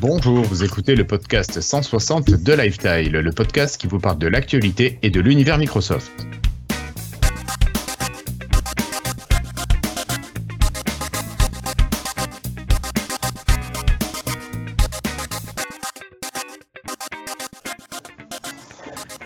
Bonjour, 0.00 0.42
vous 0.44 0.64
écoutez 0.64 0.94
le 0.94 1.06
podcast 1.06 1.60
160 1.60 2.42
de 2.42 2.52
Lifetile, 2.54 3.12
le 3.12 3.32
podcast 3.32 3.78
qui 3.78 3.86
vous 3.86 3.98
parle 3.98 4.18
de 4.18 4.26
l'actualité 4.26 4.98
et 5.02 5.10
de 5.10 5.20
l'univers 5.20 5.58
Microsoft. 5.58 6.10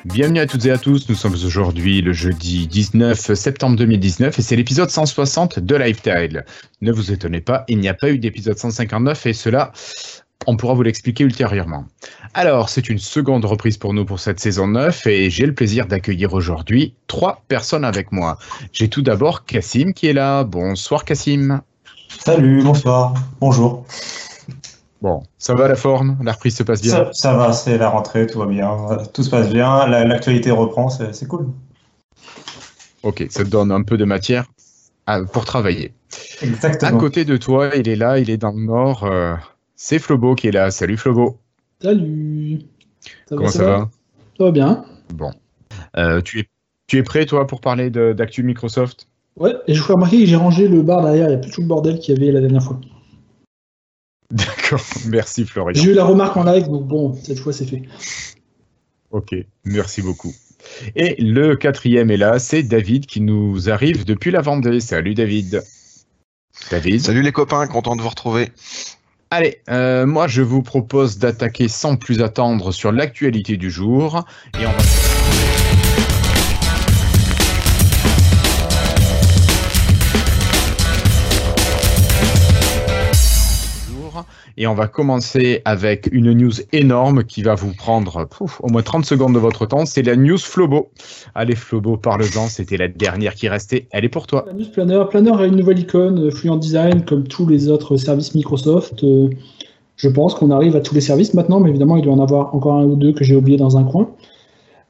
Bienvenue 0.04 0.40
à 0.40 0.46
toutes 0.46 0.67
et 0.67 0.72
à 0.72 0.79
tous, 0.79 1.09
nous 1.09 1.14
sommes 1.14 1.35
aujourd'hui 1.35 2.03
le 2.03 2.13
jeudi 2.13 2.67
19 2.67 3.35
septembre 3.35 3.77
2019 3.77 4.36
et 4.36 4.43
c'est 4.43 4.57
l'épisode 4.57 4.90
160 4.90 5.61
de 5.61 5.77
Lifetile. 5.77 6.45
Ne 6.81 6.90
vous 6.90 7.13
étonnez 7.13 7.40
pas, 7.40 7.64
il 7.68 7.79
n'y 7.79 7.89
a 7.89 7.95
pas 7.95 8.11
eu 8.11 8.18
d'épisode 8.18 8.59
159 8.59 9.27
et 9.27 9.32
cela, 9.32 9.71
on 10.48 10.57
pourra 10.57 10.72
vous 10.72 10.82
l'expliquer 10.82 11.25
ultérieurement. 11.25 11.84
Alors, 12.32 12.70
c'est 12.70 12.88
une 12.88 12.98
seconde 12.98 13.44
reprise 13.44 13.76
pour 13.76 13.93
nous 13.93 14.07
pour 14.07 14.18
cette 14.18 14.40
saison 14.40 14.66
9 14.66 15.07
et 15.07 15.29
j'ai 15.29 15.44
le 15.44 15.54
plaisir 15.54 15.86
d'accueillir 15.86 16.32
aujourd'hui 16.32 16.94
trois 17.07 17.43
personnes 17.48 17.84
avec 17.84 18.12
moi. 18.12 18.38
J'ai 18.72 18.88
tout 18.88 19.02
d'abord 19.02 19.44
Cassim 19.44 19.93
qui 19.93 20.07
est 20.07 20.14
là. 20.14 20.44
Bonsoir 20.44 21.04
Cassim. 21.04 21.61
Salut, 22.08 22.62
bonsoir, 22.62 23.12
bonjour. 23.40 23.84
Bon, 25.02 25.22
ça 25.36 25.54
va 25.54 25.68
la 25.68 25.76
forme? 25.76 26.16
La 26.22 26.32
reprise 26.32 26.57
se 26.57 26.62
passe 26.62 26.80
bien? 26.80 26.93
Ça, 26.93 27.10
ça, 27.12 27.36
va, 27.36 27.52
c'est 27.52 27.76
la 27.76 27.90
rentrée, 27.90 28.26
tout 28.26 28.38
va 28.38 28.46
bien. 28.46 28.74
Tout 29.12 29.22
se 29.22 29.29
passe 29.29 29.50
bien, 29.50 29.86
l'actualité 29.86 30.50
reprend, 30.50 30.88
c'est 30.88 31.29
cool. 31.29 31.49
Ok, 33.02 33.27
ça 33.28 33.44
te 33.44 33.50
donne 33.50 33.70
un 33.70 33.83
peu 33.83 33.98
de 33.98 34.06
matière 34.06 34.46
à, 35.06 35.20
pour 35.24 35.44
travailler. 35.44 35.92
Exactement. 36.40 36.96
À 36.96 36.98
côté 36.98 37.27
de 37.27 37.36
toi, 37.36 37.68
il 37.77 37.86
est 37.86 37.96
là, 37.96 38.18
il 38.18 38.30
est 38.30 38.38
dans 38.38 38.52
le 38.52 38.64
nord. 38.64 39.05
Euh, 39.05 39.34
c'est 39.78 40.00
Flobo 40.00 40.34
qui 40.34 40.48
est 40.48 40.52
là. 40.52 40.70
Salut 40.70 40.98
Flobo. 40.98 41.38
Salut. 41.80 42.58
Ça 43.00 43.36
Comment 43.36 43.44
va, 43.44 43.50
ça, 43.50 43.64
va, 43.64 43.90
Ça 44.36 44.44
va 44.44 44.50
bien. 44.50 44.84
Bon. 45.14 45.30
Euh, 45.96 46.20
tu, 46.20 46.40
es, 46.40 46.48
tu 46.88 46.98
es 46.98 47.02
prêt, 47.02 47.24
toi, 47.24 47.46
pour 47.46 47.60
parler 47.60 47.88
d'actu 47.88 48.42
Microsoft? 48.42 49.08
Ouais, 49.36 49.54
et 49.68 49.74
je 49.74 49.80
vous 49.80 49.94
remarquer 49.94 50.18
que 50.18 50.26
j'ai 50.26 50.36
rangé 50.36 50.66
le 50.66 50.82
bar 50.82 51.02
derrière, 51.02 51.26
il 51.26 51.30
n'y 51.30 51.36
a 51.36 51.38
plus 51.38 51.52
tout 51.52 51.60
le 51.60 51.68
bordel 51.68 52.00
qu'il 52.00 52.18
y 52.18 52.20
avait 52.20 52.32
la 52.32 52.40
dernière 52.40 52.62
fois. 52.62 52.80
D'accord, 54.32 54.84
merci 55.06 55.44
Florian. 55.46 55.80
J'ai 55.80 55.92
eu 55.92 55.94
la 55.94 56.04
remarque 56.04 56.36
en 56.36 56.42
live, 56.42 56.66
donc 56.66 56.84
bon, 56.86 57.14
cette 57.14 57.38
fois 57.38 57.52
c'est 57.52 57.64
fait. 57.64 57.82
Ok, 59.12 59.34
merci 59.64 60.02
beaucoup. 60.02 60.34
Et 60.96 61.14
le 61.22 61.54
quatrième 61.54 62.10
est 62.10 62.16
là, 62.16 62.40
c'est 62.40 62.64
David 62.64 63.06
qui 63.06 63.20
nous 63.20 63.70
arrive 63.70 64.04
depuis 64.04 64.32
la 64.32 64.40
Vendée. 64.40 64.80
Salut 64.80 65.14
David. 65.14 65.62
David. 66.72 67.00
Salut 67.00 67.22
les 67.22 67.32
copains, 67.32 67.68
content 67.68 67.94
de 67.94 68.02
vous 68.02 68.08
retrouver. 68.08 68.50
Allez, 69.30 69.58
euh, 69.68 70.06
moi 70.06 70.26
je 70.26 70.40
vous 70.40 70.62
propose 70.62 71.18
d'attaquer 71.18 71.68
sans 71.68 71.96
plus 71.96 72.22
attendre 72.22 72.72
sur 72.72 72.92
l'actualité 72.92 73.58
du 73.58 73.70
jour. 73.70 74.24
Et 84.61 84.67
on 84.67 84.75
va 84.75 84.89
commencer 84.89 85.62
avec 85.64 86.09
une 86.11 86.33
news 86.33 86.51
énorme 86.73 87.23
qui 87.23 87.45
va 87.45 87.55
vous 87.55 87.73
prendre 87.75 88.25
pouf, 88.27 88.61
au 88.61 88.69
moins 88.69 88.83
30 88.83 89.05
secondes 89.05 89.33
de 89.33 89.39
votre 89.39 89.67
temps. 89.67 89.87
C'est 89.87 90.03
la 90.03 90.17
news 90.17 90.37
Flobo. 90.37 90.91
Allez, 91.37 91.55
Flobo, 91.55 91.97
parle-en. 91.97 92.48
C'était 92.48 92.77
la 92.77 92.89
dernière 92.89 93.36
qui 93.36 93.48
restait. 93.48 93.86
Elle 93.92 94.05
est 94.05 94.09
pour 94.09 94.27
toi. 94.27 94.45
La 94.48 94.53
news 94.55 94.69
Planner. 94.73 95.05
Planner 95.09 95.31
a 95.39 95.47
une 95.47 95.55
nouvelle 95.55 95.79
icône, 95.79 96.27
euh, 96.27 96.31
Fluent 96.33 96.59
Design, 96.59 97.05
comme 97.05 97.23
tous 97.29 97.47
les 97.47 97.69
autres 97.69 97.97
services 97.97 98.34
Microsoft. 98.34 99.05
Euh, 99.05 99.30
je 99.95 100.08
pense 100.08 100.35
qu'on 100.35 100.51
arrive 100.51 100.74
à 100.74 100.80
tous 100.80 100.97
les 100.97 101.02
services 101.02 101.35
maintenant, 101.35 101.61
mais 101.61 101.70
évidemment, 101.70 101.97
il 101.97 102.02
doit 102.02 102.14
en 102.14 102.20
avoir 102.20 102.52
encore 102.52 102.74
un 102.74 102.85
ou 102.85 102.97
deux 102.97 103.13
que 103.13 103.23
j'ai 103.23 103.36
oublié 103.36 103.58
dans 103.58 103.77
un 103.77 103.85
coin. 103.85 104.11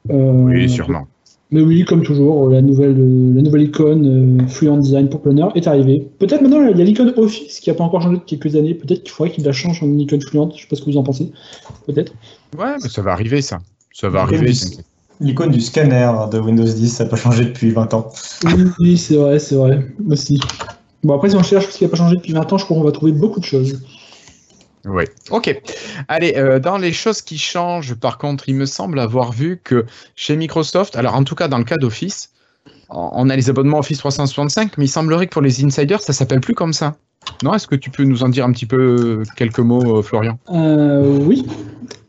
Euh, 0.09 0.31
oui, 0.45 0.67
sûrement. 0.67 1.05
Mais 1.51 1.61
oui, 1.61 1.83
comme 1.83 2.03
toujours, 2.03 2.47
la 2.49 2.61
nouvelle, 2.61 2.95
la 2.95 3.41
nouvelle 3.41 3.63
icône 3.63 4.47
Fluent 4.47 4.77
Design 4.77 5.09
pour 5.09 5.21
Planner 5.21 5.47
est 5.55 5.65
arrivée. 5.65 6.07
Peut-être 6.19 6.41
maintenant, 6.41 6.67
il 6.67 6.77
y 6.77 6.81
a 6.81 6.83
l'icône 6.83 7.11
Office 7.17 7.59
qui 7.59 7.71
n'a 7.71 7.75
pas 7.75 7.83
encore 7.83 8.03
changé 8.03 8.17
depuis 8.17 8.37
quelques 8.37 8.55
années. 8.55 8.75
Peut-être 8.75 9.01
qu'il 9.01 9.11
faudrait 9.11 9.33
qu'il 9.33 9.43
la 9.43 9.51
change 9.51 9.81
en 9.81 9.91
icône 9.97 10.21
Fluent. 10.21 10.49
Je 10.51 10.55
ne 10.55 10.59
sais 10.61 10.67
pas 10.69 10.75
ce 10.75 10.81
que 10.81 10.91
vous 10.91 10.97
en 10.97 11.03
pensez. 11.03 11.31
Peut-être. 11.87 12.13
Ouais, 12.55 12.75
mais 12.83 12.89
ça 12.89 13.01
va 13.01 13.13
arriver, 13.13 13.41
ça. 13.41 13.59
Ça 13.93 14.09
va 14.09 14.21
arriver. 14.21 14.53
L'icône 15.21 15.51
du 15.51 15.59
scanner 15.59 16.11
de 16.31 16.39
Windows 16.39 16.63
10, 16.63 16.87
ça 16.87 17.03
n'a 17.03 17.09
pas 17.09 17.17
changé 17.17 17.45
depuis 17.45 17.71
20 17.71 17.93
ans. 17.95 18.09
Oui, 18.45 18.63
oui 18.79 18.97
c'est 18.97 19.17
vrai, 19.17 19.39
c'est 19.39 19.55
vrai. 19.55 19.85
Aussi. 20.07 20.39
Bon, 21.03 21.15
après, 21.15 21.29
si 21.29 21.35
on 21.35 21.43
cherche 21.43 21.67
ce 21.67 21.77
qui 21.77 21.83
n'a 21.83 21.89
pas 21.89 21.97
changé 21.97 22.15
depuis 22.15 22.31
20 22.31 22.53
ans, 22.53 22.57
je 22.57 22.65
crois 22.65 22.77
qu'on 22.77 22.83
va 22.83 22.91
trouver 22.91 23.11
beaucoup 23.11 23.39
de 23.39 23.45
choses. 23.45 23.81
Oui, 24.85 25.03
ok. 25.29 25.61
Allez, 26.07 26.35
euh, 26.37 26.59
dans 26.59 26.77
les 26.77 26.93
choses 26.93 27.21
qui 27.21 27.37
changent, 27.37 27.95
par 27.95 28.17
contre, 28.17 28.47
il 28.47 28.55
me 28.55 28.65
semble 28.65 28.99
avoir 28.99 29.31
vu 29.31 29.59
que 29.63 29.85
chez 30.15 30.35
Microsoft, 30.35 30.95
alors 30.95 31.15
en 31.15 31.23
tout 31.23 31.35
cas 31.35 31.47
dans 31.47 31.57
le 31.57 31.65
cas 31.65 31.77
d'Office, 31.77 32.31
on 32.89 33.29
a 33.29 33.35
les 33.35 33.49
abonnements 33.49 33.79
Office 33.79 33.99
365, 33.99 34.77
mais 34.77 34.85
il 34.85 34.89
semblerait 34.89 35.27
que 35.27 35.33
pour 35.33 35.41
les 35.41 35.63
insiders, 35.63 36.01
ça 36.01 36.13
s'appelle 36.13 36.39
plus 36.39 36.55
comme 36.55 36.73
ça. 36.73 36.95
Non 37.43 37.53
Est-ce 37.53 37.67
que 37.67 37.75
tu 37.75 37.89
peux 37.89 38.03
nous 38.03 38.23
en 38.23 38.29
dire 38.29 38.45
un 38.45 38.51
petit 38.51 38.65
peu 38.65 39.23
quelques 39.35 39.59
mots, 39.59 39.97
euh, 39.97 40.01
Florian? 40.01 40.39
Euh, 40.51 41.19
Oui. 41.19 41.45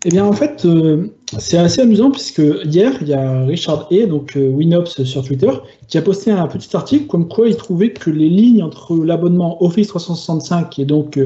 Eh 0.06 0.08
bien, 0.08 0.24
en 0.24 0.32
fait, 0.32 0.64
euh, 0.64 1.08
c'est 1.38 1.58
assez 1.58 1.82
amusant 1.82 2.10
puisque 2.10 2.42
hier, 2.64 2.94
il 3.02 3.08
y 3.08 3.12
a 3.12 3.44
Richard 3.44 3.86
A, 3.92 4.06
donc 4.06 4.34
euh, 4.34 4.48
Winops 4.48 5.04
sur 5.04 5.22
Twitter, 5.22 5.50
qui 5.88 5.98
a 5.98 6.02
posté 6.02 6.30
un 6.30 6.46
petit 6.46 6.74
article 6.74 7.06
comme 7.06 7.28
quoi 7.28 7.48
il 7.48 7.56
trouvait 7.56 7.92
que 7.92 8.08
les 8.08 8.30
lignes 8.30 8.62
entre 8.62 8.96
l'abonnement 8.96 9.62
Office 9.62 9.88
365 9.88 10.78
et 10.78 10.86
donc 10.86 11.18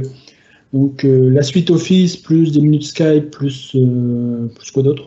donc 0.75 1.05
la 1.05 1.43
suite 1.43 1.71
Office 1.71 2.19
plus 2.19 2.53
des 2.53 2.61
minutes 2.61 2.85
Skype 2.85 3.31
plus 3.31 3.75
plus 4.55 4.71
quoi 4.73 4.83
d'autre 4.83 5.07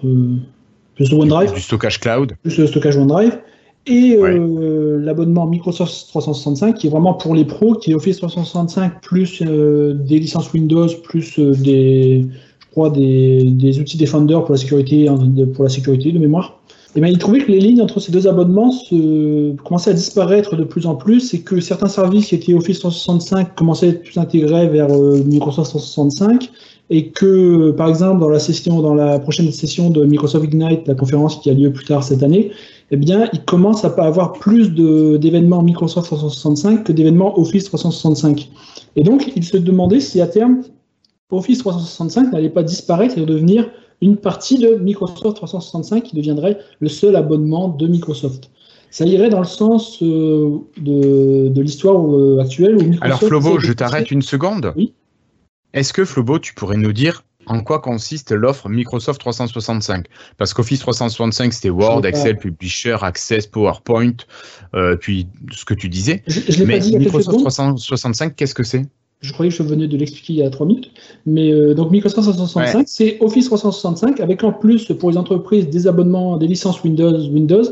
plus 0.97 1.13
OneDrive. 1.13 1.53
Du 1.53 1.61
stockage 1.61 1.99
cloud. 1.99 2.33
Plus 2.41 2.57
le 2.57 2.67
stockage 2.67 2.97
OneDrive. 2.97 3.39
Et 3.85 4.17
euh, 4.19 4.99
l'abonnement 4.99 5.45
Microsoft 5.45 6.09
365 6.09 6.75
qui 6.75 6.87
est 6.87 6.89
vraiment 6.89 7.13
pour 7.13 7.33
les 7.33 7.45
pros, 7.45 7.75
qui 7.75 7.91
est 7.91 7.93
Office 7.93 8.17
365 8.17 9.01
plus 9.01 9.41
euh, 9.41 9.93
des 9.93 10.19
licences 10.19 10.51
Windows 10.51 10.87
plus 11.03 11.39
euh, 11.39 11.53
des, 11.53 12.25
je 12.59 12.65
crois 12.71 12.89
des, 12.89 13.43
des, 13.43 13.79
outils 13.79 13.95
Defender 13.95 14.39
pour 14.41 14.51
la 14.51 14.57
sécurité, 14.57 15.09
pour 15.53 15.63
la 15.63 15.69
sécurité 15.69 16.11
de 16.11 16.19
mémoire. 16.19 16.59
Et 16.97 16.99
bien, 16.99 17.11
il 17.11 17.19
trouvait 17.19 17.41
que 17.41 17.51
les 17.51 17.59
lignes 17.59 17.83
entre 17.83 17.99
ces 17.99 18.11
deux 18.11 18.27
abonnements 18.27 18.73
commençaient 19.63 19.91
à 19.91 19.93
disparaître 19.93 20.55
de 20.55 20.63
plus 20.63 20.87
en 20.87 20.95
plus 20.95 21.31
et 21.35 21.41
que 21.41 21.59
certains 21.59 21.89
services 21.89 22.25
qui 22.25 22.33
étaient 22.33 22.55
Office 22.55 22.79
365 22.79 23.53
commençaient 23.53 23.85
à 23.85 23.89
être 23.89 24.01
plus 24.01 24.17
intégrés 24.17 24.67
vers 24.67 24.89
Microsoft 24.89 25.69
365 25.69 26.49
et 26.89 27.09
que, 27.09 27.69
par 27.69 27.87
exemple, 27.89 28.19
dans 28.19 28.29
la 28.29 28.39
session, 28.39 28.81
prochaine 29.19 29.51
session 29.51 29.91
de 29.91 30.05
Microsoft 30.05 30.45
Ignite, 30.45 30.87
la 30.87 30.95
conférence 30.95 31.39
qui 31.39 31.51
a 31.51 31.53
lieu 31.53 31.71
plus 31.71 31.85
tard 31.85 32.03
cette 32.03 32.23
année, 32.23 32.49
eh 32.89 32.97
bien, 32.97 33.29
il 33.31 33.45
commence 33.45 33.85
à 33.85 33.89
avoir 33.89 34.33
plus 34.33 34.71
d'événements 34.71 35.61
Microsoft 35.61 36.07
365 36.07 36.83
que 36.83 36.91
d'événements 36.91 37.37
Office 37.37 37.65
365. 37.65 38.49
Et 38.95 39.03
donc, 39.03 39.31
il 39.35 39.43
se 39.43 39.57
demandait 39.57 39.99
si 39.99 40.19
à 40.19 40.25
terme, 40.25 40.63
Office 41.29 41.59
365 41.59 42.31
n'allait 42.31 42.49
pas 42.49 42.63
disparaître 42.63 43.19
et 43.19 43.25
devenir 43.27 43.69
une 44.01 44.17
partie 44.17 44.57
de 44.57 44.75
Microsoft 44.75 45.37
365 45.37 46.03
qui 46.03 46.15
deviendrait 46.15 46.59
le 46.79 46.89
seul 46.89 47.15
abonnement 47.15 47.69
de 47.69 47.87
Microsoft. 47.87 48.49
Ça 48.89 49.05
irait 49.05 49.29
dans 49.29 49.39
le 49.39 49.45
sens 49.45 50.01
euh, 50.01 50.59
de, 50.77 51.49
de 51.49 51.61
l'histoire 51.61 51.99
euh, 52.09 52.39
actuelle 52.39 52.75
où 52.75 52.83
Microsoft. 52.83 53.03
Alors, 53.03 53.19
Flobo, 53.19 53.59
je 53.59 53.73
t'arrête 53.73 54.11
une 54.11 54.21
seconde. 54.21 54.73
Oui. 54.75 54.93
Est-ce 55.73 55.93
que, 55.93 56.05
Flobo, 56.05 56.39
tu 56.39 56.53
pourrais 56.53 56.77
nous 56.77 56.93
dire 56.93 57.23
en 57.47 57.61
quoi 57.61 57.79
consiste 57.79 58.31
l'offre 58.31 58.69
Microsoft 58.69 59.19
365 59.19 60.05
Parce 60.37 60.53
qu'Office 60.53 60.79
365, 60.79 61.53
c'était 61.53 61.69
Word, 61.69 62.05
Excel, 62.05 62.37
Publisher, 62.37 62.97
Access, 63.01 63.47
PowerPoint, 63.47 64.17
euh, 64.75 64.95
puis 64.95 65.27
ce 65.51 65.65
que 65.65 65.73
tu 65.73 65.89
disais. 65.89 66.23
Je, 66.27 66.39
je 66.49 66.63
Mais 66.63 66.79
pas 66.79 66.79
dit 66.79 66.97
Microsoft 66.97 67.39
365, 67.39 68.35
qu'est-ce 68.35 68.55
que 68.55 68.63
c'est? 68.63 68.85
Je 69.21 69.33
croyais 69.33 69.49
que 69.49 69.57
je 69.57 69.63
venais 69.63 69.87
de 69.87 69.97
l'expliquer 69.97 70.33
il 70.33 70.39
y 70.39 70.43
a 70.43 70.49
trois 70.49 70.65
minutes. 70.65 70.91
Mais 71.25 71.51
euh, 71.51 71.73
donc 71.73 71.91
Microsoft 71.91 72.27
365, 72.27 72.77
ouais. 72.77 72.83
c'est 72.87 73.17
Office 73.21 73.45
365 73.45 74.19
avec 74.19 74.43
en 74.43 74.51
plus 74.51 74.91
pour 74.93 75.11
les 75.11 75.17
entreprises 75.17 75.69
des 75.69 75.87
abonnements, 75.87 76.37
des 76.37 76.47
licences 76.47 76.83
Windows, 76.83 77.17
Windows 77.29 77.63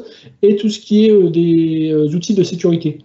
et 0.42 0.56
tout 0.56 0.69
ce 0.69 0.80
qui 0.80 1.06
est 1.06 1.12
euh, 1.12 1.30
des 1.30 1.92
euh, 1.92 2.15
outils 2.15 2.33
de 2.33 2.44
sécurité. 2.44 3.00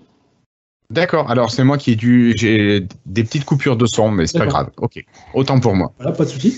D'accord. 0.90 1.30
Alors 1.30 1.50
c'est 1.50 1.64
moi 1.64 1.78
qui 1.78 1.92
ai 1.92 1.96
dû, 1.96 2.34
j'ai 2.36 2.86
des 3.06 3.24
petites 3.24 3.44
coupures 3.44 3.76
de 3.76 3.86
son, 3.86 4.10
mais 4.10 4.26
c'est 4.26 4.38
pas 4.38 4.46
grave. 4.46 4.70
Ok. 4.78 5.04
Autant 5.34 5.60
pour 5.60 5.74
moi. 5.74 5.92
Voilà, 5.98 6.12
pas 6.12 6.24
de 6.24 6.30
souci. 6.30 6.54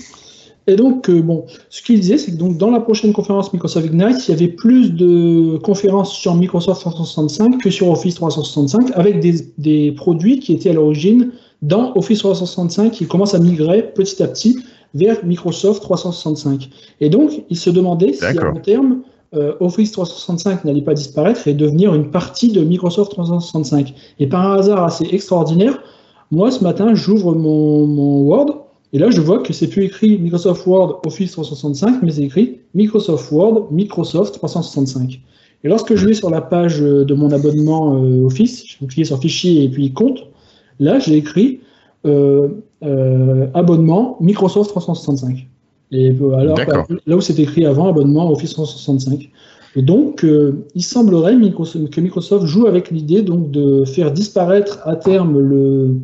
Et 0.65 0.75
donc, 0.75 1.09
euh, 1.09 1.21
bon, 1.21 1.45
ce 1.69 1.81
qu'il 1.81 1.99
disait, 1.99 2.17
c'est 2.17 2.31
que 2.31 2.37
donc, 2.37 2.57
dans 2.57 2.71
la 2.71 2.79
prochaine 2.79 3.11
conférence 3.11 3.51
Microsoft 3.51 3.85
Ignite, 3.85 4.27
il 4.27 4.31
y 4.31 4.33
avait 4.33 4.47
plus 4.47 4.93
de 4.93 5.57
conférences 5.57 6.13
sur 6.13 6.35
Microsoft 6.35 6.79
365 6.81 7.61
que 7.61 7.69
sur 7.69 7.89
Office 7.89 8.15
365, 8.15 8.91
avec 8.95 9.19
des, 9.19 9.33
des 9.57 9.91
produits 9.91 10.39
qui 10.39 10.53
étaient 10.53 10.69
à 10.69 10.73
l'origine 10.73 11.31
dans 11.63 11.93
Office 11.95 12.19
365 12.19 12.91
qui 12.91 13.07
commencent 13.07 13.33
à 13.33 13.39
migrer 13.39 13.81
petit 13.81 14.21
à 14.21 14.27
petit 14.27 14.59
vers 14.93 15.25
Microsoft 15.25 15.81
365. 15.81 16.69
Et 16.99 17.09
donc, 17.09 17.31
il 17.49 17.57
se 17.57 17.69
demandait 17.69 18.13
si 18.13 18.23
à 18.23 18.33
long 18.33 18.59
terme, 18.59 19.01
euh, 19.33 19.53
Office 19.61 19.91
365 19.93 20.65
n'allait 20.65 20.81
pas 20.81 20.93
disparaître 20.93 21.47
et 21.47 21.53
devenir 21.53 21.95
une 21.95 22.11
partie 22.11 22.51
de 22.51 22.61
Microsoft 22.61 23.11
365. 23.13 23.93
Et 24.19 24.27
par 24.27 24.51
un 24.51 24.59
hasard 24.59 24.83
assez 24.83 25.07
extraordinaire, 25.11 25.81
moi 26.29 26.51
ce 26.51 26.63
matin, 26.63 26.93
j'ouvre 26.93 27.33
mon, 27.33 27.87
mon 27.87 28.21
Word 28.21 28.67
Et 28.91 28.99
là, 28.99 29.09
je 29.09 29.21
vois 29.21 29.39
que 29.39 29.53
c'est 29.53 29.67
plus 29.67 29.85
écrit 29.85 30.19
Microsoft 30.19 30.67
Word 30.67 31.01
Office 31.07 31.31
365, 31.31 32.03
mais 32.03 32.11
c'est 32.11 32.23
écrit 32.23 32.59
Microsoft 32.75 33.31
Word 33.31 33.69
Microsoft 33.71 34.35
365. 34.35 35.21
Et 35.63 35.69
lorsque 35.69 35.95
je 35.95 36.05
vais 36.05 36.13
sur 36.13 36.29
la 36.29 36.41
page 36.41 36.81
de 36.81 37.13
mon 37.13 37.31
abonnement 37.31 37.93
Office, 38.25 38.65
je 38.67 38.77
vais 38.81 38.87
cliquer 38.87 39.05
sur 39.05 39.17
Fichier 39.17 39.63
et 39.63 39.69
puis 39.69 39.93
Compte, 39.93 40.27
là, 40.83 40.99
j'ai 40.99 41.15
écrit 41.15 41.61
abonnement 43.53 44.17
Microsoft 44.19 44.69
365. 44.69 45.47
Et 45.93 46.09
alors, 46.37 46.57
là 47.05 47.15
où 47.15 47.21
c'est 47.21 47.39
écrit 47.39 47.65
avant, 47.65 47.87
abonnement 47.87 48.31
Office 48.31 48.53
365. 48.53 49.29
Et 49.75 49.81
donc, 49.81 50.23
euh, 50.23 50.65
il 50.75 50.83
semblerait 50.83 51.33
que 51.33 52.01
Microsoft 52.01 52.45
joue 52.45 52.67
avec 52.67 52.91
l'idée 52.91 53.21
donc 53.21 53.51
de 53.51 53.85
faire 53.85 54.11
disparaître 54.11 54.79
à 54.85 54.95
terme 54.95 55.39
le, 55.39 55.95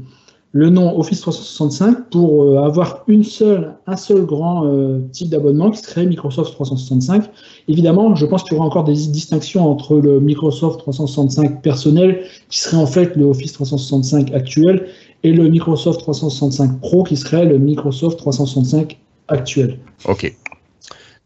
le 0.51 0.69
nom 0.69 1.00
Office 1.00 1.22
365 1.22 2.10
pour 2.10 2.44
euh, 2.44 2.63
avoir 2.63 3.04
une 3.07 3.24
seule, 3.24 3.75
un 3.86 3.98
seul 3.98 4.25
grand 4.25 4.66
euh, 4.66 5.00
type 5.12 5.30
d'abonnement 5.30 5.69
qui 5.69 5.81
serait 5.81 6.06
Microsoft 6.06 6.54
365. 6.54 7.30
Évidemment, 7.68 8.16
je 8.16 8.25
pense 8.25 8.44
qu'il 8.44 8.54
y 8.54 8.56
aura 8.56 8.66
encore 8.66 8.84
des 8.84 8.94
distinctions 8.94 9.69
entre 9.69 9.98
le 9.98 10.19
Microsoft 10.19 10.80
365 10.80 11.62
personnel, 11.62 12.24
qui 12.50 12.60
serait 12.60 12.78
en 12.78 12.88
fait 12.88 13.16
le 13.16 13.25
Office 13.25 13.54
365 13.54 14.34
actuel, 14.34 14.88
et 15.24 15.34
le 15.34 15.50
Microsoft 15.50 16.00
365 16.00 16.80
Pro, 16.80 17.04
qui 17.04 17.18
serait 17.18 17.46
le 17.46 17.60
Microsoft 17.60 18.18
365 18.18 18.98
actuel. 19.28 19.78
Ok. 20.06 20.34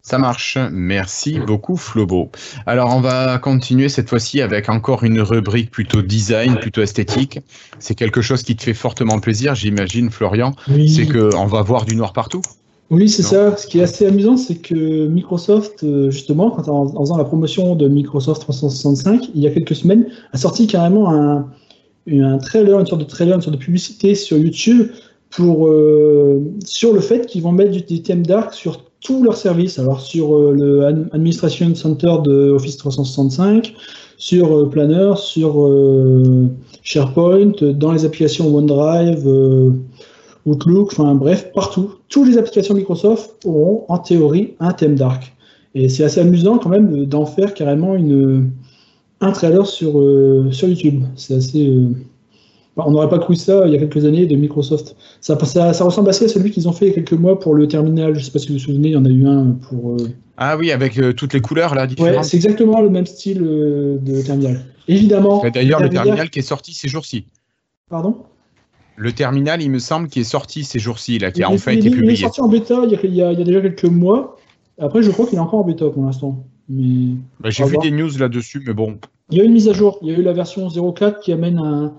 Ça 0.06 0.18
marche. 0.18 0.58
Merci 0.70 1.40
beaucoup, 1.40 1.78
Flobo. 1.78 2.30
Alors, 2.66 2.94
on 2.94 3.00
va 3.00 3.38
continuer 3.38 3.88
cette 3.88 4.10
fois-ci 4.10 4.42
avec 4.42 4.68
encore 4.68 5.06
une 5.06 5.22
rubrique 5.22 5.72
plutôt 5.72 6.02
design, 6.02 6.58
plutôt 6.58 6.82
esthétique. 6.82 7.40
C'est 7.80 7.96
quelque 7.96 8.22
chose 8.22 8.44
qui 8.44 8.58
te 8.58 8.64
fait 8.64 8.74
fortement 8.74 9.20
plaisir, 9.20 9.56
j'imagine, 9.56 10.10
Florian. 10.10 10.56
C'est 10.68 11.08
qu'on 11.08 11.46
va 11.46 11.62
voir 11.62 11.86
du 11.86 11.96
noir 11.96 12.12
partout. 12.12 12.42
Oui, 12.90 13.08
c'est 13.08 13.24
ça. 13.24 13.56
Ce 13.56 13.66
qui 13.66 13.80
est 13.80 13.84
assez 13.84 14.06
amusant, 14.06 14.36
c'est 14.36 14.58
que 14.58 15.08
Microsoft, 15.08 15.86
euh, 15.86 16.12
justement, 16.12 16.52
quand 16.52 16.68
en, 16.68 16.90
faisant 17.00 17.18
la 17.18 17.24
promotion 17.24 17.76
de 17.76 17.88
Microsoft 17.88 18.42
365, 18.42 19.30
il 19.34 19.42
y 19.42 19.48
a 19.48 19.52
quelques 19.52 19.76
semaines, 19.76 20.08
a 20.34 20.38
sorti 20.38 20.68
carrément 20.68 21.14
un, 21.14 21.48
un 22.12 22.38
trailer, 22.40 22.78
une 22.78 22.86
sorte 22.86 23.02
de 23.02 23.08
trailer, 23.08 23.36
une 23.36 23.42
sorte 23.42 23.56
de 23.56 23.62
publicité 23.64 24.16
sur 24.16 24.38
YouTube 24.38 24.90
pour, 25.30 25.68
euh, 25.68 26.44
sur 26.66 26.94
le 26.94 27.00
fait 27.00 27.26
qu'ils 27.26 27.42
vont 27.42 27.54
mettre 27.54 27.86
des 27.86 28.02
thèmes 28.02 28.26
dark 28.26 28.54
sur 28.54 28.84
tous 29.04 29.24
leurs 29.24 29.38
services. 29.38 29.80
Alors 29.80 30.02
sur 30.02 30.36
euh, 30.36 30.54
le 30.54 30.86
Administration 31.14 31.74
Center 31.76 32.16
de 32.24 32.52
Office 32.52 32.78
365, 32.78 33.74
sur 34.18 34.58
euh, 34.58 34.70
Planner, 34.70 35.14
sur 35.18 35.70
SharePoint, 36.82 37.52
dans 37.62 37.92
les 37.92 38.06
applications 38.06 38.54
OneDrive, 38.54 39.28
Outlook, 40.46 40.90
enfin 40.94 41.16
bref, 41.16 41.52
partout. 41.54 41.96
Toutes 42.10 42.28
les 42.28 42.38
applications 42.38 42.76
Microsoft 42.76 43.46
auront 43.46 43.86
en 43.88 43.98
théorie 43.98 44.56
un 44.60 44.72
thème 44.72 44.96
dark. 44.96 45.34
Et 45.76 45.90
c'est 45.90 46.04
assez 46.04 46.20
amusant 46.20 46.58
quand 46.60 46.70
même 46.70 47.06
d'en 47.06 47.26
faire 47.26 47.54
carrément 47.54 47.96
une, 47.96 48.52
un 49.22 49.32
trailer 49.32 49.66
sur, 49.66 49.94
sur 50.52 50.68
YouTube. 50.68 51.04
C'est 51.16 51.36
assez 51.36 51.74
on 52.78 52.92
n'aurait 52.92 53.10
pas 53.10 53.20
cru 53.20 53.36
ça 53.36 53.64
il 53.66 53.74
y 53.74 53.75
a 53.75 53.80
quelques 53.80 54.06
années 54.06 54.25
de 54.25 54.36
Microsoft. 54.36 54.96
Ça, 55.22 55.38
ça, 55.46 55.84
ressemble 55.84 56.10
assez 56.10 56.25
à 56.25 56.28
celui 56.28 56.52
qu'ils 56.52 56.68
ont 56.68 56.72
fait 56.72 56.86
il 56.86 56.90
y 56.90 56.92
a 56.92 56.96
quelques 56.96 57.14
mois 57.14 57.40
pour 57.40 57.54
le 57.54 57.68
terminal. 57.68 58.14
Je 58.14 58.20
ne 58.20 58.24
sais 58.24 58.31
pas 58.31 58.40
si 58.40 58.48
vous 58.48 58.54
vous 58.54 58.60
souvenez, 58.60 58.90
il 58.90 58.94
y 58.94 58.98
en 58.98 59.06
a 59.06 59.10
eu 59.10 59.28
un 59.28 59.52
pour. 59.52 59.94
Euh, 59.94 60.10
ah 60.38 60.58
oui, 60.58 60.72
avec 60.72 60.98
euh, 60.98 61.14
toutes 61.14 61.34
les 61.34 61.42
couleurs 61.42 61.75
là 61.75 61.86
différentes. 61.86 62.18
Ouais, 62.18 62.24
c'est 62.24 62.38
exactement 62.38 62.81
le 62.81 62.90
même 62.90 63.06
style 63.06 63.44
euh, 63.44 63.98
de 64.00 64.22
terminal. 64.22 64.66
Évidemment. 64.88 65.44
D'ailleurs, 65.54 65.80
le, 65.80 65.90
terminal 65.90 66.30
qui 66.30 66.40
est 66.40 66.44
sorti 66.44 66.74
ces 66.74 66.88
jours-ci. 66.88 67.25
Pardon? 67.90 68.18
Le 68.96 69.12
terminal, 69.12 69.62
il 69.62 69.72
me 69.72 69.80
semble, 69.80 70.08
qui 70.08 70.20
est 70.20 70.24
sorti 70.24 70.64
ces 70.64 70.80
jours-ci, 70.80 71.18
là, 71.20 71.31
qui 71.31 71.44
a 71.44 71.50
enfin 71.50 71.72
été 71.72 71.90
publié. 71.90 72.14
Il 72.14 72.14
est 72.14 72.22
sorti 72.22 72.42
en 72.42 72.48
bêta 72.48 72.84
il 73.04 73.16
y, 73.16 73.22
a, 73.22 73.34
déjà 73.34 73.62
quelques 73.62 73.86
mois. 73.86 74.38
Après, 74.80 75.02
je 75.02 75.12
crois 75.12 75.25
qu'il 75.25 75.38
est 75.38 75.42
encore 75.42 75.60
en 75.60 75.64
bêta 75.64 75.90
pour 75.90 76.04
l'instant. 76.04 76.46
Mais... 76.70 77.16
Bah, 77.40 77.50
j'ai 77.50 77.64
vu 77.66 77.78
des 77.78 77.92
news 77.92 78.12
là-dessus, 78.20 78.64
mais 78.66 78.74
bon. 78.74 78.98
Il 79.30 79.38
y 79.38 79.42
a 79.42 79.44
une 79.44 79.54
mise 79.54 79.68
à 79.68 79.74
jour. 79.74 79.98
Il 80.02 80.10
y 80.10 80.16
a 80.16 80.18
eu 80.18 80.22
la 80.22 80.34
version 80.34 80.68
0.4 80.68 81.22
qui 81.22 81.31
amène 81.31 81.58
un, 81.58 81.94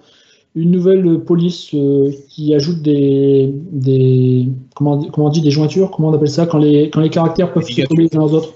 une 0.55 0.71
nouvelle 0.71 1.21
police 1.21 1.71
euh, 1.75 2.13
qui 2.29 2.55
ajoute 2.55 2.81
des, 2.83 3.53
des 3.73 4.49
comment, 4.75 5.03
comment 5.11 5.27
on 5.27 5.31
dit 5.31 5.41
des 5.41 5.51
jointures, 5.51 5.91
comment 5.91 6.09
on 6.09 6.15
appelle 6.15 6.31
ça 6.31 6.47
quand 6.47 6.59
les 6.59 6.91
quand 6.91 7.01
les 7.01 7.11
caractères 7.11 7.53
peuvent 7.53 7.65
se 7.65 7.83
coller 7.83 8.09
les 8.11 8.17
uns 8.17 8.23
aux 8.23 8.33
autres. 8.33 8.55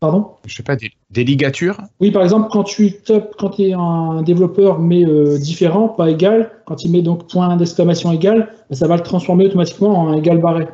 Pardon? 0.00 0.26
Je 0.46 0.54
sais 0.54 0.62
pas 0.62 0.76
des, 0.76 1.24
ligatures? 1.24 1.78
Oui, 2.00 2.10
par 2.10 2.22
exemple 2.22 2.48
quand 2.50 2.64
tu 2.64 2.94
quand 3.38 3.50
tu 3.50 3.62
es 3.62 3.72
un 3.72 4.22
développeur 4.22 4.78
mais 4.78 5.04
euh, 5.04 5.38
différent, 5.38 5.88
pas 5.88 6.10
égal, 6.10 6.50
quand 6.66 6.84
il 6.84 6.90
met 6.90 7.02
donc 7.02 7.28
point 7.28 7.54
d'exclamation 7.56 8.10
égal, 8.12 8.48
ben, 8.70 8.76
ça 8.76 8.86
va 8.86 8.96
le 8.96 9.02
transformer 9.02 9.46
automatiquement 9.46 9.98
en 9.98 10.14
égal 10.14 10.38
barré. 10.40 10.66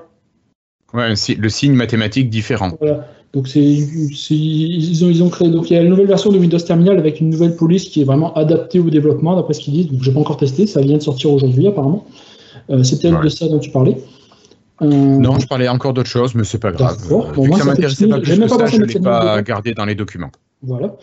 Ouais, 0.92 1.08
le 1.10 1.48
signe 1.48 1.74
mathématique 1.74 2.30
différent. 2.30 2.72
Voilà. 2.80 3.06
Donc 3.32 3.46
c'est, 3.46 3.62
ils, 3.62 5.04
ont, 5.04 5.08
ils 5.08 5.22
ont 5.22 5.28
créé. 5.28 5.50
Donc 5.50 5.70
il 5.70 5.74
y 5.74 5.76
a 5.76 5.82
une 5.82 5.90
nouvelle 5.90 6.08
version 6.08 6.32
de 6.32 6.38
Windows 6.38 6.58
Terminal 6.58 6.98
avec 6.98 7.20
une 7.20 7.30
nouvelle 7.30 7.54
police 7.54 7.88
qui 7.88 8.00
est 8.00 8.04
vraiment 8.04 8.34
adaptée 8.34 8.80
au 8.80 8.90
développement, 8.90 9.36
d'après 9.36 9.54
ce 9.54 9.60
qu'ils 9.60 9.74
disent. 9.74 9.88
Donc 9.88 10.02
j'ai 10.02 10.12
pas 10.12 10.20
encore 10.20 10.36
testé, 10.36 10.66
ça 10.66 10.80
vient 10.80 10.96
de 10.96 11.02
sortir 11.02 11.32
aujourd'hui 11.32 11.68
apparemment. 11.68 12.04
Euh, 12.70 12.82
c'est 12.82 13.00
peut-être 13.00 13.20
de 13.20 13.28
ça 13.28 13.46
dont 13.48 13.60
tu 13.60 13.70
parlais. 13.70 13.96
Euh, 14.82 14.86
non, 14.86 15.38
je 15.38 15.46
parlais 15.46 15.68
encore 15.68 15.92
d'autre 15.92 16.08
chose, 16.08 16.34
mais 16.34 16.44
c'est 16.44 16.58
pas 16.58 16.72
grave. 16.72 16.96
D'accord. 17.02 17.32
Bon, 17.32 17.46
moi, 17.46 17.58
ça 17.58 17.64
m'intéressait 17.64 18.08
pas 18.08 18.18
plus 18.18 18.38
que 18.38 18.48
ça, 18.48 18.66
je 18.66 18.80
l'ai 18.80 19.00
pas 19.00 19.42
gardé 19.42 19.74
dans 19.74 19.84
les 19.84 19.94
documents. 19.94 20.30
Voilà. 20.62 20.94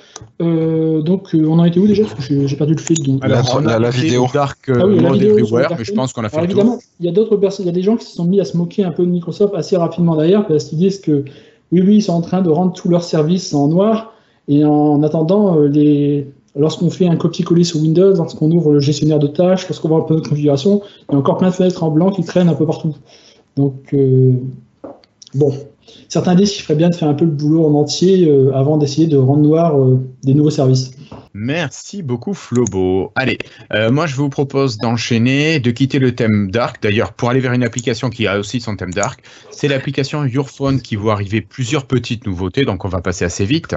Euh, 0.42 1.02
donc, 1.02 1.30
on 1.34 1.60
en 1.60 1.66
était 1.66 1.80
où 1.80 1.88
déjà? 1.88 2.04
J'ai 2.20 2.56
perdu 2.56 2.74
le 2.74 2.82
fil. 2.82 3.04
Donc, 3.04 3.24
Alors, 3.24 3.60
on 3.60 3.66
a 3.68 3.80
la, 3.80 3.90
vidéo 3.90 4.28
Dark 4.34 4.60
ah 4.68 4.86
oui, 4.86 5.00
Mode 5.00 5.22
Everywhere, 5.22 5.70
mais 5.78 5.84
je 5.84 5.94
pense 5.94 6.14
qu'on 6.14 6.24
a 6.24 6.30
fait 6.30 6.38
Alors, 6.38 6.46
évidemment, 6.46 6.80
il 7.00 7.06
y 7.06 7.10
a 7.10 7.12
d'autres 7.12 7.38
personnes, 7.38 7.66
il 7.66 7.70
y 7.70 7.72
a 7.72 7.76
des 7.76 7.84
gens 7.84 7.98
qui 7.98 8.06
se 8.06 8.16
sont 8.16 8.26
mis 8.26 8.40
à 8.40 8.46
se 8.46 8.58
moquer 8.58 8.84
un 8.84 8.92
peu 8.92 9.04
de 9.04 9.12
Microsoft 9.12 9.54
assez 9.56 9.78
rapidement 9.78 10.16
d'ailleurs, 10.16 10.48
parce 10.48 10.66
qu'ils 10.66 10.78
disent 10.78 11.00
que 11.00 11.26
oui, 11.72 11.82
oui, 11.82 11.96
ils 11.98 12.02
sont 12.02 12.14
en 12.14 12.22
train 12.22 12.42
de 12.42 12.50
rendre 12.50 12.74
tous 12.74 12.90
leurs 12.90 13.04
services 13.04 13.54
en 13.54 13.68
noir. 13.68 14.14
Et 14.48 14.64
en 14.64 15.04
attendant, 15.04 15.58
euh, 15.60 16.24
lorsqu'on 16.56 16.90
fait 16.90 17.08
un 17.08 17.18
copier-coller 17.18 17.66
sur 17.66 17.82
Windows, 17.82 18.14
lorsqu'on 18.14 18.50
ouvre 18.52 18.74
le 18.74 18.80
gestionnaire 18.80 19.20
de 19.20 19.28
tâches, 19.28 19.68
lorsqu'on 19.68 19.90
voit 19.90 20.00
un 20.00 20.04
peu 20.04 20.16
de 20.16 20.22
configuration, 20.22 20.82
il 21.10 21.14
y 21.14 21.16
a 21.16 21.18
encore 21.20 21.38
plein 21.38 21.50
de 21.50 21.54
fenêtres 21.54 21.84
en 21.84 21.92
blanc 21.92 22.12
qui 22.12 22.24
traînent 22.24 22.50
un 22.50 22.54
peu 22.54 22.66
partout. 22.66 22.96
Donc, 23.58 23.94
euh, 23.94 24.34
bon, 25.36 25.54
certains 26.08 26.36
disent 26.36 26.54
qu'il 26.54 26.62
ferait 26.62 26.76
bien 26.76 26.90
de 26.90 26.96
faire 26.96 27.10
un 27.10 27.14
peu 27.14 27.26
le 27.26 27.32
boulot 27.32 27.66
en 27.66 27.74
entier 27.74 28.28
euh, 28.30 28.56
avant 28.56 28.78
d'essayer 28.78 29.08
de 29.08 29.18
rendre 29.18 29.42
noir 29.42 29.76
des 30.24 30.34
nouveaux 30.34 30.50
services. 30.50 30.92
Merci 31.40 32.02
beaucoup 32.02 32.34
Flobo. 32.34 33.12
Allez, 33.14 33.38
euh, 33.72 33.92
moi 33.92 34.08
je 34.08 34.16
vous 34.16 34.28
propose 34.28 34.80
d'enchaîner, 34.80 35.60
de 35.60 35.70
quitter 35.70 36.00
le 36.00 36.16
thème 36.16 36.50
dark. 36.50 36.82
D'ailleurs, 36.82 37.14
pour 37.14 37.30
aller 37.30 37.40
vers 37.40 37.54
une 37.54 37.64
application 37.64 38.10
qui 38.10 38.26
a 38.26 38.40
aussi 38.40 38.60
son 38.60 38.76
thème 38.76 38.92
dark, 38.92 39.24
c'est 39.52 39.68
l'application 39.68 40.26
Yourphone 40.26 40.82
qui 40.82 40.96
voit 40.96 41.14
arriver 41.14 41.42
plusieurs 41.42 41.86
petites 41.86 42.26
nouveautés, 42.26 42.66
donc 42.66 42.86
on 42.86 42.88
va 42.88 43.02
passer 43.02 43.24
assez 43.24 43.46
vite. 43.46 43.76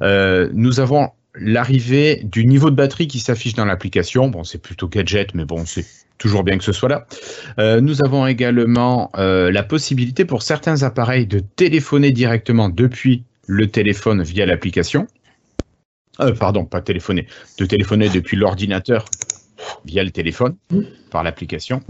Euh, 0.00 0.48
nous 0.54 0.80
avons 0.80 1.10
l'arrivée 1.34 2.22
du 2.24 2.46
niveau 2.46 2.70
de 2.70 2.76
batterie 2.76 3.06
qui 3.06 3.18
s'affiche 3.18 3.52
dans 3.52 3.66
l'application. 3.66 4.28
Bon, 4.28 4.42
c'est 4.42 4.62
plutôt 4.62 4.88
gadget, 4.88 5.34
mais 5.34 5.44
bon, 5.44 5.66
c'est 5.66 5.84
toujours 6.16 6.42
bien 6.42 6.56
que 6.56 6.64
ce 6.64 6.72
soit 6.72 6.88
là. 6.88 7.06
Euh, 7.58 7.82
nous 7.82 8.02
avons 8.02 8.26
également 8.26 9.10
la 9.14 9.62
possibilité 9.62 10.24
pour 10.24 10.42
certains 10.42 10.84
appareils 10.84 11.26
de 11.26 11.40
téléphoner 11.40 12.12
directement 12.12 12.70
depuis 12.70 13.24
le 13.46 13.66
téléphone 13.66 14.22
via 14.22 14.46
l'application. 14.46 15.06
Euh, 16.20 16.32
pardon, 16.32 16.64
pas 16.64 16.80
téléphoner, 16.80 17.26
de 17.58 17.66
téléphoner 17.66 18.08
depuis 18.08 18.36
l'ordinateur 18.36 19.06
via 19.84 20.04
le 20.04 20.10
téléphone 20.10 20.56
par 21.10 21.22
l'application. 21.22 21.80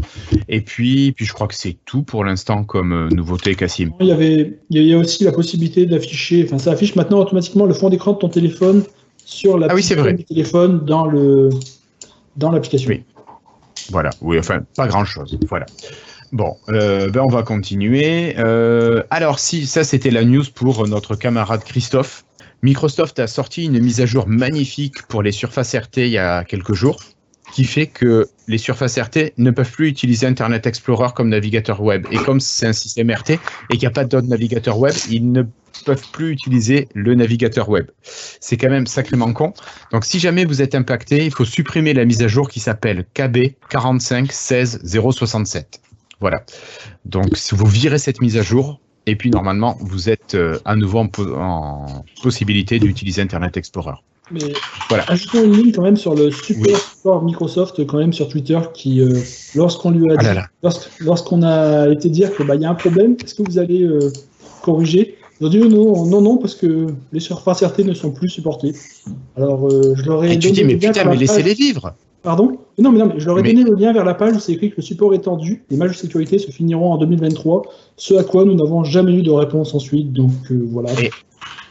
Et 0.49 0.61
puis, 0.61 1.13
puis 1.13 1.25
je 1.25 1.33
crois 1.33 1.49
que 1.49 1.55
c'est 1.55 1.77
tout 1.85 2.03
pour 2.03 2.25
l'instant 2.25 2.65
comme 2.65 2.93
euh, 2.93 3.09
nouveauté, 3.09 3.55
Cassim. 3.55 3.91
Il 4.01 4.07
y 4.07 4.13
avait, 4.13 4.59
il 4.71 4.83
y 4.83 4.95
a 4.95 4.99
aussi 4.99 5.25
la 5.25 5.33
possibilité 5.33 5.87
d'afficher, 5.87 6.45
enfin 6.47 6.59
ça 6.59 6.73
affiche 6.73 6.95
maintenant 6.95 7.19
automatiquement 7.19 7.67
le 7.67 7.75
fond 7.75 7.91
d'écran 7.91 8.13
de 8.13 8.19
ton 8.19 8.29
téléphone 8.29 8.85
sur 9.25 9.59
la 9.59 9.69
ah 9.71 9.75
oui, 9.75 9.83
vrai. 9.83 10.15
du 10.15 10.25
téléphone 10.25 10.85
dans 10.85 11.07
le 11.07 11.51
dans 12.37 12.51
l'application. 12.51 12.91
Oui. 12.91 13.03
Voilà. 13.91 14.11
Oui, 14.21 14.39
enfin 14.39 14.61
pas 14.77 14.87
grand 14.87 15.05
chose. 15.05 15.39
Voilà. 15.49 15.67
Bon, 16.33 16.57
euh, 16.69 17.11
ben 17.11 17.21
on 17.21 17.29
va 17.29 17.43
continuer. 17.43 18.37
alors 19.11 19.39
si 19.39 19.67
ça 19.67 19.85
c'était 19.85 20.11
la 20.11 20.25
news 20.25 20.45
pour 20.55 20.87
notre 20.87 21.17
camarade 21.17 21.65
Christophe 21.65 22.25
Microsoft 22.65 23.21
a 23.21 23.27
sorti 23.27 23.67
une 23.67 23.79
mise 23.79 24.01
à 24.01 24.07
jour 24.07 24.27
magnifique 24.27 25.03
pour 25.09 25.23
les 25.23 25.33
surfaces 25.33 25.75
RT 25.75 25.99
il 25.99 26.09
y 26.09 26.17
a 26.17 26.45
quelques 26.45 26.73
jours, 26.73 26.99
qui 27.53 27.65
fait 27.65 27.87
que 27.87 28.27
les 28.49 28.57
surfaces 28.57 28.99
RT 28.99 29.35
ne 29.37 29.51
peuvent 29.51 29.71
plus 29.71 29.87
utiliser 29.87 30.27
Internet 30.27 30.67
Explorer 30.67 31.09
comme 31.15 31.29
navigateur 31.29 31.83
web. 31.83 32.07
Et 32.11 32.17
comme 32.17 32.41
c'est 32.41 32.67
un 32.67 32.73
système 32.73 33.11
RT 33.11 33.33
et 33.33 33.39
qu'il 33.73 33.81
n'y 33.81 33.87
a 33.87 33.91
pas 33.91 34.07
d'autre 34.07 34.29
navigateur 34.29 34.79
web, 34.79 34.95
ils 35.11 35.31
ne 35.31 35.43
peuvent 35.85 36.09
plus 36.11 36.31
utiliser 36.31 36.89
le 36.95 37.15
navigateur 37.15 37.69
web. 37.69 37.91
C'est 38.41 38.57
quand 38.57 38.71
même 38.71 38.87
sacrément 38.87 39.35
con. 39.35 39.53
Donc 39.93 40.07
si 40.07 40.19
jamais 40.19 40.47
vous 40.47 40.63
êtes 40.63 40.75
impacté, 40.75 41.27
il 41.27 41.35
faut 41.35 41.45
supprimer 41.45 41.93
la 41.93 42.07
mise 42.07 42.23
à 42.23 42.29
jour 42.29 42.49
qui 42.49 42.61
s'appelle 42.61 43.05
KB 43.13 43.53
45 43.69 44.33
16 44.33 44.81
067. 44.87 45.83
Voilà. 46.19 46.43
Donc 47.05 47.37
si 47.37 47.55
vous 47.55 47.67
virez 47.67 47.99
cette 47.99 48.23
mise 48.23 48.39
à 48.39 48.43
jour, 48.43 48.81
Et 49.07 49.17
puis 49.17 49.31
normalement, 49.31 49.77
vous 49.81 50.09
êtes 50.09 50.37
à 50.65 50.77
nouveau 50.77 50.99
en, 50.99 52.05
possibilité 52.23 52.79
d'utiliser 52.79 53.23
Internet 53.23 53.57
Explorer. 53.57 53.95
Mais 54.31 54.55
voilà. 54.89 55.05
ajoutons 55.09 55.45
une 55.45 55.53
ligne 55.53 55.73
quand 55.73 55.83
même 55.83 55.99
sur 55.99 56.15
le 56.15 56.31
super 56.31 56.79
support 56.79 57.23
Microsoft 57.23 57.85
quand 57.87 57.99
même 57.99 58.15
sur 58.15 58.29
Twitter 58.29 58.59
qui, 58.73 59.03
lorsqu'on 59.55 59.91
lui 59.91 60.11
a 60.11 60.15
ah 60.17 60.49
dit, 60.63 60.69
lorsqu'on 61.01 61.43
a 61.43 61.91
été 61.91 62.09
dire 62.09 62.35
qu'il 62.35 62.47
bah, 62.47 62.55
y 62.55 62.65
a 62.65 62.71
un 62.71 62.75
problème, 62.75 63.17
est-ce 63.23 63.35
que 63.35 63.43
vous 63.43 63.59
allez 63.59 63.87
corriger? 64.63 65.19
Ils 65.41 65.47
ont 65.47 65.51
dit 65.51 65.59
non, 65.59 66.07
non, 66.07 66.23
non, 66.23 66.39
parce 66.39 66.55
que 66.55 66.87
les 67.13 67.21
surfaces 67.21 67.63
RT 67.63 67.81
ne 67.81 67.93
sont 67.93 68.13
plus 68.13 68.31
supportées. 68.31 68.73
Alors, 69.37 69.69
je 69.69 70.03
leur 70.05 70.25
ai 70.25 70.33
Et 70.33 70.39
tu 70.39 70.53
dis, 70.53 70.65
mais 70.65 70.77
putain, 70.77 71.05
mais 71.05 71.17
laissez-les 71.17 71.55
vivre 71.55 71.95
Pardon 72.25 72.59
non 72.79 72.91
mais, 72.91 72.99
non, 72.99 73.07
mais 73.07 73.21
je 73.21 73.27
leur 73.27 73.39
ai 73.39 73.43
donné 73.43 73.63
le 73.63 73.77
lien 73.77 73.93
vers 73.93 74.05
la 74.05 74.15
page 74.15 74.35
où 74.35 74.41
c'est 74.41 74.53
écrit 74.53 74.71
que 74.71 74.77
le 74.79 74.83
support 74.83 75.15
est 75.15 75.21
tendu, 75.21 75.65
les 75.71 75.77
matchs 75.77 75.93
de 75.93 75.97
sécurité 75.97 76.39
se 76.39 76.51
finiront 76.51 76.93
en 76.93 76.99
2023, 76.99 77.63
ce 77.97 78.15
à 78.15 78.25
quoi 78.25 78.45
nous 78.45 78.55
n'avons 78.55 78.83
jamais 78.83 79.13
eu 79.13 79.23
de 79.23 79.31
réponse 79.31 79.75
ensuite. 79.75 80.13
Donc 80.13 80.33
euh, 80.51 80.67
voilà. 80.71 80.91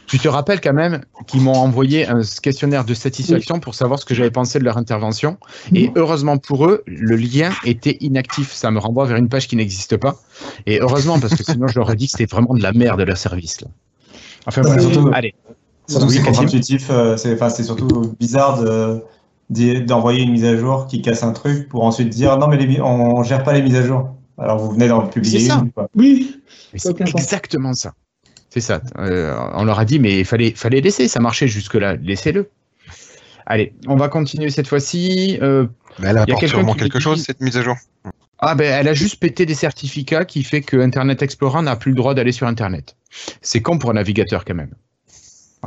tu 0.06 0.18
te 0.18 0.28
rappelles 0.28 0.62
quand 0.62 0.72
même 0.72 1.04
qu'ils 1.26 1.42
m'ont 1.42 1.52
envoyé 1.52 2.06
un 2.06 2.22
questionnaire 2.42 2.86
de 2.86 2.94
satisfaction 2.94 3.60
pour 3.60 3.74
savoir 3.74 3.98
ce 3.98 4.06
que 4.06 4.14
j'avais 4.14 4.30
pensé 4.30 4.58
de 4.58 4.64
leur 4.64 4.78
intervention. 4.78 5.36
Et 5.74 5.90
heureusement 5.94 6.38
pour 6.38 6.66
eux, 6.66 6.82
le 6.86 7.16
lien 7.16 7.50
était 7.66 7.98
inactif. 8.00 8.52
Ça 8.52 8.70
me 8.70 8.78
renvoie 8.78 9.04
vers 9.04 9.18
une 9.18 9.28
page 9.28 9.46
qui 9.46 9.56
n'existe 9.56 9.98
pas. 9.98 10.16
Et 10.64 10.80
heureusement, 10.80 11.18
parce 11.20 11.34
que 11.34 11.44
sinon 11.44 11.66
je 11.66 11.78
leur 11.78 11.90
ai 11.90 11.96
dit 11.96 12.06
que 12.06 12.12
c'était 12.12 12.32
vraiment 12.32 12.54
de 12.54 12.62
la 12.62 12.72
merde 12.72 13.00
de 13.00 13.04
leur 13.04 13.18
service. 13.18 13.60
Là. 13.60 13.68
Enfin, 14.46 14.62
surtout, 14.78 15.10
allez. 15.12 15.34
Surtout 15.86 16.08
c'est 16.08 16.22
contre-intuitif, 16.22 16.86
euh, 16.88 17.18
c'est 17.18 17.62
surtout 17.62 18.14
bizarre 18.18 18.62
de 18.62 19.02
d'envoyer 19.50 20.22
une 20.22 20.32
mise 20.32 20.44
à 20.44 20.56
jour 20.56 20.86
qui 20.86 21.02
casse 21.02 21.22
un 21.22 21.32
truc 21.32 21.68
pour 21.68 21.84
ensuite 21.84 22.08
dire 22.08 22.36
non 22.38 22.48
mais 22.48 22.56
les, 22.56 22.80
on 22.80 23.22
gère 23.22 23.42
pas 23.42 23.52
les 23.52 23.62
mises 23.62 23.76
à 23.76 23.82
jour. 23.82 24.14
Alors 24.38 24.58
vous 24.58 24.72
venez 24.72 24.88
d'en 24.88 25.06
publier 25.06 25.48
une. 25.48 25.70
Oui. 25.94 26.40
C'est 26.74 27.00
exactement 27.00 27.72
ça. 27.72 27.94
C'est 28.50 28.60
ça. 28.60 28.80
Euh, 28.98 29.36
on 29.54 29.64
leur 29.64 29.78
a 29.78 29.84
dit 29.84 29.98
mais 29.98 30.20
il 30.20 30.24
fallait, 30.24 30.52
fallait 30.52 30.80
laisser, 30.80 31.08
ça 31.08 31.20
marchait 31.20 31.48
jusque-là, 31.48 31.96
laissez-le. 31.96 32.48
Allez, 33.46 33.74
on 33.86 33.96
va 33.96 34.08
continuer 34.08 34.50
cette 34.50 34.66
fois-ci. 34.66 35.38
Euh, 35.42 35.66
mais 35.98 36.08
elle 36.08 36.18
apporte 36.18 36.46
sûrement 36.46 36.74
quelque 36.74 36.98
chose, 36.98 37.22
cette 37.22 37.40
mise 37.40 37.56
à 37.56 37.62
jour. 37.62 37.76
Ah 38.38 38.54
ben, 38.54 38.66
elle 38.66 38.88
a 38.88 38.94
juste 38.94 39.20
pété 39.20 39.46
des 39.46 39.54
certificats 39.54 40.24
qui 40.24 40.42
fait 40.42 40.60
que 40.60 40.76
Internet 40.76 41.22
Explorer 41.22 41.62
n'a 41.62 41.76
plus 41.76 41.92
le 41.92 41.96
droit 41.96 42.14
d'aller 42.14 42.32
sur 42.32 42.46
Internet. 42.46 42.96
C'est 43.42 43.62
con 43.62 43.78
pour 43.78 43.90
un 43.90 43.94
navigateur 43.94 44.44
quand 44.44 44.54
même. 44.54 44.74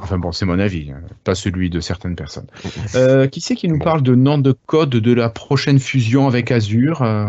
Enfin 0.01 0.17
bon, 0.17 0.31
c'est 0.31 0.45
mon 0.45 0.59
avis, 0.59 0.91
hein, 0.91 1.01
pas 1.23 1.35
celui 1.35 1.69
de 1.69 1.79
certaines 1.79 2.15
personnes. 2.15 2.47
Euh, 2.95 3.27
qui 3.27 3.41
c'est 3.41 3.55
qui 3.55 3.67
nous 3.67 3.79
parle 3.79 4.01
de 4.01 4.15
nom 4.15 4.37
de 4.37 4.55
code 4.65 4.89
de 4.89 5.13
la 5.13 5.29
prochaine 5.29 5.79
fusion 5.79 6.27
avec 6.27 6.51
Azure 6.51 7.01
euh, 7.01 7.27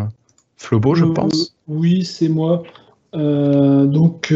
Flobo, 0.57 0.95
je 0.95 1.05
euh, 1.05 1.13
pense. 1.13 1.55
Oui, 1.67 2.05
c'est 2.05 2.29
moi. 2.29 2.63
donc, 3.13 4.35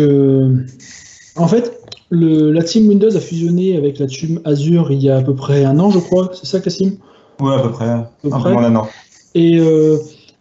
en 1.36 1.48
fait, 1.48 1.80
la 2.10 2.62
team 2.62 2.88
Windows 2.88 3.16
a 3.16 3.20
fusionné 3.20 3.76
avec 3.76 3.98
la 3.98 4.06
team 4.06 4.40
Azure 4.44 4.92
il 4.92 5.02
y 5.02 5.10
a 5.10 5.16
à 5.16 5.22
peu 5.22 5.34
près 5.34 5.64
un 5.64 5.78
an, 5.78 5.90
je 5.90 5.98
crois. 5.98 6.30
C'est 6.34 6.46
ça, 6.46 6.60
Cassim? 6.60 6.96
Oui, 7.40 7.52
à 7.52 7.60
peu 7.60 7.70
près. 7.70 7.88
un 7.88 8.08
peu 8.22 8.28
moins 8.28 8.62
d'un 8.62 8.76
an. 8.76 8.88
Et 9.34 9.60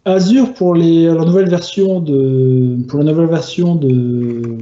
Azure 0.04 0.52
pour 0.54 0.74
les, 0.74 1.06
la 1.06 1.24
nouvelle 1.24 1.48
version 1.48 2.00
de 2.00 2.76
pour 2.88 2.98
la 2.98 3.12
nouvelle 3.12 3.28
version 3.28 3.76
de 3.76 4.58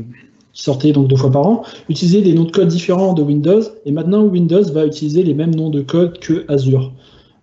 qui 0.53 0.63
sortait 0.63 0.93
donc 0.93 1.09
deux 1.09 1.17
fois 1.17 1.31
par 1.31 1.47
an, 1.47 1.63
utilisait 1.89 2.23
des 2.23 2.35
noms 2.35 2.45
de 2.45 2.51
code 2.51 2.69
différents 2.69 3.13
de 3.13 3.23
Windows, 3.23 3.63
et 3.85 3.93
maintenant 3.93 4.23
Windows 4.23 4.63
va 4.73 4.87
utiliser 4.87 5.23
les 5.23 5.35
mêmes 5.35 5.55
noms 5.55 5.71
de 5.71 5.81
code 5.81 6.19
que 6.19 6.45
Azure. 6.49 6.93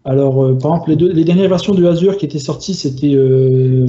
Alors, 0.06 0.44
euh, 0.44 0.54
par 0.54 0.72
exemple, 0.72 0.90
les, 0.92 0.96
deux, 0.96 1.12
les, 1.12 1.26
dernières 1.26 1.50
versions 1.50 1.74
de 1.74 1.86
Azure 1.86 2.18
qui 2.18 2.26
étaient 2.26 2.40
sorties, 2.40 2.74
c'était 2.74 3.14
euh, 3.14 3.88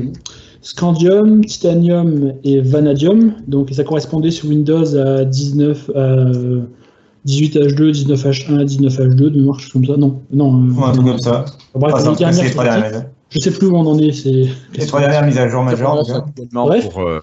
Scandium, 0.63 1.45
Titanium 1.45 2.33
et 2.43 2.61
Vanadium. 2.61 3.35
Donc, 3.47 3.71
ça 3.73 3.85
correspondait 3.85 4.33
sur 4.33 4.49
Windows 4.49 4.97
à 4.97 5.25
19, 5.25 5.91
à 5.95 6.25
18H2, 7.27 8.05
19H1, 8.05 8.65
19H2, 8.65 9.15
de 9.15 9.31
mémoire, 9.31 9.59
comme 9.73 9.85
ça. 9.85 9.97
Non, 9.97 10.21
non. 10.33 10.55
Euh, 10.55 10.83
un 10.87 10.93
truc 10.93 11.07
comme 11.07 11.19
ça. 11.19 11.45
Bref, 11.75 11.95
les 12.09 12.17
dernières, 12.17 13.05
je 13.31 13.39
sais 13.39 13.51
plus 13.51 13.67
où 13.67 13.77
on 13.77 13.87
en 13.87 13.99
est. 13.99 14.13
C'est 14.13 14.49
les 14.77 14.87
trois 14.87 15.01
dernières 15.01 15.25
mises 15.25 15.39
à 15.39 15.49
jour 15.49 15.63
majeures. 15.63 16.05
Bref. 16.53 16.89
Pour, 16.89 17.03
euh, 17.03 17.21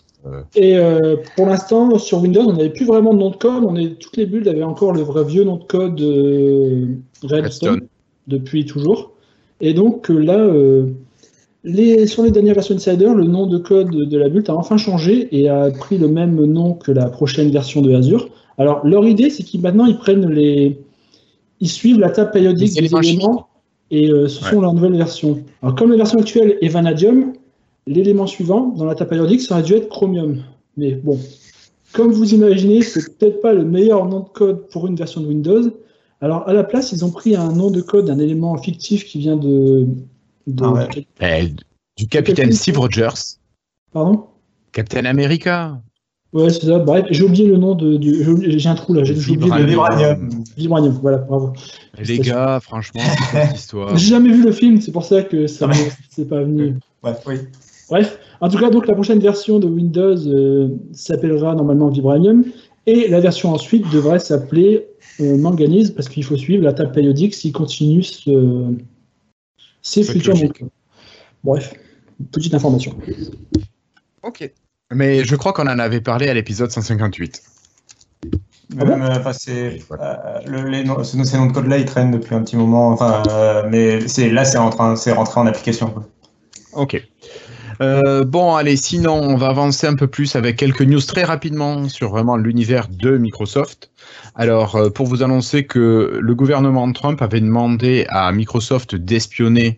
et 0.56 0.78
euh, 0.78 1.18
pour 1.36 1.46
l'instant, 1.46 1.98
sur 2.00 2.22
Windows, 2.22 2.44
on 2.48 2.54
n'avait 2.54 2.70
plus 2.70 2.86
vraiment 2.86 3.14
de 3.14 3.20
nom 3.20 3.30
de 3.30 3.36
code. 3.36 3.64
On 3.64 3.76
est, 3.76 4.00
toutes 4.00 4.18
les 4.18 4.26
builds 4.26 4.48
avaient 4.48 4.64
encore 4.64 4.94
le 4.94 5.02
vrai 5.02 5.24
vieux 5.24 5.44
nom 5.44 5.58
de 5.58 5.64
code 5.64 6.02
euh, 6.02 6.88
Redstone, 7.24 7.82
depuis 8.28 8.66
toujours. 8.66 9.12
Et 9.62 9.74
donc 9.74 10.10
là, 10.10 10.50
les, 11.64 12.08
sur 12.08 12.24
les 12.24 12.32
dernières 12.32 12.56
versions 12.56 12.76
Insider, 12.76 13.12
le 13.16 13.24
nom 13.24 13.48
de 13.48 13.58
code 13.58 13.90
de 13.90 14.18
la 14.18 14.30
build 14.30 14.50
a 14.50 14.56
enfin 14.56 14.78
changé 14.78 15.30
et 15.32 15.48
a 15.48 15.72
pris 15.72 15.98
le 15.98 16.08
même 16.08 16.44
nom 16.44 16.74
que 16.74 16.92
la 16.92 17.08
prochaine 17.08 17.52
version 17.52 17.82
de 17.82 17.94
Azure. 17.96 18.30
Alors 18.58 18.86
leur 18.86 19.06
idée, 19.06 19.30
c'est 19.30 19.44
qu'ils 19.44 19.62
maintenant 19.62 19.86
ils 19.86 19.98
prennent 19.98 20.30
les, 20.30 20.78
ils 21.62 21.70
suivent 21.70 22.00
la 22.00 22.10
table 22.10 22.32
périodique 22.32 22.74
des 22.74 22.94
éléments 22.94 23.48
et 23.92 24.10
ce 24.10 24.28
sont 24.28 24.60
leurs 24.60 24.74
nouvelles 24.74 24.98
versions. 24.98 25.40
Alors 25.62 25.76
comme 25.76 25.92
la 25.92 25.98
version 25.98 26.20
actuelle 26.20 26.58
est 26.62 26.68
Vanadium, 26.68 27.34
L'élément 27.88 28.28
suivant 28.28 28.70
dans 28.70 28.86
la 28.86 28.96
table 28.96 29.12
périodique, 29.12 29.42
ça 29.42 29.56
aurait 29.56 29.64
dû 29.64 29.74
être 29.74 29.90
Chromium. 29.90 30.44
Mais 30.78 30.94
bon, 30.94 31.20
comme 31.94 32.12
vous 32.12 32.34
imaginez, 32.34 32.82
c'est 32.82 33.18
peut-être 33.18 33.42
pas 33.42 33.54
le 33.54 33.64
meilleur 33.64 34.06
nom 34.06 34.22
de 34.22 34.30
code 34.30 34.68
pour 34.70 34.88
une 34.88 34.96
version 34.96 35.22
de 35.22 35.28
Windows. 35.28 35.72
Alors 36.22 36.48
à 36.48 36.54
la 36.54 36.64
place, 36.64 36.92
ils 36.92 37.06
ont 37.06 37.12
pris 37.12 37.36
un 37.36 37.52
nom 37.52 37.70
de 37.70 37.82
code 37.82 38.06
d'un 38.06 38.20
élément 38.20 38.58
fictif 38.58 39.06
qui 39.06 39.20
vient 39.20 39.38
de, 39.38 39.88
ah 40.62 40.88
eh, 41.22 41.54
du 41.98 42.08
capitaine 42.08 42.52
Steve 42.52 42.80
Rogers. 42.80 43.38
Pardon? 43.92 44.26
Captain 44.72 45.06
America. 45.06 45.82
Ouais, 46.34 46.50
c'est 46.50 46.66
ça. 46.66 46.80
Bref, 46.80 47.06
j'ai 47.12 47.24
oublié 47.24 47.48
le 47.48 47.58
nom 47.58 47.76
de. 47.76 47.98
J'ai 48.02 48.68
un 48.68 48.76
trou 48.76 48.94
là. 48.94 49.06
J'ai 49.06 49.14
oublié 49.14 49.52
le 49.58 49.66
Vibranium. 49.66 50.30
Vibranium, 50.58 51.00
voilà, 51.02 51.20
bravo. 51.20 51.54
Les 51.98 52.20
gars, 52.20 52.60
franchement, 52.62 53.02
c'est 53.32 53.48
cette 53.48 53.58
histoire. 53.58 53.98
J'ai 53.98 54.10
jamais 54.10 54.32
vu 54.32 54.44
le 54.44 54.52
film, 54.52 54.82
c'est 54.82 54.92
pour 54.92 55.06
ça 55.06 55.24
que 55.24 55.48
ça 55.48 55.70
c'est 56.10 56.28
pas 56.28 56.42
venu. 56.42 56.76
Ouais, 57.04 57.14
oui. 57.26 57.36
Bref, 57.90 58.20
en 58.42 58.50
tout 58.50 58.58
cas, 58.58 58.70
donc 58.70 58.88
la 58.88 58.94
prochaine 58.94 59.20
version 59.20 59.60
de 59.60 59.68
Windows 59.68 60.18
euh, 60.28 60.70
s'appellera 60.94 61.54
normalement 61.56 61.90
Vibranium 61.90 62.44
et 62.88 63.08
la 63.08 63.20
version 63.20 63.54
ensuite 63.54 63.90
devrait 63.92 64.20
s'appeler 64.20 64.88
euh, 65.20 65.38
Manganese 65.38 65.92
parce 65.92 66.10
qu'il 66.10 66.24
faut 66.24 66.38
suivre 66.38 66.64
la 66.64 66.74
table 66.74 66.92
périodique 66.92 67.34
s'il 67.34 67.54
continue 67.54 68.04
ce, 68.04 68.74
ces 69.82 70.04
futurs 70.04 70.36
Bref, 71.44 71.74
petite 72.32 72.56
information. 72.56 72.96
Ok. 74.24 74.52
Mais 74.92 75.24
je 75.24 75.36
crois 75.36 75.54
qu'on 75.54 75.68
en 75.68 75.80
avait 75.80 76.02
parlé 76.02 76.28
à 76.28 76.34
l'épisode 76.34 76.72
158. 76.72 77.42
Ah 78.80 78.82
euh, 78.82 79.34
c'est, 79.34 79.80
les 80.48 80.84
noms, 80.84 81.04
ces 81.04 81.38
noms 81.38 81.46
de 81.46 81.52
code 81.52 81.68
là 81.68 81.78
ils 81.78 81.86
traînent 81.86 82.10
depuis 82.10 82.34
un 82.34 82.42
petit 82.42 82.56
moment. 82.56 82.90
Enfin, 82.90 83.22
mais 83.70 84.08
c'est 84.08 84.32
là 84.32 84.44
c'est 84.44 84.58
en 84.58 84.72
train, 84.72 84.96
c'est 84.96 85.12
rentré 85.12 85.40
en 85.40 85.46
application. 85.46 85.94
Ok. 86.74 87.08
Euh, 87.82 88.24
bon, 88.24 88.56
allez, 88.56 88.78
sinon, 88.78 89.16
on 89.16 89.36
va 89.36 89.48
avancer 89.48 89.88
un 89.88 89.96
peu 89.96 90.08
plus 90.08 90.36
avec 90.36 90.58
quelques 90.58 90.82
news 90.82 91.02
très 91.02 91.24
rapidement 91.24 91.88
sur 91.90 92.10
vraiment 92.10 92.38
l'univers 92.38 92.88
de 92.90 93.18
Microsoft. 93.18 93.92
Alors, 94.36 94.76
euh, 94.76 94.90
pour 94.90 95.08
vous 95.08 95.24
annoncer 95.24 95.66
que 95.66 96.20
le 96.22 96.36
gouvernement 96.36 96.92
Trump 96.92 97.22
avait 97.22 97.42
demandé 97.42 98.06
à 98.10 98.32
Microsoft 98.32 98.96
d'espionner 98.96 99.78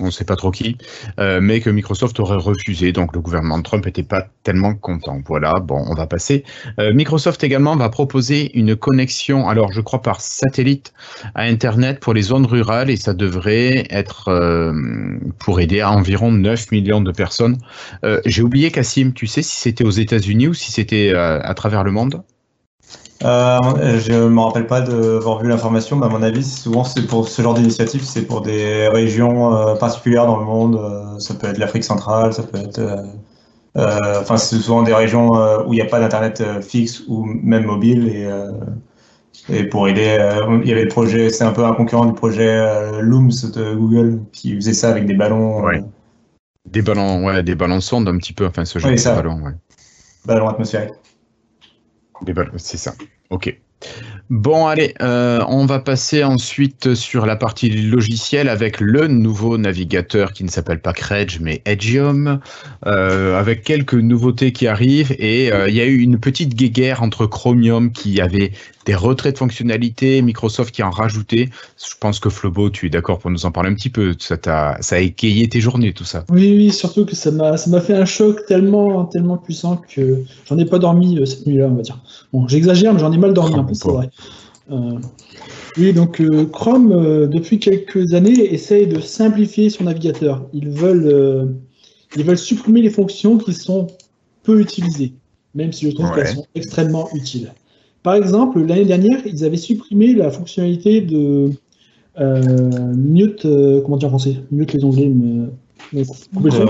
on 0.00 0.06
ne 0.06 0.10
sait 0.10 0.24
pas 0.24 0.36
trop 0.36 0.50
qui, 0.50 0.76
euh, 1.20 1.40
mais 1.40 1.60
que 1.60 1.70
Microsoft 1.70 2.18
aurait 2.20 2.36
refusé. 2.36 2.92
Donc 2.92 3.14
le 3.14 3.20
gouvernement 3.20 3.60
Trump 3.62 3.86
n'était 3.86 4.02
pas 4.02 4.28
tellement 4.42 4.74
content. 4.74 5.20
Voilà, 5.26 5.54
bon, 5.60 5.84
on 5.88 5.94
va 5.94 6.06
passer. 6.06 6.44
Euh, 6.78 6.92
Microsoft 6.92 7.44
également 7.44 7.76
va 7.76 7.88
proposer 7.88 8.56
une 8.58 8.74
connexion, 8.74 9.48
alors 9.48 9.72
je 9.72 9.80
crois 9.80 10.02
par 10.02 10.20
satellite 10.20 10.92
à 11.34 11.42
Internet 11.42 12.00
pour 12.00 12.14
les 12.14 12.22
zones 12.22 12.46
rurales 12.46 12.90
et 12.90 12.96
ça 12.96 13.14
devrait 13.14 13.86
être 13.90 14.28
euh, 14.28 14.72
pour 15.38 15.60
aider 15.60 15.80
à 15.80 15.92
environ 15.92 16.32
9 16.32 16.72
millions 16.72 17.00
de 17.00 17.12
personnes. 17.12 17.58
J'ai 18.24 18.42
oublié, 18.42 18.70
Cassim, 18.70 19.12
tu 19.12 19.26
sais 19.26 19.42
si 19.42 19.56
c'était 19.56 19.84
aux 19.84 19.90
États-Unis 19.90 20.48
ou 20.48 20.54
si 20.54 20.72
c'était 20.72 21.14
à 21.14 21.54
travers 21.54 21.84
le 21.84 21.90
monde? 21.90 22.22
Euh, 23.24 24.00
je 24.00 24.12
ne 24.12 24.28
me 24.28 24.40
rappelle 24.40 24.66
pas 24.66 24.80
d'avoir 24.80 25.40
vu 25.40 25.48
l'information, 25.48 25.96
mais 25.96 26.06
à 26.06 26.08
mon 26.08 26.22
avis, 26.22 26.44
souvent 26.44 26.82
c'est 26.82 27.06
pour 27.06 27.28
ce 27.28 27.40
genre 27.40 27.54
d'initiative, 27.54 28.02
c'est 28.04 28.22
pour 28.22 28.40
des 28.40 28.88
régions 28.88 29.54
euh, 29.54 29.74
particulières 29.76 30.26
dans 30.26 30.38
le 30.38 30.44
monde. 30.44 30.76
Euh, 30.76 31.18
ça 31.18 31.34
peut 31.34 31.46
être 31.46 31.58
l'Afrique 31.58 31.84
centrale, 31.84 32.32
ça 32.32 32.42
peut 32.42 32.58
être. 32.58 32.80
Enfin, 33.74 34.36
c'est 34.36 34.56
souvent 34.56 34.82
des 34.82 34.92
régions 34.92 35.30
où 35.66 35.72
il 35.72 35.76
n'y 35.76 35.80
a 35.80 35.86
pas 35.86 36.00
d'internet 36.00 36.42
fixe 36.62 37.04
ou 37.08 37.24
même 37.24 37.64
mobile 37.64 38.08
et. 38.08 38.28
Et 39.48 39.64
pour 39.64 39.88
aider, 39.88 40.18
il 40.62 40.68
y 40.68 40.72
avait 40.72 40.84
le 40.84 40.88
projet, 40.88 41.30
c'est 41.30 41.42
un 41.42 41.52
peu 41.52 41.64
un 41.64 41.72
concurrent 41.72 42.04
du 42.04 42.12
projet 42.12 43.00
Looms 43.00 43.50
de 43.52 43.74
Google 43.74 44.20
qui 44.30 44.54
faisait 44.54 44.74
ça 44.74 44.90
avec 44.90 45.06
des 45.06 45.14
ballons. 45.14 45.64
Des 46.68 46.82
ballons, 46.82 47.24
ouais, 47.24 47.42
des 47.42 47.54
ballons 47.54 47.80
sondes 47.80 48.06
un 48.08 48.18
petit 48.18 48.34
peu, 48.34 48.46
enfin 48.46 48.64
ce 48.64 48.78
genre 48.78 48.92
de 48.92 49.14
ballons, 49.16 49.42
ouais. 49.42 49.52
Ballons 50.26 50.48
atmosphériques 50.48 51.01
c'est 52.56 52.78
ça. 52.78 52.94
Ok. 53.30 53.56
Bon, 54.30 54.66
allez, 54.66 54.94
euh, 55.02 55.44
on 55.48 55.66
va 55.66 55.78
passer 55.78 56.24
ensuite 56.24 56.94
sur 56.94 57.26
la 57.26 57.36
partie 57.36 57.68
logiciel 57.68 58.48
avec 58.48 58.80
le 58.80 59.06
nouveau 59.06 59.58
navigateur 59.58 60.32
qui 60.32 60.44
ne 60.44 60.48
s'appelle 60.48 60.80
pas 60.80 60.94
Credge 60.94 61.38
mais 61.40 61.60
Edgium, 61.66 62.40
euh, 62.86 63.38
avec 63.38 63.62
quelques 63.62 63.94
nouveautés 63.94 64.52
qui 64.52 64.68
arrivent 64.68 65.14
et 65.18 65.52
euh, 65.52 65.68
il 65.68 65.74
y 65.74 65.80
a 65.80 65.84
eu 65.84 65.98
une 65.98 66.18
petite 66.18 66.54
guéguerre 66.54 67.02
entre 67.02 67.26
Chromium 67.26 67.92
qui 67.92 68.20
avait 68.20 68.52
des 68.86 68.94
retraits 68.94 69.34
de 69.34 69.38
fonctionnalités, 69.38 70.22
Microsoft 70.22 70.74
qui 70.74 70.82
en 70.82 70.90
rajoutait. 70.90 71.48
Je 71.78 71.94
pense 72.00 72.20
que 72.20 72.30
Flobo, 72.30 72.70
tu 72.70 72.86
es 72.86 72.90
d'accord 72.90 73.18
pour 73.18 73.30
nous 73.30 73.46
en 73.46 73.52
parler 73.52 73.70
un 73.70 73.74
petit 73.74 73.90
peu. 73.90 74.14
Ça, 74.18 74.36
a, 74.46 74.80
ça 74.82 74.96
a 74.96 74.98
écayé 74.98 75.48
tes 75.48 75.60
journées, 75.60 75.92
tout 75.92 76.04
ça. 76.04 76.24
Oui, 76.30 76.54
oui, 76.56 76.72
surtout 76.72 77.04
que 77.04 77.14
ça 77.14 77.30
m'a, 77.30 77.56
fait 77.56 77.94
un 77.94 78.04
choc 78.04 78.44
tellement, 78.46 79.04
tellement 79.04 79.36
puissant 79.36 79.76
que 79.76 80.22
j'en 80.48 80.58
ai 80.58 80.64
pas 80.64 80.78
dormi 80.78 81.20
cette 81.26 81.46
nuit-là, 81.46 81.66
on 81.66 81.74
va 81.74 81.82
dire. 81.82 81.98
Bon, 82.32 82.48
j'exagère, 82.48 82.92
mais 82.92 83.00
j'en 83.00 83.12
ai 83.12 83.18
mal 83.18 83.32
dormi 83.32 83.54
un 83.56 83.64
peu, 83.64 83.74
c'est 83.74 83.88
vrai. 83.88 84.10
Euh, 84.70 84.98
oui, 85.76 85.92
donc 85.92 86.20
euh, 86.20 86.46
Chrome, 86.46 86.92
euh, 86.92 87.26
depuis 87.26 87.58
quelques 87.58 88.14
années, 88.14 88.52
essaye 88.52 88.86
de 88.86 89.00
simplifier 89.00 89.70
son 89.70 89.84
navigateur. 89.84 90.46
Ils 90.52 90.68
veulent, 90.68 91.56
ils 92.16 92.24
veulent 92.24 92.38
supprimer 92.38 92.82
les 92.82 92.90
fonctions 92.90 93.38
qui 93.38 93.54
sont 93.54 93.86
peu 94.42 94.60
utilisées, 94.60 95.14
même 95.54 95.72
si 95.72 95.90
je 95.90 95.94
trouve 95.94 96.12
qu'elles 96.14 96.34
sont 96.34 96.46
extrêmement 96.54 97.08
utiles. 97.14 97.52
Par 98.02 98.14
exemple, 98.14 98.60
l'année 98.60 98.84
dernière, 98.84 99.18
ils 99.26 99.44
avaient 99.44 99.56
supprimé 99.56 100.14
la 100.14 100.30
fonctionnalité 100.30 101.00
de 101.00 101.50
mute, 102.96 103.46
comment 103.84 103.96
dire 103.96 104.08
en 104.08 104.18
français? 104.18 104.36
Mute 104.50 104.72
les 104.72 104.84
onglets. 104.84 105.10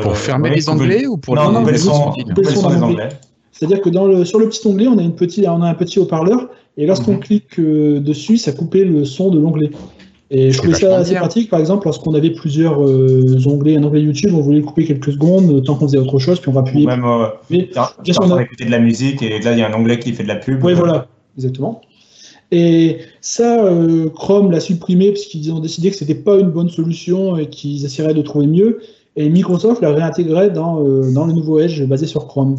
pour 0.03 0.17
fermer 0.17 0.51
les 0.51 0.69
onglets 0.69 1.07
ou 1.07 1.17
pour 1.17 1.35
non, 1.37 1.65
les, 1.65 1.89
onglets 1.89 3.09
C'est-à-dire 3.51 3.81
que 3.81 3.91
dans 3.91 4.07
le, 4.07 4.25
sur 4.25 4.39
le 4.39 4.49
petit 4.49 4.67
onglet, 4.67 4.89
on 4.89 4.99
a, 4.99 5.03
une 5.03 5.15
petite, 5.15 5.47
on 5.49 5.63
a 5.63 5.69
un 5.69 5.75
petit 5.75 5.99
haut-parleur 5.99 6.49
et 6.77 6.87
lorsqu'on 6.87 7.13
mhm. 7.13 7.21
clique 7.21 7.59
euh, 7.59 8.01
dessus, 8.01 8.39
ça 8.39 8.53
coupait 8.53 8.85
le 8.85 9.05
son 9.05 9.31
de 9.31 9.39
l'onglet. 9.39 9.71
Et 10.31 10.51
je 10.51 10.57
trouvais 10.57 10.75
ça 10.75 10.97
assez 10.97 11.15
pratique, 11.15 11.51
par 11.51 11.61
exemple, 11.61 11.85
lorsqu'on 11.85 12.15
avait 12.15 12.31
plusieurs 12.31 12.83
euh, 12.83 13.37
onglets, 13.45 13.77
un 13.77 13.85
onglet 13.85 14.01
YouTube, 14.01 14.31
on 14.35 14.41
voulait 14.41 14.63
couper 14.63 14.87
quelques 14.87 15.13
secondes, 15.13 15.51
euh, 15.51 15.61
tant 15.61 15.75
qu'on 15.75 15.87
faisait 15.87 15.99
autre 15.99 16.19
chose, 16.19 16.41
puis 16.41 16.49
on 16.49 16.53
va 16.53 16.61
appuyer. 16.61 16.87
Même, 16.87 17.05
mais, 17.51 17.69
bien 18.03 18.15
sûr, 18.15 18.23
on 18.23 18.35
a 18.35 18.43
écouté 18.43 18.65
de 18.65 18.71
la 18.71 18.79
musique, 18.79 19.21
et 19.21 19.41
là, 19.41 19.53
il 19.53 19.59
y 19.59 19.63
a 19.63 19.69
un 19.69 19.75
onglet 19.79 19.99
qui 19.99 20.15
fait 20.15 20.23
de 20.23 20.29
la 20.29 20.37
pub. 20.37 20.65
Oui, 20.65 20.73
voilà, 20.73 21.07
exactement. 21.37 21.81
Et 22.51 22.99
ça, 23.23 23.67
Chrome 24.15 24.51
l'a 24.51 24.61
supprimé 24.61 25.11
parce 25.13 25.25
qu'ils 25.25 25.51
ont 25.53 25.61
décidé 25.61 25.91
que 25.91 25.97
c'était 25.97 26.15
pas 26.15 26.39
une 26.39 26.51
bonne 26.51 26.69
solution 26.69 27.39
et 27.39 27.49
qu'ils 27.49 27.85
essaieraient 27.87 28.13
de 28.13 28.21
trouver 28.21 28.47
mieux. 28.47 28.81
Et 29.17 29.31
Microsoft 29.31 29.81
l'a 29.81 29.91
réintégré 29.91 30.51
dans, 30.51 30.83
dans 31.13 31.25
le 31.25 31.33
nouveau 31.33 31.61
Edge 31.61 31.83
basé 31.85 32.07
sur 32.07 32.27
Chrome. 32.27 32.59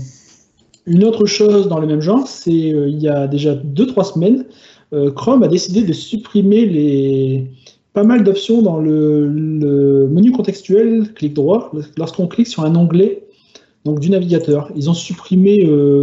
Une 0.86 1.06
autre 1.06 1.26
chose 1.26 1.70
dans 1.70 1.80
le 1.80 1.88
même 1.88 2.02
genre, 2.02 2.28
c'est 2.28 2.74
euh, 2.74 2.90
il 2.90 3.02
y 3.02 3.08
a 3.08 3.28
déjà 3.28 3.56
2-3 3.56 4.14
semaines, 4.14 4.46
euh, 4.92 5.12
Chrome 5.12 5.44
a 5.44 5.48
décidé 5.48 5.84
de 5.84 5.94
supprimer 5.94 6.66
les, 6.66 7.48
pas 7.94 8.04
mal 8.04 8.24
d'options 8.24 8.62
dans 8.62 8.80
le, 8.80 9.30
menu 10.12 10.32
contextuel, 10.32 11.14
clic 11.16 11.34
droit, 11.34 11.72
lorsqu'on 11.98 12.28
clique 12.28 12.48
sur 12.48 12.64
un 12.66 12.76
onglet 12.76 13.24
donc, 13.86 14.02
du 14.02 14.10
navigateur. 14.10 14.72
Ils 14.76 14.90
ont 14.90 14.94
supprimé 14.94 15.66
euh, 15.66 16.02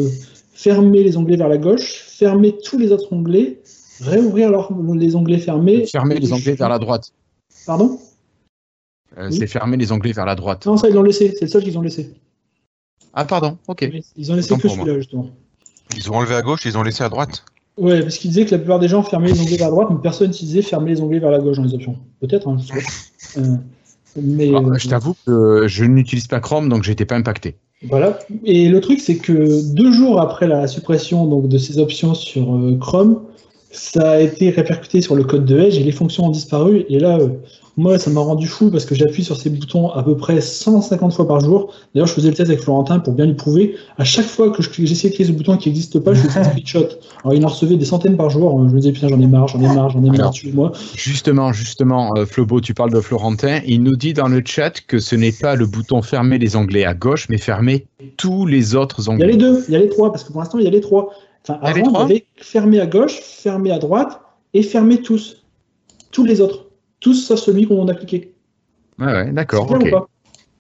fermer 0.55 1.03
les 1.03 1.19
onglets 1.19 1.37
vers 1.37 1.49
la 1.49 1.59
gauche, 1.59 2.07
fermer 2.21 2.57
tous 2.59 2.79
les 2.79 2.93
autres 2.93 3.11
onglets, 3.13 3.61
réouvrir 4.01 4.53
les 4.95 5.17
onglets 5.17 5.39
fermés. 5.39 5.87
Fermer 5.87 6.19
les 6.19 6.33
onglets 6.33 6.55
vers 6.55 6.69
la 6.69 6.79
droite. 6.79 7.13
Pardon? 7.67 7.99
C'est 9.31 9.47
fermer 9.47 9.79
les 9.79 9.91
onglets 9.91 10.13
vers 10.13 10.27
la 10.27 10.37
droite. 10.37 10.67
Non, 10.67 10.77
ça, 10.77 10.89
ils 10.89 10.95
l'ont 10.95 11.03
laissé. 11.03 11.35
C'est 11.37 11.47
le 11.47 11.51
seul 11.51 11.65
qu'ils 11.65 11.79
ont 11.79 11.83
laissé. 11.83 12.15
Ah, 13.15 13.25
pardon, 13.25 13.57
ok. 13.67 13.91
Ils 14.17 14.31
ont 14.31 14.37
laissé 14.37 14.57
que 14.57 14.69
celui-là, 14.69 14.99
justement. 14.99 15.31
Ils 15.97 16.11
ont 16.11 16.15
enlevé 16.15 16.35
à 16.37 16.43
gauche, 16.43 16.65
ils 16.67 16.79
ont 16.79 16.85
laissé 16.85 17.03
à 17.03 17.09
droite 17.09 17.45
Ouais, 17.77 18.03
parce 18.03 18.19
qu'ils 18.19 18.31
disaient 18.31 18.45
que 18.45 18.51
la 18.51 18.59
plupart 18.59 18.79
des 18.79 18.89
gens 18.89 19.03
fermaient 19.03 19.33
les 19.33 19.41
onglets 19.41 19.57
vers 19.57 19.69
la 19.69 19.73
droite, 19.73 19.89
mais 19.91 19.99
personne 20.03 20.29
n'utilisait 20.29 20.63
fermer 20.63 20.91
les 20.91 21.01
onglets 21.01 21.19
vers 21.19 21.31
la 21.31 21.39
gauche 21.39 21.57
dans 21.57 21.65
les 21.65 21.75
options. 21.75 21.97
Peut-être, 22.21 22.47
hein, 22.47 22.59
je 22.61 22.67
sais 22.67 22.75
pas. 22.75 23.41
Euh, 23.41 23.57
mais, 24.17 24.53
ah, 24.55 24.61
je 24.77 24.89
t'avoue 24.89 25.17
que 25.25 25.67
je 25.67 25.85
n'utilise 25.85 26.27
pas 26.27 26.41
Chrome, 26.41 26.69
donc 26.69 26.83
j'étais 26.83 27.07
pas 27.07 27.17
impacté. 27.17 27.57
Voilà. 27.83 28.19
Et 28.45 28.69
le 28.69 28.81
truc, 28.81 29.01
c'est 29.01 29.17
que 29.17 29.73
deux 29.75 29.93
jours 29.93 30.21
après 30.21 30.47
la 30.47 30.67
suppression 30.67 31.27
donc, 31.27 31.49
de 31.49 31.59
ces 31.59 31.79
options 31.79 32.15
sur 32.15 32.55
euh, 32.55 32.77
Chrome, 32.79 33.23
ça 33.71 34.13
a 34.13 34.21
été 34.21 34.51
répercuté 34.51 35.01
sur 35.01 35.15
le 35.15 35.25
code 35.25 35.47
de 35.47 35.59
Edge 35.59 35.79
et 35.79 35.85
les 35.85 35.93
fonctions 35.93 36.27
ont 36.27 36.31
disparu. 36.31 36.85
Et 36.89 36.99
là, 36.99 37.19
euh, 37.19 37.29
moi, 37.77 37.99
ça 37.99 38.11
m'a 38.11 38.21
rendu 38.21 38.47
fou 38.47 38.71
parce 38.71 38.85
que 38.85 38.95
j'appuie 38.95 39.25
sur 39.25 39.37
ces 39.37 39.51
boutons 39.51 39.91
à 39.91 40.03
peu 40.03 40.17
près 40.17 40.41
150 40.41 41.13
fois 41.13 41.27
par 41.27 41.41
jour. 41.41 41.73
D'ailleurs, 41.95 42.09
je 42.09 42.13
faisais 42.13 42.29
le 42.29 42.35
test 42.35 42.51
avec 42.51 42.63
Florentin 42.63 42.99
pour 42.99 43.15
bien 43.15 43.27
lui 43.27 43.35
prouver. 43.35 43.77
À 43.97 44.05
chaque 44.05 44.27
fois 44.27 44.51
que 44.51 44.63
j'essayais 44.63 45.11
de 45.11 45.17
cliquer 45.17 45.25
ce 45.25 45.33
bouton 45.33 45.57
qui 45.57 45.69
n'existe 45.69 45.99
pas, 46.01 46.13
je 46.13 46.21
faisais 46.21 46.41
un 46.41 46.45
screenshot. 46.51 46.89
Alors, 47.23 47.35
il 47.35 47.45
en 47.45 47.49
recevait 47.49 47.77
des 47.77 47.85
centaines 47.85 48.17
par 48.17 48.31
jour. 48.31 48.59
Je 48.69 48.75
me 48.75 48.81
disais, 48.81 48.93
putain, 48.93 49.09
j'en 49.09 49.21
ai 49.21 49.27
marre, 49.27 49.49
j'en 49.49 49.61
ai 49.61 49.75
marre, 49.75 49.91
j'en 49.91 50.03
ai 50.03 50.11
marre, 50.11 50.33
moi 50.53 50.73
Justement, 50.95 51.53
justement, 51.53 52.13
euh, 52.17 52.27
Flobo, 52.27 52.61
tu 52.61 52.75
parles 52.75 52.93
de 52.93 53.01
Florentin. 53.01 53.61
Il 53.67 53.83
nous 53.83 53.97
dit 53.97 54.15
dans 54.15 54.29
le 54.29 54.43
chat 54.45 54.81
que 54.81 54.99
ce 54.99 55.15
n'est 55.15 55.33
pas 55.33 55.55
le 55.55 55.67
bouton 55.67 56.03
fermer 56.03 56.39
les 56.39 56.57
onglets 56.57 56.85
à 56.85 56.95
gauche, 56.95 57.29
mais 57.29 57.39
fermer 57.39 57.87
tous 58.17 58.47
les 58.47 58.75
autres 58.75 59.09
onglets. 59.09 59.27
Il 59.27 59.31
y 59.31 59.31
a 59.31 59.33
les 59.33 59.39
deux, 59.39 59.65
il 59.69 59.73
y 59.73 59.77
a 59.77 59.81
les 59.81 59.89
trois, 59.89 60.11
parce 60.11 60.25
que 60.25 60.33
pour 60.33 60.41
l'instant, 60.41 60.59
il 60.59 60.65
y 60.65 60.69
a 60.69 60.71
les 60.71 60.81
trois. 60.81 61.13
Enfin, 61.49 61.59
avant, 61.63 61.93
on 61.93 61.95
avait 61.95 62.27
fermé 62.37 62.81
à 62.81 62.87
gauche, 62.87 63.19
fermé 63.21 63.71
à 63.71 63.79
droite 63.79 64.21
et 64.55 64.63
fermé 64.63 65.01
tous. 65.01 65.45
Tous 66.11 66.25
les 66.25 66.41
autres. 66.41 66.70
Tous 67.01 67.15
sauf 67.15 67.39
celui 67.41 67.67
qu'on 67.67 67.89
a 67.89 67.95
cliqué. 67.95 68.35
Ouais, 68.99 69.07
ouais, 69.07 69.33
d'accord. 69.33 69.69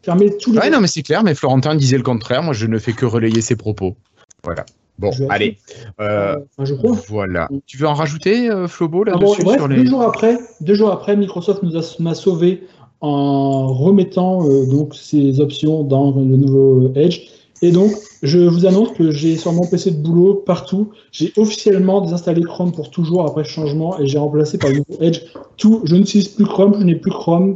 Fermer 0.02 0.36
tous 0.38 0.52
les 0.52 0.58
Ouais, 0.58 0.70
non, 0.70 0.80
mais 0.80 0.86
c'est 0.86 1.02
clair, 1.02 1.22
mais 1.22 1.34
Florentin 1.34 1.74
disait 1.74 1.98
le 1.98 2.02
contraire. 2.02 2.42
Moi, 2.42 2.54
je 2.54 2.66
ne 2.66 2.78
fais 2.78 2.92
que 2.92 3.04
relayer 3.04 3.42
ses 3.42 3.56
propos. 3.56 3.96
Voilà. 4.42 4.64
Bon, 4.98 5.10
allez. 5.30 5.56
Euh, 6.00 6.36
je 6.62 6.74
crois. 6.74 6.96
Voilà. 7.08 7.48
Tu 7.66 7.78
veux 7.78 7.86
en 7.86 7.94
rajouter, 7.94 8.50
euh, 8.50 8.68
Flobo, 8.68 9.04
ah 9.06 9.10
là-dessus 9.10 9.42
deux, 9.68 9.86
jours 9.86 10.02
après, 10.02 10.38
deux 10.60 10.74
jours 10.74 10.90
après, 10.90 11.16
Microsoft 11.16 11.62
nous 11.62 11.76
a, 11.76 11.96
m'a 12.00 12.14
sauvé 12.14 12.64
en 13.00 13.72
remettant 13.72 14.46
euh, 14.46 14.66
donc 14.66 14.94
ces 14.94 15.40
options 15.40 15.84
dans 15.84 16.10
le 16.12 16.36
nouveau 16.36 16.92
Edge. 16.94 17.22
Et 17.62 17.72
donc, 17.72 17.92
je 18.22 18.38
vous 18.38 18.66
annonce 18.66 18.92
que 18.92 19.10
j'ai 19.10 19.36
sur 19.36 19.52
mon 19.52 19.66
PC 19.66 19.92
de 19.92 20.02
boulot 20.02 20.34
partout, 20.34 20.90
j'ai 21.10 21.32
officiellement 21.36 22.00
désinstallé 22.02 22.42
Chrome 22.42 22.72
pour 22.72 22.90
toujours 22.90 23.26
après 23.26 23.44
ce 23.44 23.50
changement 23.50 23.98
et 23.98 24.06
j'ai 24.06 24.18
remplacé 24.18 24.58
par 24.58 24.70
le 24.70 24.82
Edge 25.00 25.20
tout. 25.56 25.80
Je 25.84 25.96
n'utilise 25.96 26.28
plus 26.28 26.44
Chrome, 26.44 26.76
je 26.78 26.84
n'ai 26.84 26.96
plus 26.96 27.10
Chrome, 27.10 27.54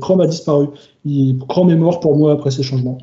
Chrome 0.00 0.20
a 0.20 0.26
disparu. 0.26 0.68
Chrome 1.48 1.70
est 1.70 1.76
mort 1.76 2.00
pour 2.00 2.16
moi 2.16 2.32
après 2.32 2.50
ces 2.50 2.62
changements. 2.62 2.98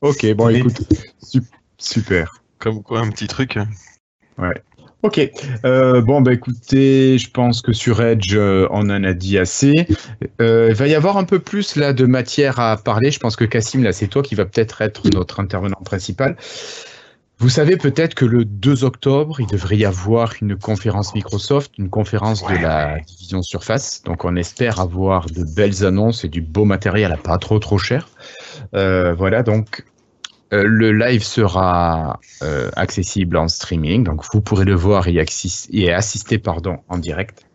Ok, 0.00 0.34
bon, 0.34 0.48
écoute, 0.48 0.82
super. 1.78 2.42
Comme 2.58 2.82
quoi, 2.82 3.00
un 3.00 3.10
petit 3.10 3.28
truc. 3.28 3.58
Ouais. 4.38 4.62
Ok. 5.02 5.20
Euh, 5.64 6.00
bon, 6.00 6.20
bah 6.20 6.32
écoutez, 6.32 7.18
je 7.18 7.28
pense 7.28 7.60
que 7.60 7.72
sur 7.72 8.00
Edge, 8.00 8.36
euh, 8.36 8.68
on 8.70 8.88
en 8.88 9.02
a 9.02 9.12
dit 9.12 9.36
assez. 9.36 9.88
Euh, 10.40 10.68
il 10.70 10.76
va 10.76 10.86
y 10.86 10.94
avoir 10.94 11.16
un 11.16 11.24
peu 11.24 11.40
plus 11.40 11.74
là 11.74 11.92
de 11.92 12.06
matière 12.06 12.60
à 12.60 12.76
parler. 12.76 13.10
Je 13.10 13.18
pense 13.18 13.34
que 13.34 13.44
Cassim, 13.44 13.82
là, 13.82 13.92
c'est 13.92 14.06
toi 14.06 14.22
qui 14.22 14.36
va 14.36 14.44
peut-être 14.44 14.80
être 14.80 15.10
notre 15.12 15.40
intervenant 15.40 15.80
principal. 15.84 16.36
Vous 17.38 17.48
savez 17.48 17.76
peut-être 17.76 18.14
que 18.14 18.24
le 18.24 18.44
2 18.44 18.84
octobre, 18.84 19.40
il 19.40 19.48
devrait 19.48 19.76
y 19.76 19.84
avoir 19.84 20.34
une 20.40 20.56
conférence 20.56 21.12
Microsoft, 21.16 21.72
une 21.76 21.90
conférence 21.90 22.46
de 22.46 22.54
la 22.62 23.00
division 23.00 23.42
Surface. 23.42 24.04
Donc 24.04 24.24
on 24.24 24.36
espère 24.36 24.78
avoir 24.78 25.26
de 25.26 25.42
belles 25.42 25.84
annonces 25.84 26.24
et 26.24 26.28
du 26.28 26.40
beau 26.40 26.64
matériel 26.64 27.10
à 27.10 27.16
pas 27.16 27.38
trop 27.38 27.58
trop 27.58 27.78
cher. 27.78 28.08
voilà, 28.72 29.42
donc 29.42 29.84
euh, 30.52 30.64
le 30.66 30.92
live 30.92 31.22
sera 31.22 32.20
euh, 32.42 32.70
accessible 32.76 33.36
en 33.36 33.48
streaming, 33.48 34.04
donc 34.04 34.22
vous 34.32 34.40
pourrez 34.40 34.64
le 34.64 34.74
voir 34.74 35.08
et, 35.08 35.18
assister 35.92 36.38
pardon, 36.38 36.78
en 36.88 36.98
direct. 36.98 37.46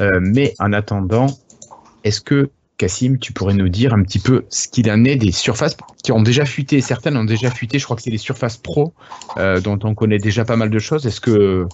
Euh, 0.00 0.10
mais 0.20 0.54
en 0.58 0.72
attendant, 0.72 1.26
est-ce 2.02 2.20
que 2.20 2.50
Cassim, 2.76 3.18
tu 3.18 3.32
pourrais 3.32 3.54
nous 3.54 3.68
dire 3.68 3.94
un 3.94 4.02
petit 4.02 4.18
peu 4.18 4.44
ce 4.50 4.66
qu'il 4.66 4.90
en 4.90 5.04
est 5.04 5.16
des 5.16 5.30
surfaces 5.30 5.76
qui 6.02 6.12
ont 6.12 6.20
déjà 6.20 6.44
fuité, 6.44 6.80
certaines 6.80 7.16
ont 7.16 7.24
déjà 7.24 7.50
fuité, 7.50 7.78
je 7.78 7.84
crois 7.84 7.96
que 7.96 8.02
c'est 8.02 8.10
les 8.10 8.18
surfaces 8.18 8.56
pro, 8.56 8.92
dont 9.36 9.78
on 9.84 9.94
connaît 9.94 10.18
déjà 10.18 10.44
pas 10.44 10.56
mal 10.56 10.70
de 10.70 10.78
choses. 10.80 11.06
Est-ce 11.06 11.20
que. 11.20 11.66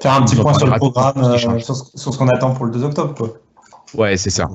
Faire 0.00 0.12
un 0.12 0.22
petit 0.22 0.36
point 0.36 0.52
sur 0.52 0.66
le 0.66 0.76
programme, 0.76 1.38
sur, 1.38 1.74
ce 1.74 2.18
qu'on 2.18 2.28
attend 2.28 2.52
pour 2.52 2.66
le 2.66 2.72
2 2.72 2.84
octobre, 2.84 3.14
quoi. 3.14 3.38
Ouais, 3.94 4.18
c'est 4.18 4.30
ça. 4.30 4.48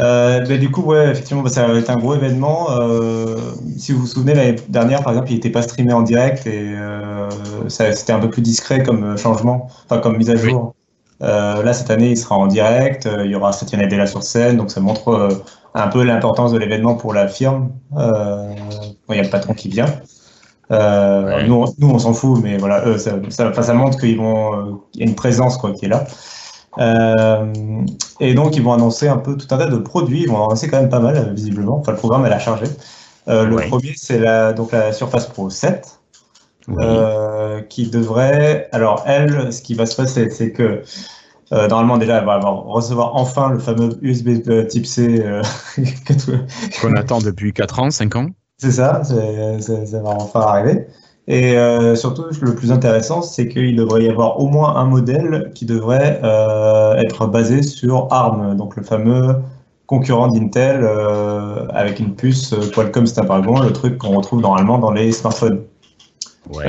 Euh, 0.00 0.40
bah, 0.46 0.56
du 0.56 0.70
coup, 0.70 0.82
ouais, 0.82 1.10
effectivement, 1.10 1.42
bah, 1.42 1.50
ça 1.50 1.66
va 1.66 1.74
être 1.78 1.90
un 1.90 1.96
gros 1.96 2.14
événement. 2.14 2.68
Euh, 2.70 3.36
si 3.76 3.92
vous 3.92 4.00
vous 4.00 4.06
souvenez, 4.06 4.34
l'année 4.34 4.56
dernière, 4.68 5.02
par 5.02 5.12
exemple, 5.12 5.30
il 5.30 5.34
n'était 5.34 5.50
pas 5.50 5.62
streamé 5.62 5.92
en 5.92 6.02
direct 6.02 6.46
et 6.46 6.74
euh, 6.74 7.28
c'était 7.68 8.12
un 8.12 8.20
peu 8.20 8.30
plus 8.30 8.42
discret 8.42 8.82
comme 8.82 9.16
changement, 9.18 9.68
enfin 9.84 10.00
comme 10.00 10.16
mise 10.16 10.30
à 10.30 10.36
jour. 10.36 10.74
là, 11.20 11.72
cette 11.72 11.90
année, 11.90 12.10
il 12.10 12.16
sera 12.16 12.36
en 12.36 12.46
direct. 12.46 13.08
il 13.24 13.30
y 13.30 13.34
aura 13.34 13.52
Satya 13.52 13.78
Nadella 13.78 14.06
sur 14.06 14.22
scène, 14.22 14.56
donc 14.56 14.70
ça 14.70 14.80
montre 14.80 15.28
un 15.74 15.88
peu 15.88 16.02
l'importance 16.02 16.52
de 16.52 16.58
l'événement 16.58 16.94
pour 16.94 17.12
la 17.12 17.28
firme. 17.28 17.70
il 17.92 19.16
y 19.16 19.18
a 19.18 19.22
le 19.22 19.30
patron 19.30 19.52
qui 19.54 19.68
vient. 19.68 19.86
nous, 20.70 21.66
nous, 21.78 21.90
on 21.90 21.98
s'en 21.98 22.14
fout, 22.14 22.40
mais 22.42 22.56
voilà, 22.56 22.98
ça, 22.98 23.12
ça, 23.28 23.62
ça 23.62 23.74
montre 23.74 23.98
qu'il 23.98 24.16
y 24.16 25.02
a 25.02 25.04
une 25.04 25.14
présence 25.14 25.58
quoi, 25.58 25.72
qui 25.72 25.84
est 25.84 25.88
là. 25.88 26.06
Euh, 26.78 27.52
et 28.20 28.34
donc, 28.34 28.56
ils 28.56 28.62
vont 28.62 28.72
annoncer 28.72 29.08
un 29.08 29.16
peu 29.16 29.36
tout 29.36 29.46
un 29.50 29.58
tas 29.58 29.66
de 29.66 29.76
produits. 29.78 30.22
Ils 30.22 30.28
vont 30.28 30.36
en 30.36 30.46
annoncer 30.46 30.68
quand 30.68 30.80
même 30.80 30.90
pas 30.90 31.00
mal, 31.00 31.32
visiblement. 31.34 31.78
Enfin, 31.78 31.92
le 31.92 31.98
programme, 31.98 32.26
elle 32.26 32.32
a 32.32 32.38
chargé. 32.38 32.66
Euh, 33.28 33.44
le 33.44 33.56
premier, 33.56 33.94
c'est 33.96 34.18
la, 34.18 34.52
donc 34.52 34.72
la 34.72 34.92
Surface 34.92 35.26
Pro 35.26 35.50
7. 35.50 36.00
euh, 36.68 37.62
qui 37.62 37.88
devrait. 37.88 38.68
Alors, 38.72 39.02
elle, 39.06 39.52
ce 39.52 39.62
qui 39.62 39.74
va 39.74 39.86
se 39.86 39.96
passer, 39.96 40.30
c'est 40.30 40.52
que 40.52 40.82
euh, 41.52 41.66
normalement, 41.66 41.98
déjà, 41.98 42.18
elle 42.18 42.26
va 42.26 42.34
avoir, 42.34 42.64
recevoir 42.64 43.16
enfin 43.16 43.50
le 43.50 43.58
fameux 43.58 43.98
USB 44.02 44.42
type 44.68 44.86
C 44.86 45.24
Qu'on 46.80 46.94
attend 46.94 47.18
depuis 47.18 47.52
4 47.52 47.78
ans, 47.80 47.90
5 47.90 48.16
ans. 48.16 48.26
C'est 48.58 48.72
ça, 48.72 49.02
ça 49.04 50.00
va 50.02 50.10
enfin 50.10 50.40
arriver. 50.40 50.86
Et 51.28 51.56
euh, 51.56 51.94
surtout, 51.94 52.24
le 52.40 52.54
plus 52.54 52.72
intéressant, 52.72 53.22
c'est 53.22 53.48
qu'il 53.48 53.76
devrait 53.76 54.04
y 54.04 54.08
avoir 54.08 54.40
au 54.40 54.48
moins 54.48 54.76
un 54.76 54.84
modèle 54.84 55.52
qui 55.54 55.64
devrait 55.64 56.20
euh, 56.24 56.96
être 56.96 57.26
basé 57.26 57.62
sur 57.62 58.08
ARM, 58.10 58.56
donc 58.56 58.76
le 58.76 58.82
fameux 58.82 59.36
concurrent 59.86 60.28
d'Intel 60.28 60.80
euh, 60.82 61.66
avec 61.70 62.00
une 62.00 62.14
puce 62.14 62.54
Qualcomm 62.74 63.06
Snapdragon, 63.06 63.60
le 63.60 63.72
truc 63.72 63.98
qu'on 63.98 64.16
retrouve 64.16 64.40
normalement 64.40 64.78
dans 64.78 64.92
les 64.92 65.12
smartphones. 65.12 65.62
Ouais. 66.52 66.64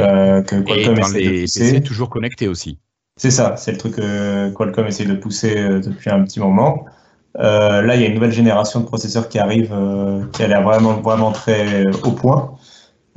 que 0.45 0.55
Et 0.55 0.63
Qualcomm 0.63 0.95
dans 0.95 1.01
essaie 1.01 1.13
de 1.13 1.29
les 1.29 1.41
pousser. 1.41 1.59
PC 1.59 1.81
toujours 1.81 2.09
connectés 2.09 2.47
aussi. 2.47 2.77
C'est 3.17 3.31
ça, 3.31 3.55
c'est 3.57 3.71
le 3.71 3.77
truc 3.77 3.95
que 3.95 4.49
Qualcomm 4.51 4.87
essaie 4.87 5.05
de 5.05 5.13
pousser 5.13 5.55
depuis 5.55 6.09
un 6.09 6.23
petit 6.23 6.39
moment. 6.39 6.85
Là, 7.35 7.95
il 7.95 8.01
y 8.01 8.03
a 8.03 8.07
une 8.07 8.15
nouvelle 8.15 8.31
génération 8.31 8.81
de 8.81 8.85
processeurs 8.85 9.29
qui 9.29 9.39
arrive, 9.39 9.73
qui 10.33 10.43
a 10.43 10.47
l'air 10.47 10.61
vraiment, 10.61 10.93
vraiment 11.01 11.31
très 11.31 11.87
au 12.03 12.11
point. 12.11 12.51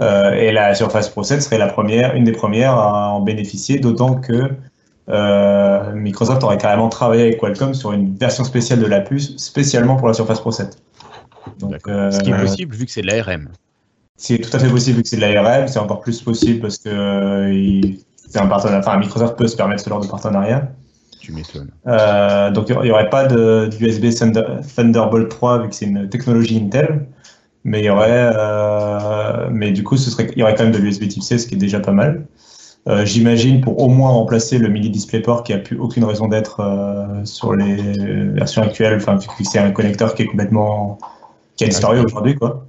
Euh, 0.00 0.32
et 0.32 0.50
la 0.52 0.74
Surface 0.74 1.08
Pro 1.08 1.22
7 1.22 1.40
serait 1.42 1.58
la 1.58 1.68
première, 1.68 2.14
une 2.16 2.24
des 2.24 2.32
premières 2.32 2.72
à 2.74 3.10
en 3.10 3.20
bénéficier, 3.20 3.78
d'autant 3.78 4.16
que 4.16 4.50
euh, 5.08 5.92
Microsoft 5.92 6.42
aurait 6.42 6.58
carrément 6.58 6.88
travaillé 6.88 7.22
avec 7.22 7.38
Qualcomm 7.38 7.74
sur 7.74 7.92
une 7.92 8.16
version 8.16 8.42
spéciale 8.44 8.80
de 8.80 8.86
la 8.86 9.00
puce, 9.00 9.36
spécialement 9.36 9.96
pour 9.96 10.08
la 10.08 10.14
Surface 10.14 10.40
Pro 10.40 10.50
7. 10.50 10.76
Donc, 11.60 11.72
D'accord. 11.72 12.12
Ce 12.12 12.20
qui 12.20 12.30
est 12.30 12.34
euh, 12.34 12.40
possible 12.40 12.74
vu 12.74 12.86
que 12.86 12.90
c'est 12.90 13.02
de 13.02 13.06
l'ARM. 13.06 13.48
c'est 14.16 14.38
tout 14.38 14.54
à 14.56 14.58
fait 14.58 14.68
possible 14.68 14.96
vu 14.96 15.02
que 15.02 15.08
c'est 15.08 15.16
de 15.16 15.20
l'ARM, 15.20 15.68
c'est 15.68 15.78
encore 15.78 16.00
plus 16.00 16.20
possible 16.22 16.60
parce 16.60 16.78
que 16.78 16.88
euh, 16.88 17.52
il- 17.52 17.98
un 18.36 18.46
partenariat. 18.48 18.80
Enfin, 18.80 18.98
Microsoft 18.98 19.36
peut 19.36 19.46
se 19.46 19.54
permettre 19.56 19.84
ce 19.84 19.88
genre 19.88 20.00
de 20.00 20.08
partenariat. 20.08 20.66
Tu 21.20 21.30
m'étonnes. 21.32 21.70
Euh, 21.86 22.50
donc 22.50 22.68
il 22.68 22.76
n'y 22.80 22.90
aurait 22.90 23.08
pas 23.08 23.26
d'USB 23.28 24.06
Thunder- 24.12 24.58
Thunderbolt 24.74 25.28
3 25.28 25.62
vu 25.62 25.68
que 25.68 25.74
c'est 25.76 25.84
une 25.86 26.08
technologie 26.08 26.56
Intel, 26.58 27.06
mais 27.64 27.80
il 27.80 27.84
y 27.86 27.90
aurait, 27.90 28.32
euh, 28.36 29.48
mais 29.50 29.72
du 29.72 29.82
coup 29.82 29.96
ce 29.96 30.10
serait, 30.10 30.28
il 30.32 30.38
y 30.38 30.42
aurait 30.42 30.54
quand 30.54 30.64
même 30.64 30.72
de 30.72 30.78
l'USB 30.78 31.08
Type 31.08 31.22
C, 31.22 31.38
ce 31.38 31.46
qui 31.46 31.54
est 31.54 31.58
déjà 31.58 31.80
pas 31.80 31.92
mal. 31.92 32.26
Euh, 32.88 33.04
J'imagine 33.06 33.60
pour 33.62 33.80
au 33.80 33.88
moins 33.88 34.10
remplacer 34.10 34.58
le 34.58 34.68
mini 34.68 34.90
DisplayPort 34.90 35.42
qui 35.42 35.54
a 35.54 35.58
plus 35.58 35.78
aucune 35.78 36.04
raison 36.04 36.28
d'être 36.28 36.60
euh, 36.60 37.24
sur 37.24 37.54
les 37.54 37.76
versions 38.32 38.62
actuelles, 38.62 38.96
enfin 38.96 39.16
vu 39.16 39.26
que 39.26 39.44
c'est 39.44 39.58
un 39.58 39.70
connecteur 39.70 40.14
qui 40.14 40.22
est 40.22 40.26
complètement 40.26 40.98
qui 41.56 41.64
a 41.64 41.68
disparu 41.68 42.00
aujourd'hui 42.00 42.34
quoi. 42.36 42.66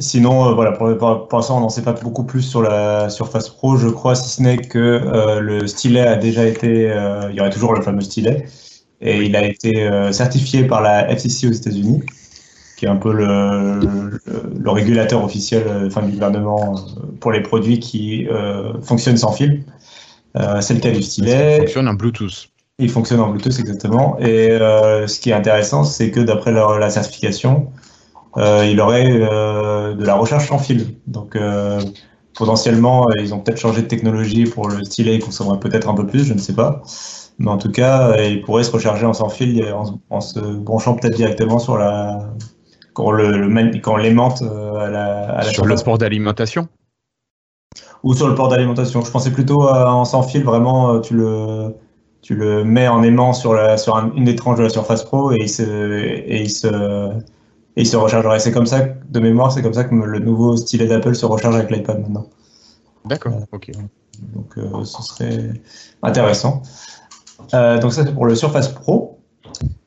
Sinon, 0.00 0.48
euh, 0.48 0.54
voilà, 0.54 0.72
pour, 0.72 0.96
pour, 0.96 1.28
pour 1.28 1.38
l'instant, 1.38 1.58
on 1.58 1.60
n'en 1.60 1.68
sait 1.68 1.82
pas 1.82 1.92
beaucoup 1.92 2.24
plus 2.24 2.42
sur 2.42 2.62
la 2.62 3.10
Surface 3.10 3.50
Pro, 3.50 3.76
je 3.76 3.88
crois, 3.88 4.14
si 4.14 4.30
ce 4.30 4.42
n'est 4.42 4.56
que 4.56 4.78
euh, 4.78 5.40
le 5.40 5.66
stylet 5.66 6.00
a 6.00 6.16
déjà 6.16 6.46
été, 6.46 6.90
euh, 6.90 7.28
il 7.30 7.36
y 7.36 7.40
aurait 7.40 7.50
toujours 7.50 7.74
le 7.74 7.82
fameux 7.82 8.00
stylet, 8.00 8.46
et 9.02 9.22
il 9.22 9.36
a 9.36 9.44
été 9.44 9.82
euh, 9.86 10.10
certifié 10.12 10.64
par 10.64 10.80
la 10.80 11.08
FCC 11.10 11.48
aux 11.48 11.52
États-Unis, 11.52 12.02
qui 12.80 12.86
est 12.86 12.88
un 12.88 12.96
peu 12.96 13.12
le, 13.12 13.78
le, 13.78 14.20
le 14.58 14.70
régulateur 14.70 15.22
officiel 15.22 15.64
euh, 15.66 15.86
enfin, 15.88 16.00
du 16.00 16.12
gouvernement 16.12 16.76
euh, 16.76 17.02
pour 17.20 17.30
les 17.30 17.42
produits 17.42 17.78
qui 17.78 18.26
euh, 18.28 18.72
fonctionnent 18.80 19.18
sans 19.18 19.32
fil. 19.32 19.64
C'est 20.62 20.74
le 20.74 20.80
cas 20.80 20.90
du 20.90 21.02
stylet. 21.02 21.58
fonctionne 21.58 21.88
en 21.88 21.92
Bluetooth? 21.94 22.48
Il 22.78 22.88
fonctionne 22.88 23.20
en 23.20 23.28
Bluetooth 23.28 23.58
exactement. 23.58 24.16
Et 24.20 24.48
ce 24.50 25.18
qui 25.20 25.30
est 25.30 25.32
intéressant, 25.34 25.82
c'est 25.82 26.12
que 26.12 26.20
d'après 26.20 26.52
la 26.52 26.88
certification, 26.88 27.72
il 28.36 28.80
aurait 28.80 29.10
de 29.10 30.04
la 30.04 30.14
recherche 30.14 30.46
sans 30.46 30.58
fil. 30.58 30.94
Donc 31.08 31.36
potentiellement, 32.38 33.08
ils 33.18 33.34
ont 33.34 33.40
peut-être 33.40 33.58
changé 33.58 33.82
de 33.82 33.88
technologie 33.88 34.44
pour 34.44 34.68
le 34.68 34.84
stylet, 34.84 35.16
il 35.16 35.20
consommerait 35.20 35.58
peut-être 35.58 35.88
un 35.88 35.94
peu 35.94 36.06
plus, 36.06 36.22
je 36.24 36.32
ne 36.32 36.38
sais 36.38 36.54
pas. 36.54 36.80
Mais 37.40 37.50
en 37.50 37.56
tout 37.56 37.72
cas, 37.72 38.10
euh, 38.10 38.26
il 38.26 38.42
pourrait 38.42 38.64
se 38.64 38.70
recharger 38.70 39.06
en 39.06 39.14
sans 39.14 39.30
fil 39.30 39.64
en 40.10 40.20
se 40.20 40.38
branchant 40.38 40.94
peut-être 40.94 41.16
directement 41.16 41.58
sur 41.58 41.78
la 41.78 42.34
quand 43.00 43.06
on 43.08 43.12
le, 43.12 43.38
le 43.38 43.48
man- 43.48 43.80
quand 43.80 43.94
on 43.94 43.96
l'aimante 43.96 44.42
euh, 44.42 44.74
à 44.74 44.90
la, 44.90 45.30
à 45.30 45.44
la 45.44 45.50
Sur 45.50 45.64
le 45.66 45.76
sport 45.76 45.96
d'alimentation 45.98 46.68
Ou 48.02 48.14
sur 48.14 48.28
le 48.28 48.34
port 48.34 48.48
d'alimentation. 48.48 49.02
Je 49.02 49.10
pensais 49.10 49.30
plutôt 49.30 49.62
à 49.62 49.92
en 49.92 50.04
sans 50.04 50.22
fil, 50.22 50.44
vraiment, 50.44 50.94
euh, 50.94 51.00
tu 51.00 51.14
le, 51.14 51.74
tu 52.22 52.34
le 52.34 52.64
mets 52.64 52.88
en 52.88 53.02
aimant 53.02 53.32
sur, 53.32 53.54
la, 53.54 53.76
sur 53.78 53.96
un- 53.96 54.12
une 54.16 54.24
des 54.24 54.36
tranches 54.36 54.58
de 54.58 54.64
la 54.64 54.68
Surface 54.68 55.04
Pro 55.04 55.32
et 55.32 55.38
il 55.40 55.48
se, 55.48 55.62
et 55.62 56.42
il 56.42 56.50
se, 56.50 56.66
et 57.76 57.82
il 57.82 57.86
se 57.86 57.96
rechargerait. 57.96 58.38
C'est 58.38 58.52
comme 58.52 58.66
ça, 58.66 58.80
de 58.80 59.20
mémoire, 59.20 59.52
c'est 59.52 59.62
comme 59.62 59.74
ça 59.74 59.84
que 59.84 59.94
le 59.94 60.18
nouveau 60.18 60.56
stylet 60.56 60.86
d'Apple 60.86 61.14
se 61.14 61.24
recharge 61.26 61.54
avec 61.56 61.70
l'iPad 61.70 62.00
maintenant. 62.00 62.26
D'accord, 63.06 63.32
ok. 63.52 63.70
Donc 64.34 64.58
euh, 64.58 64.84
ce 64.84 65.02
serait 65.02 65.52
intéressant. 66.02 66.62
Euh, 67.54 67.78
donc 67.78 67.94
ça 67.94 68.04
c'est 68.04 68.12
pour 68.12 68.26
le 68.26 68.34
Surface 68.34 68.68
Pro. 68.68 69.19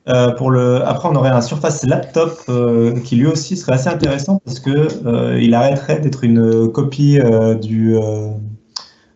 Euh, 0.09 0.31
pour 0.31 0.51
le... 0.51 0.85
Après 0.85 1.07
on 1.07 1.15
aurait 1.15 1.29
un 1.29 1.41
Surface 1.41 1.83
Laptop 1.85 2.41
euh, 2.49 2.99
qui 2.99 3.15
lui 3.15 3.25
aussi 3.25 3.55
serait 3.55 3.73
assez 3.73 3.87
intéressant 3.87 4.41
parce 4.43 4.59
que 4.59 4.87
euh, 5.05 5.39
il 5.41 5.53
arrêterait 5.53 5.99
d'être 6.01 6.25
une 6.25 6.69
copie 6.69 7.19
euh, 7.19 7.55
du, 7.55 7.93
de 7.93 8.33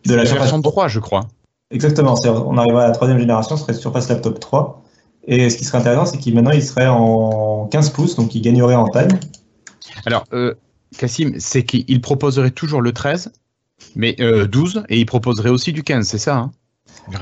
la 0.06 0.16
la 0.16 0.24
Surface 0.24 0.44
version 0.44 0.62
Pro. 0.62 0.70
3, 0.70 0.88
je 0.88 1.00
crois. 1.00 1.28
Exactement, 1.70 2.14
on 2.24 2.56
arriverait 2.56 2.84
à 2.84 2.88
la 2.88 2.94
troisième 2.94 3.18
génération, 3.18 3.56
ce 3.56 3.62
serait 3.64 3.74
Surface 3.74 4.08
Laptop 4.08 4.40
3. 4.40 4.82
Et 5.26 5.50
ce 5.50 5.58
qui 5.58 5.64
serait 5.64 5.78
intéressant, 5.78 6.06
c'est 6.06 6.16
qu'il 6.16 6.34
maintenant 6.34 6.52
il 6.52 6.62
serait 6.62 6.86
en 6.86 7.66
15 7.70 7.90
pouces, 7.90 8.16
donc 8.16 8.34
il 8.34 8.40
gagnerait 8.40 8.74
en 8.74 8.86
taille. 8.86 9.08
Alors, 10.06 10.24
Cassim, 10.96 11.34
c'est 11.38 11.64
qu'il 11.64 12.00
proposerait 12.00 12.50
toujours 12.50 12.80
le 12.80 12.92
13, 12.92 13.32
mais 13.94 14.16
euh, 14.20 14.46
12, 14.46 14.84
et 14.88 14.98
il 14.98 15.04
proposerait 15.04 15.50
aussi 15.50 15.72
du 15.72 15.82
15, 15.82 16.06
c'est 16.06 16.18
ça 16.18 16.36
hein? 16.36 16.52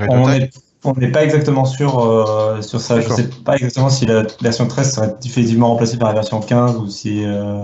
On 0.09 0.27
taille. 0.27 0.51
On 0.87 0.95
n'est 0.95 1.11
pas 1.11 1.25
exactement 1.25 1.65
sûr 1.65 1.99
euh, 1.99 2.63
sur 2.63 2.81
ça. 2.81 3.01
Je 3.01 3.09
ne 3.09 3.15
sais 3.15 3.29
pas 3.45 3.57
exactement 3.57 3.89
si 3.89 4.07
la 4.07 4.25
version 4.41 4.67
13 4.67 4.95
serait 4.95 5.15
définitivement 5.23 5.69
remplacée 5.69 5.97
par 5.97 6.09
la 6.09 6.15
version 6.15 6.41
15 6.41 6.77
ou 6.77 6.89
si 6.89 7.25
euh, 7.25 7.63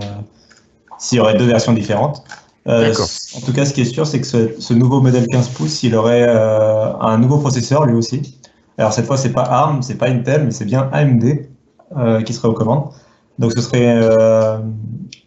s'il 0.98 1.18
y 1.18 1.20
aurait 1.20 1.36
deux 1.36 1.46
versions 1.46 1.72
différentes. 1.72 2.24
Euh, 2.68 2.94
en 3.36 3.40
tout 3.40 3.52
cas, 3.52 3.64
ce 3.64 3.72
qui 3.72 3.80
est 3.80 3.86
sûr, 3.86 4.06
c'est 4.06 4.20
que 4.20 4.26
ce, 4.26 4.60
ce 4.60 4.72
nouveau 4.74 5.00
modèle 5.00 5.26
15 5.26 5.48
pouces, 5.50 5.82
il 5.82 5.94
aurait 5.96 6.26
euh, 6.28 6.96
un 7.00 7.18
nouveau 7.18 7.38
processeur 7.38 7.86
lui 7.86 7.94
aussi. 7.94 8.38
Alors 8.78 8.92
cette 8.92 9.06
fois, 9.06 9.16
c'est 9.16 9.32
pas 9.32 9.42
ARM, 9.42 9.82
c'est 9.82 9.96
pas 9.96 10.08
Intel, 10.08 10.44
mais 10.44 10.50
c'est 10.50 10.64
bien 10.64 10.88
AMD 10.92 11.48
qui 12.24 12.32
serait 12.32 12.48
aux 12.48 12.54
commandes. 12.54 12.88
Donc 13.38 13.52
ce 13.52 13.60
serait 13.60 14.00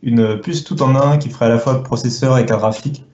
une 0.02 0.40
puce 0.42 0.64
tout 0.64 0.82
en 0.82 0.96
un 0.96 1.18
qui 1.18 1.30
ferait 1.30 1.46
à 1.46 1.50
la 1.50 1.60
fois 1.60 1.84
processeur 1.84 2.38
et 2.40 2.46
carte 2.46 2.62
graphique 2.62 3.06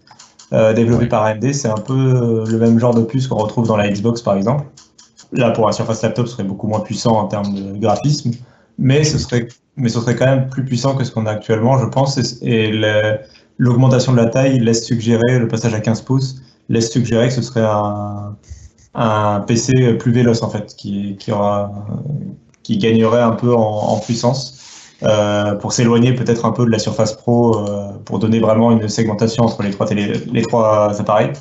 euh, 0.53 0.73
développé 0.73 1.03
Ouais. 1.03 1.09
par 1.09 1.23
AMD. 1.23 1.53
C'est 1.53 1.69
un 1.69 1.75
peu 1.75 1.93
euh, 1.93 2.45
le 2.45 2.57
même 2.57 2.79
genre 2.79 2.93
de 2.93 3.03
puce 3.03 3.27
qu'on 3.27 3.37
retrouve 3.37 3.67
dans 3.67 3.77
la 3.77 3.89
Xbox 3.89 4.21
par 4.21 4.35
exemple. 4.35 4.65
Là, 5.33 5.51
pour 5.51 5.67
un 5.67 5.71
Surface 5.71 6.01
Laptop, 6.01 6.27
ce 6.27 6.33
serait 6.33 6.43
beaucoup 6.43 6.67
moins 6.67 6.81
puissant 6.81 7.17
en 7.17 7.25
termes 7.27 7.53
de 7.53 7.79
graphisme, 7.79 8.31
mais 8.77 9.05
ce 9.05 9.17
serait, 9.17 9.47
mais 9.77 9.87
ce 9.87 10.01
serait 10.01 10.15
quand 10.15 10.25
même 10.25 10.49
plus 10.49 10.65
puissant 10.65 10.93
que 10.95 11.05
ce 11.05 11.11
qu'on 11.11 11.25
a 11.25 11.31
actuellement, 11.31 11.77
je 11.77 11.85
pense. 11.85 12.17
Et, 12.41 12.71
l'augmentation 13.57 14.11
de 14.11 14.17
la 14.17 14.25
taille 14.25 14.59
laisse 14.59 14.83
suggérer, 14.85 15.39
le 15.39 15.47
passage 15.47 15.73
à 15.73 15.79
15 15.79 16.01
pouces, 16.01 16.41
laisse 16.67 16.91
suggérer 16.91 17.27
que 17.27 17.33
ce 17.33 17.41
serait 17.43 17.63
un, 17.63 18.35
un 18.95 19.39
PC 19.41 19.93
plus 19.93 20.11
véloce 20.11 20.41
en 20.43 20.49
fait, 20.49 20.75
qui, 20.75 21.15
qui, 21.17 21.31
aura, 21.31 21.71
qui 22.63 22.77
gagnerait 22.77 23.21
un 23.21 23.31
peu 23.33 23.53
en, 23.55 23.61
en 23.61 23.99
puissance. 23.99 24.60
Euh, 25.03 25.55
pour 25.55 25.73
s'éloigner 25.73 26.13
peut-être 26.13 26.45
un 26.45 26.51
peu 26.51 26.65
de 26.65 26.71
la 26.71 26.79
Surface 26.79 27.13
Pro, 27.13 27.57
euh, 27.67 27.91
pour 28.05 28.19
donner 28.19 28.39
vraiment 28.39 28.71
une 28.71 28.87
segmentation 28.89 29.43
entre 29.45 29.63
les 29.63 29.71
trois, 29.71 29.85
télé, 29.87 30.13
les 30.31 30.41
trois 30.43 30.99
appareils, 30.99 31.31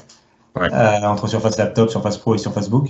Ouais. 0.58 0.68
euh, 0.72 1.06
entre 1.06 1.28
Surface 1.28 1.56
Laptop, 1.58 1.90
Surface 1.90 2.18
Pro 2.18 2.34
et 2.34 2.38
Surface 2.38 2.68
Book. 2.68 2.88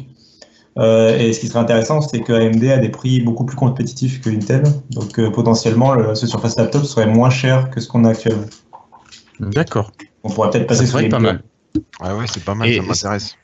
Euh, 0.79 1.19
et 1.19 1.33
ce 1.33 1.41
qui 1.41 1.49
serait 1.49 1.59
intéressant, 1.59 2.01
c'est 2.01 2.21
que 2.21 2.33
AMD 2.33 2.65
a 2.71 2.79
des 2.79 2.89
prix 2.89 3.21
beaucoup 3.21 3.45
plus 3.45 3.57
compétitifs 3.57 4.21
que 4.21 4.31
Intel. 4.31 4.63
Donc 4.91 5.19
euh, 5.19 5.31
potentiellement, 5.31 5.93
le, 5.95 6.15
ce 6.15 6.27
Surface 6.27 6.57
Laptop 6.57 6.85
serait 6.85 7.07
moins 7.09 7.29
cher 7.31 7.69
que 7.71 7.81
ce 7.81 7.89
qu'on 7.89 8.05
a 8.05 8.11
actuellement. 8.11 8.47
D'accord. 9.41 9.91
On 10.23 10.31
pourrait 10.31 10.51
peut-être 10.51 10.63
Ça 10.63 10.69
passer 10.69 10.87
sur 10.87 10.93
serait 10.93 11.03
les 11.05 11.09
pas 11.09 11.19
mal. 11.19 11.43
Ah 12.01 12.17
ouais, 12.17 12.25
c'est 12.33 12.45
pas 12.45 12.55
mal, 12.55 12.69
Et- 12.69 12.77
ça 12.77 12.83
m'intéresse. 12.83 13.37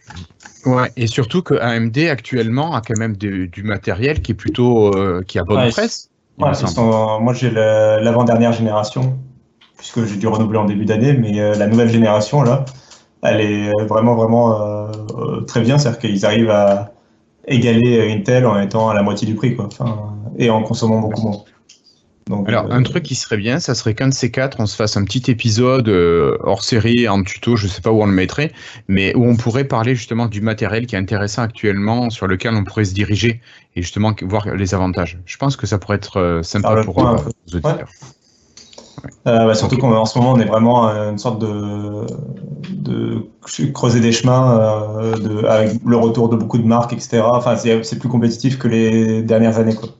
Ouais, 0.65 0.91
et 0.97 1.07
surtout 1.07 1.43
que 1.43 1.55
AMD 1.55 1.97
actuellement 2.09 2.75
a 2.75 2.81
quand 2.81 2.99
même 2.99 3.17
de- 3.17 3.47
du 3.47 3.62
matériel 3.62 4.21
qui 4.23 4.33
est 4.33 4.35
plutôt 4.37 4.95
euh, 4.97 5.23
qui 5.27 5.39
a 5.39 5.45
bonne 5.45 5.59
Ouais, 5.59 5.71
presse. 5.71 6.11
Ouais, 6.38 6.55
sont- 6.55 7.20
moi, 7.20 7.33
j'ai 7.35 7.51
l'avant-dernière 7.51 8.53
génération, 8.53 9.18
puisque 9.79 10.05
j'ai 10.05 10.16
dû 10.16 10.27
renouveler 10.29 10.59
en 10.59 10.64
début 10.66 10.85
d'année, 10.85 11.12
mais 11.14 11.40
euh, 11.40 11.55
la 11.55 11.66
nouvelle 11.66 11.88
génération, 11.90 12.42
là, 12.42 12.64
elle 13.22 13.40
est 13.40 13.72
vraiment, 13.87 14.14
vraiment 14.14 14.61
euh, 14.61 14.92
euh, 15.18 15.40
très 15.42 15.61
bien. 15.61 15.79
C'est-à-dire 15.79 16.01
qu'ils 16.01 16.27
arrivent 16.27 16.51
à 16.51 16.92
égaler 17.46 17.99
euh, 17.99 18.12
Intel 18.14 18.46
en 18.46 18.61
étant 18.61 18.88
à 18.90 18.94
la 18.94 19.03
moitié 19.03 19.27
du 19.27 19.35
prix, 19.35 19.57
quoi. 19.57 19.75
Et 20.38 20.51
en 20.51 20.62
consommant 20.62 21.01
beaucoup 21.01 21.22
moins. 21.22 21.37
Donc, 22.29 22.49
Alors, 22.49 22.65
euh, 22.65 22.75
un 22.75 22.83
truc 22.83 23.05
qui 23.05 23.15
serait 23.15 23.37
bien, 23.37 23.61
ça 23.61 23.77
serait 23.77 23.95
qu'un 23.95 24.09
de 24.09 24.15
ces 24.15 24.33
quatre, 24.33 24.59
on 24.59 24.67
se 24.67 24.75
fasse 24.75 24.97
un 24.97 25.05
petit 25.05 25.31
épisode 25.31 25.89
euh, 25.89 26.37
hors 26.43 26.65
série, 26.65 27.09
en 27.09 27.23
tuto, 27.23 27.55
je 27.55 27.69
sais 27.69 27.81
pas 27.81 27.93
où 27.93 28.03
on 28.03 28.07
le 28.07 28.12
mettrait, 28.12 28.53
mais 28.89 29.15
où 29.15 29.25
on 29.25 29.37
pourrait 29.37 29.65
parler 29.65 29.95
justement 29.95 30.27
du 30.27 30.41
matériel 30.41 30.87
qui 30.87 30.97
est 30.97 30.99
intéressant 30.99 31.43
actuellement, 31.43 32.11
sur 32.11 32.27
lequel 32.27 32.55
on 32.55 32.65
pourrait 32.65 32.85
se 32.85 32.95
diriger 32.95 33.41
et 33.77 33.83
justement 33.83 34.12
voir 34.23 34.53
les 34.57 34.75
avantages. 34.75 35.21
Je 35.25 35.37
pense 35.37 35.57
que 35.57 35.69
ça 35.69 35.79
pourrait 35.79 35.99
être 35.99 36.19
euh, 36.19 36.43
sympa 36.43 36.83
pour 36.83 36.95
point 36.95 37.17
auditeurs. 37.53 37.89
Bah, 39.25 39.55
surtout 39.55 39.77
qu'en 39.77 40.05
ce 40.05 40.19
moment, 40.19 40.33
on 40.33 40.41
est 40.41 40.47
vraiment 40.47 40.89
une 40.89 41.19
sorte 41.19 41.39
de, 41.39 42.07
de 42.71 43.29
creuser 43.73 44.01
des 44.01 44.11
chemins 44.11 45.15
de, 45.17 45.45
avec 45.45 45.79
le 45.85 45.97
retour 45.97 46.29
de 46.29 46.35
beaucoup 46.35 46.59
de 46.59 46.67
marques, 46.67 46.93
etc. 46.93 47.23
Enfin, 47.25 47.57
c'est 47.57 47.99
plus 47.99 48.09
compétitif 48.09 48.59
que 48.59 48.67
les 48.67 49.23
dernières 49.23 49.59
années. 49.59 49.75
Quoi. 49.77 49.91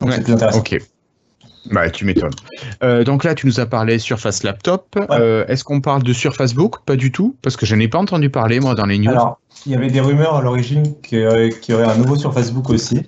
Donc, 0.00 0.10
Ouais, 0.10 0.16
c'est 0.16 0.24
plus 0.24 0.32
intéressant. 0.32 0.58
Ok. 0.60 0.80
Bah, 1.70 1.90
tu 1.90 2.04
m'étonnes. 2.04 2.30
Euh, 2.82 3.02
donc 3.04 3.24
là, 3.24 3.34
tu 3.34 3.46
nous 3.46 3.58
as 3.60 3.66
parlé 3.66 3.98
Surface 3.98 4.42
Laptop. 4.42 4.96
Euh, 5.10 5.44
Est-ce 5.48 5.64
qu'on 5.64 5.80
parle 5.80 6.02
de 6.02 6.12
Surface 6.12 6.54
Book? 6.54 6.76
Pas 6.86 6.96
du 6.96 7.10
tout, 7.12 7.36
parce 7.42 7.56
que 7.56 7.66
je 7.66 7.74
n'ai 7.74 7.88
pas 7.88 7.98
entendu 7.98 8.30
parler, 8.30 8.60
moi, 8.60 8.74
dans 8.74 8.86
les 8.86 8.98
news. 8.98 9.10
Alors, 9.10 9.38
il 9.66 9.72
y 9.72 9.74
avait 9.74 9.88
des 9.90 10.00
rumeurs 10.00 10.36
à 10.36 10.42
l'origine 10.42 10.94
qu'il 11.02 11.18
y 11.20 11.26
aurait- 11.72 11.84
un 11.84 11.96
nouveau 11.96 12.16
sur 12.16 12.32
Facebook 12.32 12.70
aussi. 12.70 13.04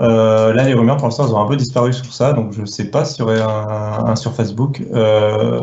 Euh, 0.00 0.52
là, 0.54 0.64
les 0.64 0.74
rumeurs, 0.74 0.96
pour 0.96 1.06
l'instant, 1.08 1.26
elles 1.26 1.34
ont 1.34 1.40
un 1.40 1.46
peu 1.48 1.56
disparu 1.56 1.92
sur 1.92 2.12
ça, 2.12 2.32
donc 2.32 2.52
je 2.52 2.60
ne 2.60 2.66
sais 2.66 2.84
pas 2.90 3.04
s'il 3.04 3.20
y 3.20 3.22
aurait 3.22 3.40
un, 3.40 4.04
un 4.06 4.16
sur 4.16 4.32
Facebook. 4.32 4.82
Euh, 4.94 5.60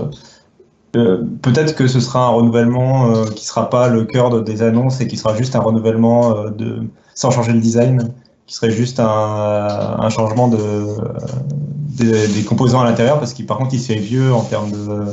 euh, 0.95 1.23
Peut-être 1.41 1.75
que 1.75 1.87
ce 1.87 1.99
sera 1.99 2.25
un 2.27 2.29
renouvellement 2.29 3.23
qui 3.25 3.43
ne 3.43 3.47
sera 3.47 3.69
pas 3.69 3.87
le 3.87 4.03
cœur 4.05 4.29
de- 4.29 4.39
des 4.41 4.61
annonces 4.61 5.01
et 5.01 5.07
qui 5.07 5.17
sera 5.17 5.35
juste 5.35 5.55
un 5.55 5.59
renouvellement 5.61 6.49
de, 6.49 6.83
sans 7.13 7.31
changer 7.31 7.53
le 7.53 7.59
design, 7.59 8.11
qui 8.47 8.55
serait 8.55 8.71
juste 8.71 8.99
un, 8.99 9.05
un 9.07 10.09
changement 10.09 10.47
de, 10.47 10.57
des- 11.97 12.27
des 12.27 12.43
composants 12.43 12.81
à 12.81 12.85
l'intérieur, 12.85 13.19
parce 13.19 13.33
qu'il 13.33 13.45
par 13.45 13.57
contre, 13.57 13.73
il 13.73 13.79
se 13.79 13.87
fait 13.93 13.99
vieux 13.99 14.33
en 14.33 14.43
termes 14.43 14.71
de, 14.71 15.05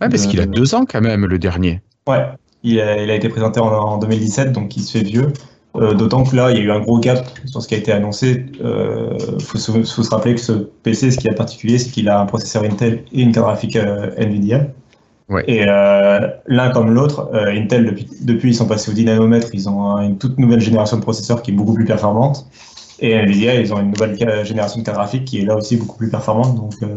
Ouais, 0.00 0.08
parce 0.08 0.24
euh, 0.24 0.26
qu'il 0.26 0.40
a 0.40 0.46
deux 0.46 0.74
ans 0.74 0.86
quand 0.86 1.02
même, 1.02 1.26
le 1.26 1.38
dernier. 1.38 1.82
Ouais, 2.08 2.24
il 2.62 2.80
a, 2.80 3.02
il 3.02 3.10
a 3.10 3.14
été 3.14 3.28
présenté 3.28 3.60
en, 3.60 3.66
en 3.68 3.98
2017, 3.98 4.52
donc 4.52 4.76
il 4.76 4.82
se 4.82 4.92
fait 4.98 5.04
vieux. 5.04 5.32
Euh, 5.76 5.94
D'autant 5.94 6.24
que 6.24 6.34
là, 6.36 6.50
il 6.50 6.56
y 6.56 6.60
a 6.60 6.62
eu 6.62 6.70
un 6.70 6.80
gros 6.80 6.98
gap 7.00 7.26
sur 7.44 7.60
ce 7.62 7.68
qui 7.68 7.74
a 7.74 7.78
été 7.78 7.92
annoncé. 7.92 8.46
Il 8.60 9.42
faut, 9.44 9.58
se- 9.58 9.72
faut 9.84 10.02
se 10.02 10.10
rappeler 10.10 10.34
que 10.34 10.40
ce 10.40 10.52
PC, 10.52 11.10
ce 11.10 11.18
qui 11.18 11.28
est 11.28 11.34
particulier, 11.34 11.78
c'est 11.78 11.90
qu'il 11.90 12.08
a 12.08 12.20
un 12.20 12.26
processeur 12.26 12.62
Intel 12.64 13.04
et 13.12 13.22
une 13.22 13.32
carte 13.32 13.46
graphique 13.46 13.76
euh, 13.76 14.10
NVIDIA. 14.16 14.68
Ouais. 15.28 15.44
Et 15.48 15.64
euh, 15.66 16.28
l'un 16.46 16.70
comme 16.70 16.90
l'autre, 16.90 17.30
euh, 17.34 17.50
Intel, 17.50 17.86
depuis, 17.86 18.08
depuis, 18.20 18.50
ils 18.50 18.54
sont 18.54 18.66
passés 18.66 18.90
au 18.90 18.94
10 18.94 19.06
nanomètres, 19.06 19.48
ils 19.52 19.68
ont 19.68 19.98
une 19.98 20.18
toute 20.18 20.38
nouvelle 20.38 20.60
génération 20.60 20.96
de 20.96 21.02
processeurs 21.02 21.42
qui 21.42 21.50
est 21.50 21.54
beaucoup 21.54 21.74
plus 21.74 21.84
performante. 21.84 22.46
Et 23.00 23.14
NVIDIA, 23.14 23.60
ils 23.60 23.74
ont 23.74 23.80
une 23.80 23.90
nouvelle 23.90 24.16
génération 24.46 24.80
de 24.80 24.84
carte 24.84 24.96
graphique 24.96 25.24
qui 25.24 25.40
est 25.40 25.44
là 25.44 25.56
aussi 25.56 25.76
beaucoup 25.76 25.98
plus 25.98 26.10
performante. 26.10 26.54
Donc, 26.54 26.74
euh, 26.82 26.96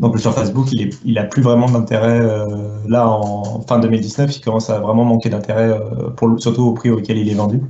donc 0.00 0.14
le 0.14 0.20
Surface 0.20 0.52
Book, 0.52 0.66
il, 0.72 0.82
est, 0.82 0.98
il 1.04 1.18
a 1.18 1.24
plus 1.24 1.42
vraiment 1.42 1.70
d'intérêt 1.70 2.20
euh, 2.20 2.46
là 2.88 3.06
en 3.06 3.60
fin 3.60 3.78
2019. 3.78 4.36
Il 4.36 4.40
commence 4.40 4.70
à 4.70 4.80
vraiment 4.80 5.04
manquer 5.04 5.28
d'intérêt, 5.28 5.70
euh, 5.70 6.38
surtout 6.38 6.64
au 6.64 6.72
prix 6.72 6.90
auquel 6.90 7.18
il 7.18 7.30
est 7.30 7.34
vendu. 7.34 7.62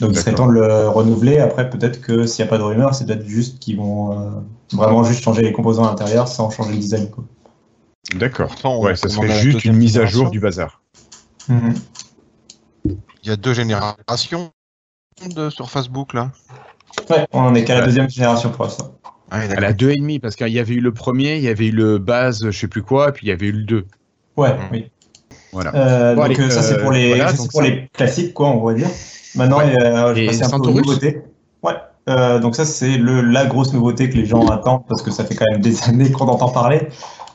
Donc 0.00 0.10
il 0.12 0.18
serait 0.18 0.34
temps 0.34 0.48
de 0.48 0.52
le 0.52 0.88
renouveler. 0.88 1.38
Après, 1.38 1.70
peut-être 1.70 2.02
que 2.02 2.26
s'il 2.26 2.44
n'y 2.44 2.48
a 2.48 2.50
pas 2.50 2.58
de 2.58 2.62
rumeur, 2.62 2.94
c'est 2.94 3.06
peut-être 3.06 3.24
juste 3.26 3.58
qu'ils 3.58 3.78
vont 3.78 4.12
euh, 4.12 4.30
vraiment 4.72 5.04
juste 5.04 5.22
changer 5.22 5.40
les 5.42 5.52
composants 5.52 5.84
à 5.84 5.88
l'intérieur 5.88 6.28
sans 6.28 6.50
changer 6.50 6.72
le 6.72 6.78
design. 6.78 7.08
Quoi. 7.08 7.24
D'accord. 8.14 8.54
On- 8.64 8.82
Ouais, 8.82 8.94
ça 8.96 9.08
serait 9.08 9.26
la 9.28 9.38
juste 9.38 9.64
une 9.64 9.74
mise 9.76 9.98
à 9.98 10.06
jour 10.06 10.30
du 10.30 10.40
bazar. 10.40 10.80
Il 11.48 12.94
y 13.24 13.30
a 13.30 13.36
deux 13.36 13.54
générations 13.54 14.52
de 15.34 15.50
sur 15.50 15.70
Facebook 15.70 16.14
là. 16.14 16.30
Ouais, 17.10 17.26
on 17.32 17.40
en 17.40 17.54
est 17.54 17.64
qu'à 17.64 17.78
la 17.80 17.84
deuxième 17.86 18.08
génération 18.08 18.50
pour 18.50 18.64
l'instant. 18.64 18.92
Ah, 19.30 19.38
oui, 19.38 19.42
Elle 19.44 19.48
d'accord. 19.50 19.64
a 19.68 19.72
deux 19.72 19.90
et 19.90 19.96
demi, 19.96 20.18
parce 20.20 20.36
qu'il 20.36 20.48
y 20.48 20.58
avait 20.60 20.74
eu 20.74 20.80
le 20.80 20.92
premier, 20.92 21.36
il 21.36 21.42
y 21.42 21.48
avait 21.48 21.66
eu 21.66 21.72
le 21.72 21.98
base, 21.98 22.44
je 22.48 22.56
sais 22.56 22.68
plus 22.68 22.82
quoi, 22.82 23.08
et 23.08 23.12
puis 23.12 23.26
il 23.26 23.30
y 23.30 23.32
avait 23.32 23.46
eu 23.46 23.52
le 23.52 23.64
2. 23.64 23.86
Ouais, 24.36 24.50
Mm. 24.54 24.58
oui. 24.72 24.90
Voilà. 25.52 25.74
Euh, 25.74 26.14
Bon, 26.14 26.22
donc 26.26 26.38
allez, 26.38 26.40
euh, 26.46 26.50
ça 26.50 26.62
c'est 26.62 26.74
euh, 26.74 26.82
pour 26.82 26.92
les, 26.92 27.08
voilà, 27.08 27.28
ça, 27.28 27.32
c'est 27.32 27.38
donc 27.38 27.50
pour 27.50 27.62
ça. 27.62 27.66
les 27.68 27.88
classiques 27.92 28.34
quoi, 28.34 28.48
on 28.50 28.64
va 28.64 28.74
dire. 28.74 28.88
Maintenant, 29.34 29.58
Ouais. 29.58 29.68
il 29.68 29.72
y 29.72 29.76
a- 29.84 30.14
je 30.14 30.20
vais 30.20 30.26
passer 30.26 30.44
un 30.44 30.50
peu 30.50 30.68
aux 30.68 30.70
nouveautés. 30.72 31.22
Ouais. 31.62 31.72
Euh, 32.08 32.38
donc 32.38 32.54
ça 32.54 32.64
c'est 32.64 32.98
le 32.98 33.20
la 33.20 33.46
grosse 33.46 33.72
nouveauté 33.72 34.08
que 34.08 34.14
les 34.16 34.26
gens 34.26 34.46
attendent 34.46 34.84
parce 34.86 35.02
que 35.02 35.10
ça 35.10 35.24
fait 35.24 35.34
quand 35.34 35.46
même 35.50 35.60
des 35.60 35.82
années 35.88 36.12
qu'on 36.12 36.26
entend 36.28 36.48
parler, 36.50 36.86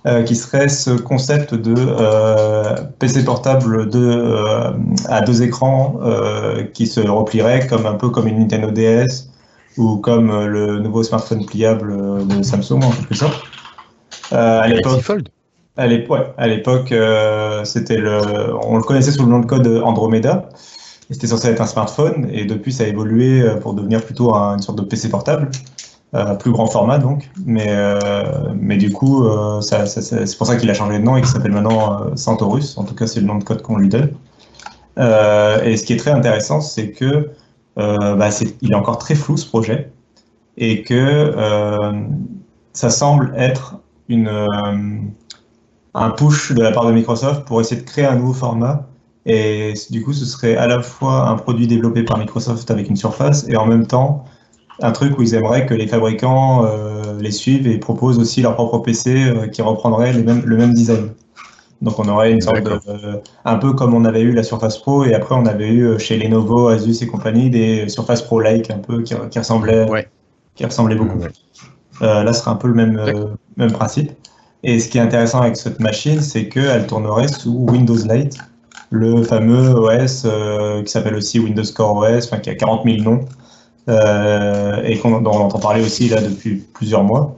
euh, 0.07 0.23
qui 0.23 0.35
serait 0.35 0.67
ce 0.69 0.91
concept 0.91 1.53
de 1.53 1.75
euh, 1.77 2.75
PC 2.99 3.23
portable 3.23 3.89
de 3.89 3.99
euh, 3.99 4.71
à 5.07 5.21
deux 5.21 5.43
écrans 5.43 5.99
qui 6.73 6.87
se 6.87 7.01
replierait 7.01 7.67
comme 7.67 7.85
un 7.85 7.93
peu 7.95 8.09
comme 8.09 8.27
une 8.27 8.39
Nintendo 8.39 8.71
DS 8.71 9.29
ou 9.77 9.97
comme 9.97 10.45
le 10.45 10.79
nouveau 10.79 11.03
smartphone 11.03 11.45
pliable 11.45 11.95
de 12.27 12.41
Samsung 12.43 12.81
en 12.83 12.91
quelque 12.91 13.15
sorte. 13.15 13.43
À 15.77 15.87
l'époque, 15.87 16.33
à 16.37 16.47
l'époque, 16.47 16.87
ouais, 16.91 17.61
c'était 17.63 17.97
le, 17.97 18.19
on 18.65 18.77
le 18.77 18.83
connaissait 18.83 19.11
sous 19.11 19.23
le 19.23 19.29
nom 19.29 19.39
de 19.39 19.45
code 19.45 19.67
Andromeda. 19.83 20.49
Et 21.09 21.13
C'était 21.13 21.27
censé 21.27 21.49
être 21.49 21.61
un 21.61 21.65
smartphone 21.65 22.27
et 22.31 22.45
depuis 22.45 22.71
ça 22.73 22.83
a 22.85 22.87
évolué 22.87 23.43
pour 23.61 23.73
devenir 23.73 24.01
plutôt 24.03 24.33
un- 24.33 24.55
une 24.55 24.61
sorte 24.61 24.77
de 24.77 24.83
PC 24.83 25.09
portable, 25.09 25.49
euh, 26.13 26.35
plus 26.35 26.51
grand 26.51 26.67
format 26.67 26.97
donc. 26.97 27.29
Mais, 27.45 27.67
euh, 27.69 28.53
mais 28.55 28.77
du 28.77 28.91
coup, 28.91 29.25
euh, 29.25 29.61
c'est 29.61 30.37
pour 30.37 30.47
ça 30.47 30.57
qu'il 30.57 30.69
a 30.69 30.73
changé 30.73 30.99
de 30.99 31.03
nom 31.03 31.15
et 31.15 31.21
qu'il 31.21 31.29
s'appelle 31.29 31.51
maintenant 31.53 32.15
Centaurus. 32.15 32.77
En 32.77 32.83
tout 32.83 32.95
cas, 32.95 33.07
c'est 33.07 33.21
le 33.21 33.27
nom 33.27 33.37
de 33.37 33.43
code 33.43 33.61
qu'on 33.61 33.77
lui 33.77 33.89
donne. 33.89 34.11
Et 34.97 35.77
ce 35.77 35.83
qui 35.83 35.93
est 35.93 35.97
très 35.97 36.11
intéressant, 36.11 36.61
c'est 36.61 36.91
que 36.91 37.31
bah, 37.75 38.29
c'est- 38.31 38.55
il 38.61 38.71
est 38.71 38.75
encore 38.75 38.97
très 38.97 39.15
flou 39.15 39.37
ce 39.37 39.47
projet 39.47 39.91
et 40.57 40.83
que 40.83 41.33
ça 42.73 42.89
semble 42.89 43.33
être 43.37 43.77
une, 44.09 44.29
un 45.93 46.09
push 46.11 46.51
de 46.51 46.61
la 46.61 46.71
part 46.71 46.85
de 46.85 46.91
Microsoft 46.91 47.45
pour 47.45 47.61
essayer 47.61 47.81
de 47.81 47.85
créer 47.85 48.05
un 48.05 48.15
nouveau 48.15 48.33
format. 48.33 48.87
Et 49.25 49.73
du 49.89 50.03
coup, 50.03 50.13
ce 50.13 50.25
serait 50.25 50.57
à 50.57 50.67
la 50.67 50.81
fois 50.81 51.29
un 51.29 51.35
produit 51.35 51.67
développé 51.67 52.03
par 52.03 52.17
Microsoft 52.17 52.69
avec 52.71 52.89
une 52.89 52.95
surface 52.95 53.45
et 53.47 53.55
en 53.55 53.65
même 53.65 53.85
temps 53.85 54.25
un 54.81 54.91
truc 54.91 55.17
où 55.17 55.21
ils 55.21 55.33
aimeraient 55.35 55.65
que 55.65 55.73
les 55.73 55.87
fabricants 55.87 56.65
euh, 56.65 57.19
les 57.19 57.31
suivent 57.31 57.67
et 57.67 57.77
proposent 57.77 58.19
aussi 58.19 58.41
leur 58.41 58.55
propre 58.55 58.79
PC 58.79 59.11
euh, 59.15 59.47
qui 59.47 59.61
reprendrait 59.61 60.13
les 60.13 60.23
mêmes, 60.23 60.41
le 60.45 60.57
même 60.57 60.73
design. 60.73 61.11
Donc 61.81 61.97
on 61.99 62.07
aurait 62.07 62.31
une 62.31 62.41
sorte 62.41 62.61
de, 62.61 62.79
euh, 62.89 63.17
un 63.45 63.55
peu 63.55 63.73
comme 63.73 63.93
on 63.93 64.05
avait 64.05 64.21
eu 64.21 64.33
la 64.33 64.43
Surface 64.43 64.77
Pro 64.77 65.03
et 65.03 65.13
après 65.13 65.35
on 65.35 65.45
avait 65.45 65.69
eu 65.69 65.99
chez 65.99 66.17
Lenovo, 66.17 66.67
Asus 66.67 67.01
et 67.01 67.07
compagnie 67.07 67.49
des 67.49 67.89
Surface 67.89 68.21
Pro 68.21 68.39
like 68.39 68.69
un 68.69 68.77
peu 68.77 69.01
qui, 69.01 69.15
qui 69.29 69.39
ressemblaient, 69.39 69.89
Ouais. 69.89 70.07
qui 70.55 70.65
ressemblaient 70.65 70.95
beaucoup. 70.95 71.19
Ouais. 71.19 71.31
Là, 72.01 72.33
ce 72.33 72.39
serait 72.39 72.51
un 72.51 72.55
peu 72.55 72.67
le 72.67 72.73
même, 72.73 72.99
même 73.57 73.71
principe. 73.71 74.11
Et 74.63 74.79
ce 74.79 74.89
qui 74.89 74.97
est 74.97 75.01
intéressant 75.01 75.41
avec 75.41 75.55
cette 75.55 75.79
machine, 75.79 76.19
c'est 76.19 76.49
qu'elle 76.49 76.87
tournerait 76.87 77.27
sous 77.27 77.65
Windows 77.69 77.95
Lite, 78.09 78.39
le 78.89 79.21
fameux 79.21 79.75
OS 79.75 80.25
qui 80.83 80.91
s'appelle 80.91 81.13
aussi 81.15 81.39
Windows 81.39 81.63
Core 81.75 81.97
OS, 81.97 82.25
enfin, 82.25 82.37
qui 82.37 82.49
a 82.49 82.55
40 82.55 82.85
000 82.85 83.03
noms, 83.03 83.19
et 83.87 84.97
qu'on- 84.99 85.21
dont 85.21 85.31
on 85.31 85.39
entend 85.45 85.59
parler 85.59 85.81
aussi 85.83 86.09
là 86.09 86.21
depuis 86.21 86.55
plusieurs 86.73 87.03
mois, 87.03 87.35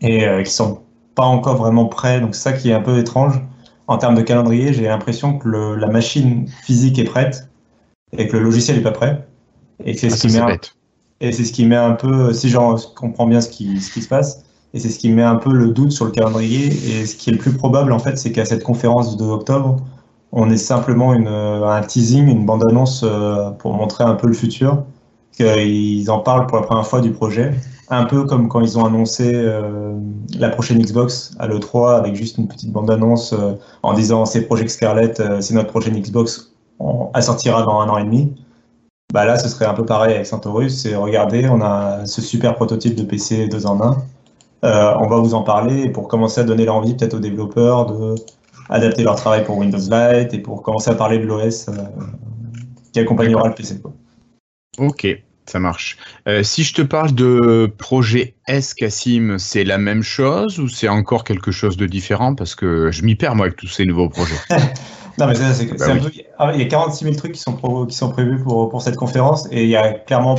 et 0.00 0.26
euh, 0.26 0.42
qui 0.42 0.52
sont 0.52 0.80
pas 1.14 1.24
encore 1.24 1.56
vraiment 1.56 1.86
prêts. 1.86 2.20
Donc 2.20 2.34
c'est 2.34 2.42
ça 2.42 2.52
qui 2.52 2.70
est 2.70 2.74
un 2.74 2.80
peu 2.80 2.98
étrange. 2.98 3.40
En 3.88 3.98
termes 3.98 4.14
de 4.14 4.22
calendrier, 4.22 4.72
j'ai 4.72 4.84
l'impression 4.84 5.38
que 5.38 5.48
le- 5.48 5.76
la 5.76 5.88
machine 5.88 6.48
physique 6.62 6.98
est 6.98 7.04
prête 7.04 7.48
et 8.16 8.28
que 8.28 8.36
le 8.36 8.44
logiciel 8.44 8.76
n'est 8.76 8.82
pas 8.82 8.92
prêt. 8.92 9.26
Et 9.84 9.94
c'est 9.94 10.06
Ah, 10.06 10.16
ce 10.16 10.26
qui 10.26 10.32
met 10.32 10.38
un- 10.40 10.56
et 11.20 11.32
c'est 11.32 11.44
ce 11.44 11.52
qui 11.52 11.66
met 11.66 11.76
un 11.76 11.92
peu, 11.92 12.32
si 12.32 12.48
j'en 12.48 12.76
comprends 12.96 13.26
bien 13.26 13.40
ce 13.40 13.48
qui, 13.48 13.80
ce 13.80 13.92
qui 13.92 14.02
se 14.02 14.08
passe, 14.08 14.44
et 14.74 14.78
c'est 14.80 14.88
ce 14.88 14.98
qui 14.98 15.10
met 15.10 15.22
un 15.22 15.36
peu 15.36 15.52
le 15.52 15.68
doute 15.68 15.92
sur 15.92 16.04
le 16.04 16.10
calendrier. 16.12 16.66
Et 16.66 17.06
ce 17.06 17.14
qui 17.16 17.30
est 17.30 17.32
le 17.32 17.38
plus 17.38 17.52
probable, 17.52 17.92
en 17.92 17.98
fait, 17.98 18.16
c'est 18.16 18.32
qu'à 18.32 18.44
cette 18.44 18.62
conférence 18.62 19.16
2 19.16 19.26
octobre, 19.28 19.76
on 20.32 20.50
ait 20.50 20.56
simplement 20.56 21.12
une, 21.12 21.28
un 21.28 21.80
teasing, 21.82 22.26
une 22.28 22.46
bande-annonce 22.46 23.02
euh, 23.04 23.50
pour 23.50 23.74
montrer 23.74 24.04
un 24.04 24.14
peu 24.14 24.28
le 24.28 24.32
futur. 24.34 24.84
Qu'ils 25.32 26.10
en 26.10 26.20
parlent 26.20 26.46
pour 26.46 26.58
la 26.58 26.64
première 26.64 26.86
fois 26.86 27.00
du 27.00 27.10
projet. 27.10 27.54
Un 27.88 28.04
peu 28.04 28.24
comme 28.24 28.48
quand 28.48 28.60
ils 28.60 28.78
ont 28.78 28.84
annoncé 28.84 29.32
euh, 29.34 29.92
la 30.38 30.48
prochaine 30.48 30.78
Xbox 30.78 31.34
à 31.38 31.46
l'E3 31.46 31.96
avec 31.96 32.14
juste 32.14 32.38
une 32.38 32.48
petite 32.48 32.72
bande-annonce 32.72 33.32
euh, 33.32 33.54
en 33.82 33.92
disant 33.92 34.24
c'est 34.24 34.42
Project 34.42 34.70
Scarlett, 34.70 35.20
euh, 35.20 35.40
c'est 35.40 35.54
notre 35.54 35.68
prochaine 35.68 35.98
Xbox, 36.00 36.52
on, 36.78 37.10
elle 37.14 37.22
sortira 37.22 37.62
dans 37.62 37.80
un 37.80 37.88
an 37.88 37.98
et 37.98 38.04
demi. 38.04 38.34
Bah 39.12 39.26
là, 39.26 39.38
ce 39.38 39.48
serait 39.48 39.66
un 39.66 39.74
peu 39.74 39.84
pareil 39.84 40.14
avec 40.14 40.26
Centaurus. 40.26 40.70
C'est 40.70 40.94
regardez, 40.94 41.46
on 41.48 41.60
a 41.60 42.06
ce 42.06 42.22
super 42.22 42.54
prototype 42.54 42.94
de 42.94 43.02
PC 43.02 43.48
2 43.48 43.66
en 43.66 43.80
1. 43.80 43.96
Euh, 44.64 44.94
on 45.00 45.06
va 45.06 45.16
vous 45.18 45.34
en 45.34 45.42
parler 45.42 45.90
pour 45.90 46.08
commencer 46.08 46.40
à 46.40 46.44
donner 46.44 46.64
l'envie 46.64 46.94
peut-être 46.94 47.14
aux 47.14 47.20
développeurs 47.20 47.86
de 47.86 48.14
adapter 48.70 49.02
leur 49.02 49.16
travail 49.16 49.44
pour 49.44 49.58
Windows 49.58 49.78
Lite 49.78 50.32
et 50.32 50.38
pour 50.38 50.62
commencer 50.62 50.90
à 50.90 50.94
parler 50.94 51.18
de 51.18 51.24
l'OS 51.24 51.66
qui 52.92 53.00
accompagnera 53.00 53.48
le 53.48 53.54
PC. 53.54 53.82
Ok, 54.78 55.06
ça 55.46 55.58
marche. 55.58 55.98
Euh, 56.26 56.42
si 56.42 56.62
je 56.64 56.72
te 56.72 56.82
parle 56.82 57.12
de 57.12 57.70
projet 57.78 58.34
S, 58.46 58.72
Cassim, 58.74 59.36
c'est 59.38 59.64
la 59.64 59.76
même 59.78 60.02
chose 60.02 60.58
ou 60.58 60.68
c'est 60.68 60.88
encore 60.88 61.24
quelque 61.24 61.50
chose 61.52 61.76
de 61.76 61.86
différent? 61.86 62.34
Parce 62.34 62.54
que 62.54 62.90
je 62.90 63.02
m'y 63.02 63.14
perds, 63.14 63.34
moi, 63.34 63.46
avec 63.46 63.58
tous 63.58 63.66
ces 63.68 63.84
nouveaux 63.84 64.08
projets. 64.08 64.34
Non, 65.18 65.26
mais 65.26 65.34
ça, 65.34 65.52
c'est 65.52 65.66
Bah 65.66 65.74
c'est 65.76 65.90
un 65.90 65.98
peu- 65.98 66.10
ah, 66.38 66.52
il 66.54 66.60
y 66.60 66.64
a 66.64 66.68
46 66.68 67.04
000 67.04 67.16
trucs 67.16 67.32
qui 67.32 67.40
sont, 67.40 67.52
pro- 67.52 67.84
qui 67.84 67.94
sont 67.94 68.10
prévus 68.10 68.42
pour, 68.42 68.70
pour 68.70 68.80
cette 68.80 68.96
conférence 68.96 69.46
et 69.50 69.64
il 69.64 69.68
y 69.68 69.76
a 69.76 69.92
clairement 69.92 70.36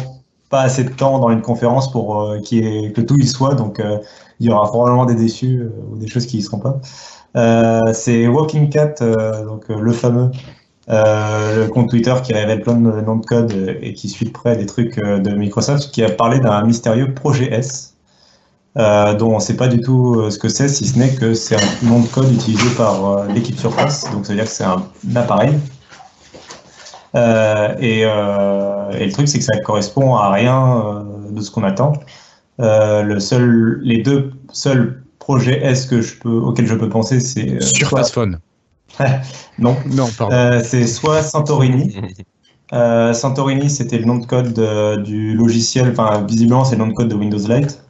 pas 0.49 0.61
assez 0.61 0.83
de 0.83 0.89
temps 0.89 1.19
dans 1.19 1.29
une 1.29 1.43
conférence 1.43 1.91
pour 1.91 2.23
euh, 2.23 2.39
ait- 2.51 2.91
que 2.91 3.01
tout 3.01 3.15
y 3.19 3.27
soit. 3.27 3.53
Donc, 3.53 3.79
euh, 3.79 3.99
il 4.39 4.47
y 4.47 4.49
aura 4.51 4.65
probablement 4.65 5.05
des 5.05 5.13
déçus 5.13 5.61
ou 5.91 5.95
des 5.97 6.07
choses 6.07 6.25
qui 6.25 6.39
y 6.39 6.41
seront 6.41 6.57
pas. 6.59 6.81
C'est 7.93 8.27
Walking 8.27 8.71
Cat, 8.71 8.95
donc 9.45 9.65
le 9.69 9.91
fameux, 9.91 10.31
le 10.87 11.67
compte 11.67 11.89
Twitter 11.89 12.13
qui 12.23 12.33
révèle 12.33 12.61
plein 12.61 12.75
de 12.75 13.01
noms 13.01 13.17
de 13.17 13.25
code 13.25 13.51
euh, 13.53 13.75
et 13.81 13.93
qui 13.93 14.09
suit 14.09 14.25
de 14.25 14.31
près 14.31 14.57
des 14.57 14.65
trucs 14.65 14.97
euh, 14.97 15.19
de 15.19 15.31
Microsoft, 15.31 15.91
qui 15.91 16.03
a 16.03 16.09
parlé 16.09 16.39
d'un 16.39 16.63
mystérieux 16.65 17.13
projet 17.13 17.51
S. 17.53 17.95
dont 18.75 19.31
on 19.31 19.35
ne 19.35 19.39
sait 19.39 19.55
pas 19.55 19.67
du 19.67 19.81
tout 19.81 20.29
ce 20.29 20.37
que 20.39 20.49
c'est, 20.49 20.67
si 20.67 20.87
ce 20.87 20.97
n'est 20.97 21.13
que 21.13 21.33
c'est 21.33 21.55
un 21.55 21.87
nom 21.87 22.01
de 22.01 22.07
code 22.07 22.31
utilisé 22.33 22.69
par 22.75 23.25
l'équipe 23.27 23.57
Surface, 23.57 24.11
donc 24.11 24.25
ça 24.25 24.33
veut 24.33 24.39
dire 24.39 24.45
que 24.45 24.51
c'est 24.51 24.63
un, 24.63 24.83
appareil. 25.15 25.53
Et, 27.15 28.03
le 28.03 29.11
truc, 29.11 29.27
c'est 29.27 29.37
que 29.37 29.45
ça 29.45 29.59
correspond 29.59 30.15
à 30.15 30.31
rien 30.31 31.05
de 31.29 31.39
ce 31.41 31.51
qu'on 31.51 31.63
attend. 31.63 31.93
les 32.57 34.01
deux 34.01 34.31
seuls 34.51 35.03
projets 35.19 35.63
S 35.63 35.87
auxquels 36.25 36.67
je 36.67 36.75
peux 36.75 36.89
penser, 36.89 37.19
c'est 37.19 37.61
Surface 37.61 38.11
Phone. 38.11 38.39
non, 39.59 39.75
non 39.91 40.07
pardon. 40.17 40.61
c'est 40.63 40.87
soit 40.87 41.21
Santorini. 41.21 41.95
Euh, 42.71 43.13
Santorini, 43.13 43.69
c'était 43.69 43.99
le 43.99 44.05
nom 44.05 44.17
de 44.17 44.25
code 44.25 44.59
du 45.03 45.35
logiciel, 45.35 45.91
enfin 45.91 46.23
visiblement 46.27 46.65
c'est 46.65 46.75
le 46.75 46.83
nom 46.83 46.87
de 46.87 46.93
code 46.93 47.09
de 47.09 47.13
Windows 47.13 47.37
Lite. 47.37 47.83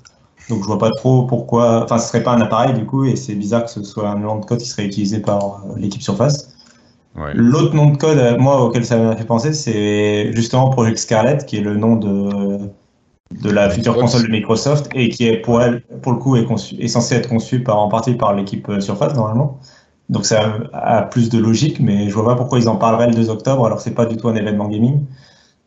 Donc 0.49 0.61
je 0.61 0.67
vois 0.67 0.77
pas 0.77 0.89
trop 0.91 1.23
pourquoi, 1.23 1.83
enfin 1.83 1.97
ce 1.97 2.09
serait 2.09 2.23
pas 2.23 2.33
un 2.33 2.41
appareil 2.41 2.73
du 2.73 2.85
coup, 2.85 3.05
et 3.05 3.15
c'est 3.15 3.35
bizarre 3.35 3.63
que 3.63 3.71
ce 3.71 3.83
soit 3.83 4.09
un 4.09 4.19
nom 4.19 4.39
de 4.39 4.45
code 4.45 4.59
qui 4.59 4.67
serait 4.67 4.85
utilisé 4.85 5.19
par 5.19 5.61
euh, 5.65 5.75
l'équipe 5.77 6.01
Surface. 6.01 6.49
L'autre 7.35 7.75
nom 7.75 7.91
de 7.91 7.97
code, 7.97 8.17
euh, 8.17 8.37
moi 8.37 8.61
auquel 8.61 8.85
ça 8.85 8.97
m'a 8.97 9.15
fait 9.15 9.25
penser, 9.25 9.53
c'est 9.53 10.33
justement 10.33 10.69
Project 10.69 10.97
Scarlett, 10.97 11.45
qui 11.45 11.57
est 11.57 11.61
le 11.61 11.77
nom 11.77 11.95
de, 11.95 12.59
de 13.31 13.49
la 13.51 13.69
future 13.69 13.95
console 13.95 14.23
de 14.23 14.31
Microsoft 14.31 14.89
et 14.95 15.09
qui 15.09 15.27
est 15.27 15.37
pour 15.37 15.61
elle, 15.61 15.83
pour 16.01 16.11
le 16.11 16.17
coup, 16.17 16.35
est, 16.35 16.45
conçu, 16.45 16.75
est 16.75 16.87
censé 16.87 17.15
être 17.15 17.29
conçu 17.29 17.61
par, 17.61 17.77
en 17.77 17.87
partie 17.87 18.15
par 18.15 18.33
l'équipe 18.33 18.69
Surface 18.79 19.13
normalement. 19.13 19.59
Donc 20.13 20.27
ça 20.27 20.59
a 20.73 21.01
plus 21.01 21.29
de 21.29 21.39
logique, 21.39 21.79
mais 21.79 22.07
je 22.07 22.13
vois 22.13 22.25
pas 22.25 22.35
pourquoi 22.35 22.59
ils 22.59 22.69
en 22.69 22.75
parleraient 22.75 23.07
le 23.07 23.15
2 23.15 23.31
octobre 23.31 23.65
alors 23.65 23.79
que 23.79 23.83
c'est 23.83 23.95
pas 23.95 24.05
du 24.05 24.15
tout 24.15 24.27
un 24.29 24.35
événement 24.35 24.67
gaming. 24.67 25.05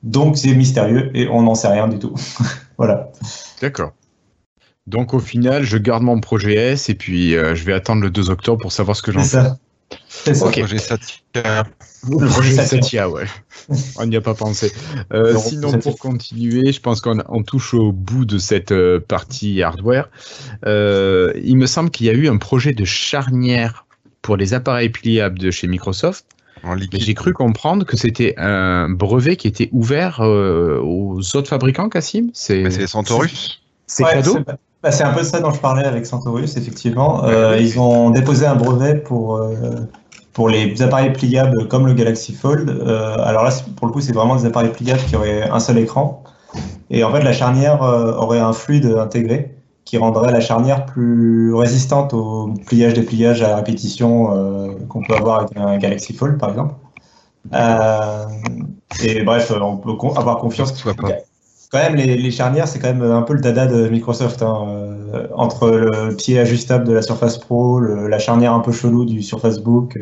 Donc 0.04 0.38
c'est 0.38 0.54
mystérieux 0.54 1.11
et 1.14 1.26
on 1.28 1.42
n'en 1.42 1.56
sait 1.56 1.66
rien 1.66 1.88
du 1.88 1.98
tout. 1.98 2.14
voilà. 2.78 3.11
D'accord. 3.61 3.90
Donc 4.87 5.14
au 5.14 5.18
final, 5.18 5.64
je 5.64 5.76
garde 5.78 6.04
mon 6.04 6.20
projet 6.20 6.54
S 6.54 6.88
et 6.88 6.94
puis 6.94 7.35
euh, 7.35 7.56
je 7.56 7.64
vais 7.64 7.72
attendre 7.72 8.02
le 8.02 8.11
2 8.11 8.30
octobre 8.30 8.61
pour 8.62 8.70
savoir 8.70 8.96
ce 8.96 9.02
que 9.02 9.11
j'en 9.11 9.18
fais. 9.18 9.42
C'est 10.09 10.35
ça. 10.35 10.46
Le 10.46 10.52
projet 10.61 10.78
Satya. 10.78 11.64
Le 12.09 12.26
projet 12.28 12.54
Satya, 12.54 13.11
ouais. 13.11 13.26
on 13.98 14.06
n'y 14.06 14.14
a 14.14 14.20
pas 14.20 14.35
pensé. 14.35 14.72
Euh, 15.12 15.37
sinon, 15.37 15.72
pour 15.80 15.98
continuer, 15.98 16.70
je 16.70 16.80
pense 16.80 17.00
qu'on 17.00 17.42
touche 17.42 17.74
au 17.74 17.90
bout 17.90 18.24
de 18.24 18.38
cette 18.38 18.70
euh, 18.70 19.00
partie 19.00 19.61
hardware. 19.61 20.09
il 20.64 21.56
me 21.56 21.66
semble 21.66 21.90
qu'il 21.90 22.06
y 22.06 22.11
a 22.11 22.12
eu 22.12 22.28
un 22.28 22.37
projet 22.37 22.74
de 22.74 22.85
charnière 22.85 23.86
pour 24.26 24.36
les 24.36 24.54
appareils 24.54 24.88
pliables 24.88 25.38
de 25.38 25.52
chez 25.52 25.68
Microsoft. 25.68 26.26
J'ai 26.92 27.14
cru 27.14 27.32
comprendre 27.32 27.86
que 27.86 27.96
c'était 27.96 28.34
un 28.38 28.88
brevet 28.88 29.36
qui 29.36 29.46
était 29.46 29.68
ouvert 29.70 30.20
euh, 30.20 30.80
aux 30.82 31.20
autres 31.36 31.48
fabricants, 31.48 31.88
Cassim. 31.88 32.30
C'est 32.32 32.88
Centaurus. 32.88 33.62
C'est 33.86 34.02
cadeau. 34.02 34.38
Bah, 34.82 34.90
c'est 34.90 35.04
un 35.04 35.12
peu 35.12 35.22
ça 35.22 35.38
dont 35.40 35.52
je 35.52 35.60
parlais 35.60 35.84
avec 35.84 36.06
Centaurus, 36.06 36.56
effectivement. 36.56 37.24
Euh, 37.24 37.56
ils 37.60 37.78
ont 37.78 38.10
déposé 38.10 38.46
un 38.46 38.56
brevet 38.56 38.96
pour 38.96 39.36
euh, 39.36 39.52
pour 40.32 40.48
les 40.48 40.82
appareils 40.82 41.12
pliables 41.12 41.68
comme 41.68 41.86
le 41.86 41.94
Galaxy 41.94 42.34
Fold. 42.34 42.68
alors 43.24 43.44
là, 43.44 43.50
pour 43.76 43.86
le 43.86 43.92
coup, 43.92 44.00
c'est 44.00 44.12
vraiment 44.12 44.34
des 44.34 44.44
appareils 44.44 44.72
pliables 44.72 45.02
qui 45.08 45.14
auraient 45.14 45.48
un 45.48 45.60
seul 45.60 45.78
écran. 45.78 46.24
Et 46.90 47.04
en 47.04 47.12
fait, 47.12 47.22
la 47.22 47.32
charnière 47.32 47.80
aurait 47.80 48.40
un 48.40 48.52
fluide 48.52 48.86
intégré 48.86 49.55
qui 49.87 49.96
rendrait 49.99 50.33
la 50.33 50.40
charnière 50.40 50.85
plus 50.85 51.55
résistante 51.55 52.12
au 52.12 52.53
pliage 52.66 52.92
dépliage 52.92 53.40
à 53.42 53.57
répétition 53.57 54.37
euh, 54.37 54.72
qu'on 54.88 55.01
peut 55.01 55.14
avoir 55.14 55.38
avec 55.38 55.57
un 55.57 55.79
Galaxy 55.79 56.12
Fold 56.12 56.38
par 56.38 56.51
exemple. 56.51 56.75
Euh, 57.55 58.27
et 59.03 59.22
bref, 59.22 59.53
on 59.59 59.77
peut 59.77 59.92
avoir 60.16 60.38
confiance. 60.38 60.72
Que, 60.72 60.90
quand 61.70 61.79
même, 61.79 61.94
les, 61.94 62.31
charnières, 62.33 62.66
c'est 62.66 62.81
quand 62.81 62.92
même 62.92 63.03
un 63.03 63.22
peu 63.22 63.35
le 63.35 63.40
dada 63.40 63.66
de 63.66 63.88
Microsoft. 63.88 64.42
Hein, 64.42 64.66
euh, 65.14 65.29
entre 65.35 65.70
le 65.70 66.16
pied 66.16 66.38
ajustable 66.38 66.85
de 66.85 66.92
la 66.92 67.03
Surface 67.03 67.38
Pro, 67.38 67.79
la 67.79 68.18
charnière 68.18 68.53
un 68.53 68.61
peu 68.61 68.72
chelou 68.72 69.05
du 69.05 69.22
Surface 69.22 69.61
Book. 69.61 69.96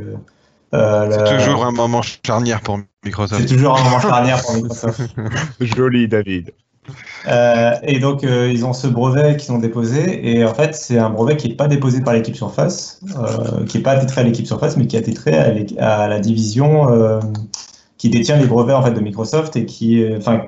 c'est 0.73 1.37
toujours 1.37 1.66
un 1.66 1.73
moment 1.73 2.01
charnière 2.25 2.62
pour 2.62 2.79
Microsoft. 3.05 3.42
C'est 3.42 3.55
toujours 3.55 3.79
un 3.79 3.85
moment 3.85 4.01
charnière 4.01 4.40
pour 4.40 4.55
Microsoft. 4.55 5.03
Joli, 5.61 6.09
David. 6.09 6.53
Euh, 7.27 7.73
et 7.83 7.99
donc, 7.99 8.25
euh, 8.25 8.51
ils 8.53 8.64
ont 8.64 8.73
ce 8.73 8.87
brevet 8.87 9.37
qu'ils 9.37 9.53
ont 9.53 9.59
déposé. 9.59 10.37
Et 10.37 10.44
en 10.44 10.55
fait, 10.55 10.75
c'est 10.75 10.99
un 10.99 11.11
brevet 11.11 11.37
qui 11.37 11.49
n'est 11.49 11.55
pas 11.55 11.68
déposé 11.68 12.01
par 12.01 12.14
l'équipe 12.14 12.37
Surface, 12.37 13.01
euh, 13.18 13.64
qui 13.66 13.79
n'est 13.79 13.83
pas 13.83 13.92
attitré 13.92 14.20
à 14.20 14.25
l'équipe 14.25 14.47
Surface, 14.47 14.77
mais 14.77 14.87
qui 14.87 14.97
est 14.97 14.99
attitré 14.99 15.35
à, 15.79 16.09
la 16.09 16.20
division 16.20 16.88
qui 17.99 18.11
détient 18.11 18.37
les 18.37 18.47
brevets 18.47 18.75
en 18.75 18.83
fait, 18.83 18.92
de 18.92 19.01
Microsoft 19.01 19.57
et 19.57 19.64
qui, 19.64 20.05
enfin, 20.16 20.42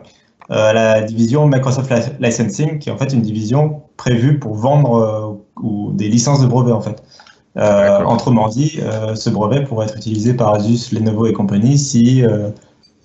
la 0.48 1.02
division 1.02 1.46
Microsoft 1.46 1.92
Licensing, 2.20 2.78
qui 2.78 2.88
est 2.88 2.92
en 2.92 2.98
fait 2.98 3.12
une 3.12 3.22
division 3.22 3.82
prévue 3.96 4.38
pour 4.38 4.54
vendre 4.54 5.40
ou 5.62 5.92
des 5.92 6.08
licences 6.08 6.40
de 6.40 6.46
brevets 6.46 6.72
en 6.72 6.82
fait. 6.82 7.02
autrement 8.06 8.48
dit, 8.48 8.80
ce 9.14 9.30
brevet 9.30 9.64
pourrait 9.64 9.86
être 9.86 9.96
utilisé 9.96 10.34
par 10.34 10.54
Asus, 10.54 10.92
Lenovo 10.92 11.26
et 11.26 11.32
compagnie 11.32 11.78
si 11.78 12.22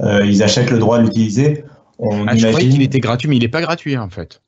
ils 0.02 0.44
achètent 0.44 0.72
le 0.72 0.80
droit 0.80 0.98
de 0.98 1.04
l'utiliser 1.04 1.63
on 2.01 2.27
ah, 2.27 2.35
Je 2.35 2.47
croyais 2.47 2.69
qu'il 2.69 2.81
était 2.81 2.99
gratuit, 2.99 3.29
mais 3.29 3.37
il 3.37 3.41
n'est 3.41 3.47
pas 3.47 3.61
gratuit 3.61 3.97
en 3.97 4.09
fait. 4.09 4.41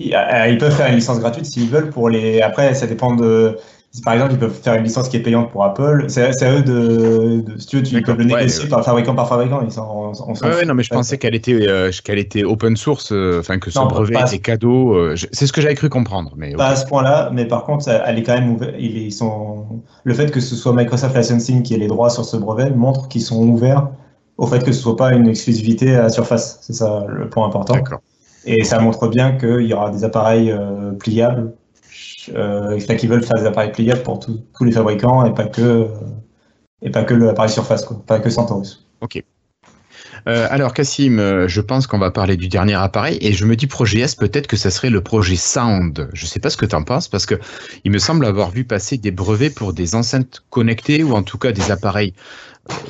Euh, 0.00 0.48
ils 0.48 0.58
peuvent 0.58 0.74
faire 0.74 0.88
une 0.88 0.96
licence 0.96 1.20
gratuite 1.20 1.46
s'ils 1.46 1.68
veulent. 1.68 1.90
Pour 1.90 2.08
les... 2.08 2.40
Après, 2.40 2.74
ça 2.74 2.86
dépend 2.86 3.14
de. 3.14 3.56
Par 4.04 4.14
exemple, 4.14 4.32
ils 4.32 4.38
peuvent 4.40 4.60
faire 4.60 4.74
une 4.74 4.82
licence 4.82 5.08
qui 5.08 5.18
est 5.18 5.20
payante 5.20 5.52
pour 5.52 5.62
Apple. 5.62 6.06
C'est 6.08 6.42
à 6.42 6.52
eux 6.52 6.62
de, 6.62 7.44
Si 7.58 7.68
tu 7.68 7.76
veux, 7.76 7.82
tu 7.84 8.02
peux 8.02 8.14
le 8.14 8.24
négocier 8.24 8.68
par 8.68 8.84
fabricant 8.84 9.14
par 9.14 9.28
fabricant. 9.28 9.62
Ils 9.64 9.70
sont, 9.70 10.10
ouais, 10.42 10.64
non, 10.64 10.74
mais 10.74 10.82
je 10.82 10.90
pensais 10.90 11.16
qu'elle 11.16 11.36
était, 11.36 11.54
euh, 11.68 11.92
qu'elle 12.02 12.18
était 12.18 12.42
open 12.42 12.76
source, 12.76 13.12
euh, 13.12 13.38
enfin 13.38 13.60
que 13.60 13.70
ce 13.70 13.78
brevet 13.78 14.20
était 14.20 14.40
cadeau. 14.40 15.14
c'est 15.30 15.46
ce 15.46 15.52
que 15.52 15.60
j'avais 15.60 15.76
cru 15.76 15.88
comprendre. 15.88 16.32
Mais, 16.36 16.54
pas 16.54 16.70
à 16.70 16.76
ce 16.76 16.86
point-là, 16.86 17.30
mais 17.32 17.44
par 17.44 17.62
contre, 17.62 17.88
elle 17.88 18.18
est 18.18 18.24
quand 18.24 18.34
même 18.34 18.54
ouverte. 18.54 18.74
Ils 18.80 19.12
sont... 19.12 19.82
Le 20.02 20.14
fait 20.14 20.32
que 20.32 20.40
ce 20.40 20.56
soit 20.56 20.72
Microsoft 20.72 21.14
Licensing 21.14 21.62
qui 21.62 21.74
ait 21.74 21.78
les 21.78 21.86
droits 21.86 22.10
sur 22.10 22.24
ce 22.24 22.36
brevet 22.36 22.70
montre 22.70 23.06
qu'ils 23.06 23.22
sont 23.22 23.46
ouverts 23.46 23.90
au 24.36 24.46
fait 24.46 24.64
que 24.64 24.72
ce 24.72 24.80
soit 24.80 24.96
pas 24.96 25.12
une 25.12 25.28
exclusivité 25.28 25.96
à 25.96 26.08
surface. 26.08 26.58
C'est 26.62 26.72
ça 26.72 27.04
le 27.08 27.28
point 27.28 27.46
important. 27.46 27.76
Et 28.44 28.64
ça 28.64 28.78
montre 28.78 29.08
bien 29.08 29.36
qu'il 29.36 29.62
y 29.62 29.72
aura 29.72 29.90
des 29.90 30.04
appareils 30.04 30.50
euh, 30.50 30.92
pliables, 30.92 31.54
euh, 32.34 32.78
qui 32.78 33.06
veulent 33.06 33.24
faire 33.24 33.40
des 33.40 33.46
appareils 33.46 33.72
pliables 33.72 34.02
pour 34.02 34.20
tous 34.20 34.64
les 34.64 34.72
fabricants 34.72 35.24
et 35.24 35.32
pas 35.32 35.46
que 35.46 35.88
et 36.82 36.90
pas 36.90 37.04
que 37.04 37.14
l'appareil 37.14 37.50
surface, 37.50 37.84
quoi. 37.84 38.02
pas 38.06 38.20
que 38.20 38.28
Centaurus. 38.28 38.86
Ok. 39.00 39.22
Euh, 40.26 40.46
alors 40.50 40.72
Cassim, 40.72 41.18
euh, 41.18 41.48
je 41.48 41.60
pense 41.60 41.86
qu'on 41.86 41.98
va 41.98 42.10
parler 42.10 42.36
du 42.36 42.48
dernier 42.48 42.74
appareil 42.74 43.18
et 43.20 43.32
je 43.32 43.44
me 43.44 43.56
dis 43.56 43.66
projet 43.66 44.00
S, 44.00 44.14
peut-être 44.14 44.46
que 44.46 44.56
ça 44.56 44.70
serait 44.70 44.90
le 44.90 45.02
projet 45.02 45.36
Sound. 45.36 46.08
Je 46.12 46.24
ne 46.24 46.28
sais 46.28 46.40
pas 46.40 46.50
ce 46.50 46.56
que 46.56 46.66
tu 46.66 46.74
en 46.74 46.82
penses 46.82 47.08
parce 47.08 47.26
que 47.26 47.34
il 47.84 47.90
me 47.90 47.98
semble 47.98 48.24
avoir 48.24 48.50
vu 48.50 48.64
passer 48.64 48.96
des 48.96 49.10
brevets 49.10 49.54
pour 49.54 49.72
des 49.72 49.94
enceintes 49.94 50.42
connectées 50.50 51.02
ou 51.02 51.12
en 51.14 51.22
tout 51.22 51.38
cas 51.38 51.52
des 51.52 51.70
appareils, 51.70 52.14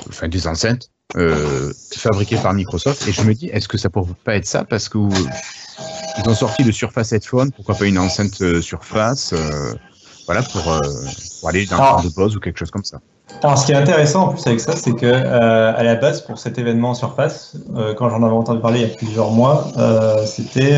enfin 0.08 0.28
des 0.28 0.46
enceintes 0.46 0.90
euh, 1.16 1.72
fabriqué 1.96 2.36
par 2.36 2.54
Microsoft. 2.54 3.06
Et 3.06 3.12
je 3.12 3.22
me 3.22 3.34
dis, 3.34 3.46
est-ce 3.46 3.68
que 3.68 3.78
ça 3.78 3.88
pourrait 3.88 4.14
pas 4.24 4.34
être 4.34 4.46
ça? 4.46 4.64
Parce 4.64 4.88
que 4.88 4.98
ils 4.98 6.28
ont 6.28 6.34
sorti 6.34 6.64
le 6.64 6.72
Surface 6.72 7.12
Headphone, 7.12 7.52
pourquoi 7.52 7.76
pas 7.76 7.84
une 7.84 7.98
enceinte 7.98 8.40
euh, 8.40 8.60
Surface 8.60 9.32
euh, 9.32 9.74
Voilà, 10.26 10.42
pour, 10.42 10.62
aller 11.46 11.66
dans 11.66 11.98
le 11.98 12.08
de 12.08 12.14
Bose 12.14 12.36
ou 12.36 12.40
quelque 12.40 12.58
chose 12.58 12.70
comme 12.70 12.84
ça. 12.84 13.00
Alors, 13.42 13.56
ce 13.58 13.66
qui 13.66 13.72
est 13.72 13.76
intéressant 13.76 14.24
en 14.24 14.28
plus 14.28 14.44
avec 14.46 14.60
ça, 14.60 14.74
c'est 14.74 14.92
que 14.92 15.06
à 15.06 15.82
la 15.82 15.94
base, 15.94 16.20
pour 16.22 16.38
cet 16.38 16.58
événement 16.58 16.94
Surface, 16.94 17.56
quand 17.96 18.10
j'en 18.10 18.22
avais 18.22 18.34
entendu 18.34 18.60
parler 18.60 18.80
il 18.80 18.88
y 18.88 18.92
a 18.92 18.96
plusieurs 18.96 19.30
mois, 19.30 19.68
c'était 20.26 20.72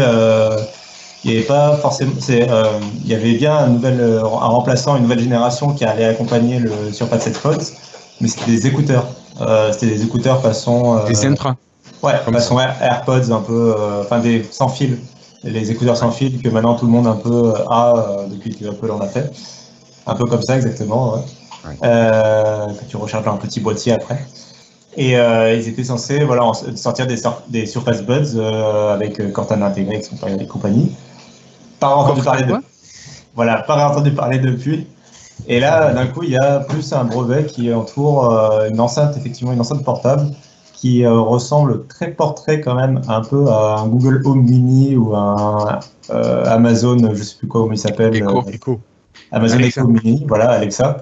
il 1.25 1.31
n'y 1.31 1.37
avait 1.39 1.47
pas 1.47 1.77
forcément, 1.79 2.13
il 2.29 3.09
y 3.09 3.15
avait 3.15 3.35
bien 3.35 3.57
un 3.57 3.69
nouvel, 3.69 4.01
un 4.01 4.23
remplaçant, 4.23 4.97
une 4.97 5.05
nouvelle 5.05 5.21
génération 5.21 5.73
qui 5.73 5.85
allait 5.85 6.05
accompagner 6.05 6.59
le 6.59 6.93
Surface 6.93 7.27
Headphones, 7.27 7.65
mais 8.21 8.29
c'était 8.29 8.51
des 8.51 8.67
écouteurs. 8.67 9.07
Euh, 9.41 9.73
c'était 9.73 9.87
des 9.87 10.03
écouteurs 10.03 10.41
façon. 10.41 10.99
Euh, 10.99 11.07
des 11.07 11.15
Centra. 11.15 11.57
Ouais, 12.03 12.15
façon 12.33 12.59
AirPods 12.61 13.33
un 13.33 13.41
peu, 13.41 13.75
euh, 13.77 14.03
enfin 14.03 14.21
des 14.21 14.45
sans 14.51 14.69
fil, 14.69 14.99
les 15.43 15.71
écouteurs 15.71 15.97
sans 15.97 16.11
fil 16.11 16.41
que 16.41 16.49
maintenant 16.49 16.75
tout 16.75 16.87
le 16.87 16.93
monde 16.93 17.07
un 17.07 17.17
peu 17.17 17.55
a 17.69 18.27
depuis 18.31 18.55
que 18.55 18.67
Apple 18.67 18.91
en 18.91 19.01
a 19.01 19.07
fait. 19.07 19.33
Un 20.07 20.15
peu 20.15 20.25
comme 20.27 20.43
ça 20.43 20.57
exactement, 20.57 21.15
ouais. 21.15 21.79
que 21.81 22.85
tu 22.89 22.97
recharges 22.97 23.27
un 23.27 23.37
petit 23.37 23.61
boîtier 23.61 23.93
après. 23.93 24.25
Et 24.97 25.13
ils 25.15 25.69
étaient 25.69 25.85
censés 25.85 26.23
voilà, 26.25 26.53
sortir 26.77 27.07
des, 27.07 27.17
des 27.49 27.67
Surface 27.67 28.03
Buds 28.03 28.39
avec 28.93 29.33
Cortana 29.33 29.67
intégré 29.67 30.03
et 30.39 30.47
compagnie. 30.47 30.95
Pas 31.81 31.89
entendu 31.89 32.23
parler 32.23 32.45
de. 32.45 32.55
Voilà, 33.35 33.63
pas 33.63 33.91
entendu 33.91 34.13
parler 34.13 34.39
depuis. 34.39 34.87
Et 35.49 35.61
là, 35.61 35.93
d'un 35.93 36.07
coup, 36.07 36.23
il 36.23 36.31
y 36.31 36.37
a 36.37 36.61
plus 36.61 36.93
un 36.93 37.05
brevet 37.05 37.47
qui 37.47 37.73
entoure 37.73 38.33
euh, 38.33 38.69
une 38.69 38.81
enceinte, 38.81 39.17
effectivement, 39.17 39.53
une 39.53 39.61
enceinte 39.61 39.85
portable 39.85 40.31
qui 40.73 41.05
euh, 41.05 41.19
ressemble 41.19 41.87
très 41.87 42.11
portrait 42.11 42.61
quand 42.61 42.75
même 42.75 43.01
un 43.09 43.23
peu 43.23 43.49
à 43.49 43.79
un 43.79 43.87
Google 43.87 44.23
Home 44.25 44.43
Mini 44.43 44.97
ou 44.97 45.15
un 45.15 45.79
euh, 46.11 46.45
Amazon, 46.47 46.99
je 47.15 47.23
sais 47.23 47.37
plus 47.37 47.49
comment 47.49 47.71
il 47.71 47.79
s'appelle. 47.79 48.15
Echo, 48.17 48.81
Amazon 49.33 49.59
Echo 49.59 49.87
Mini, 49.87 50.25
voilà, 50.29 50.51
Alexa. 50.51 50.99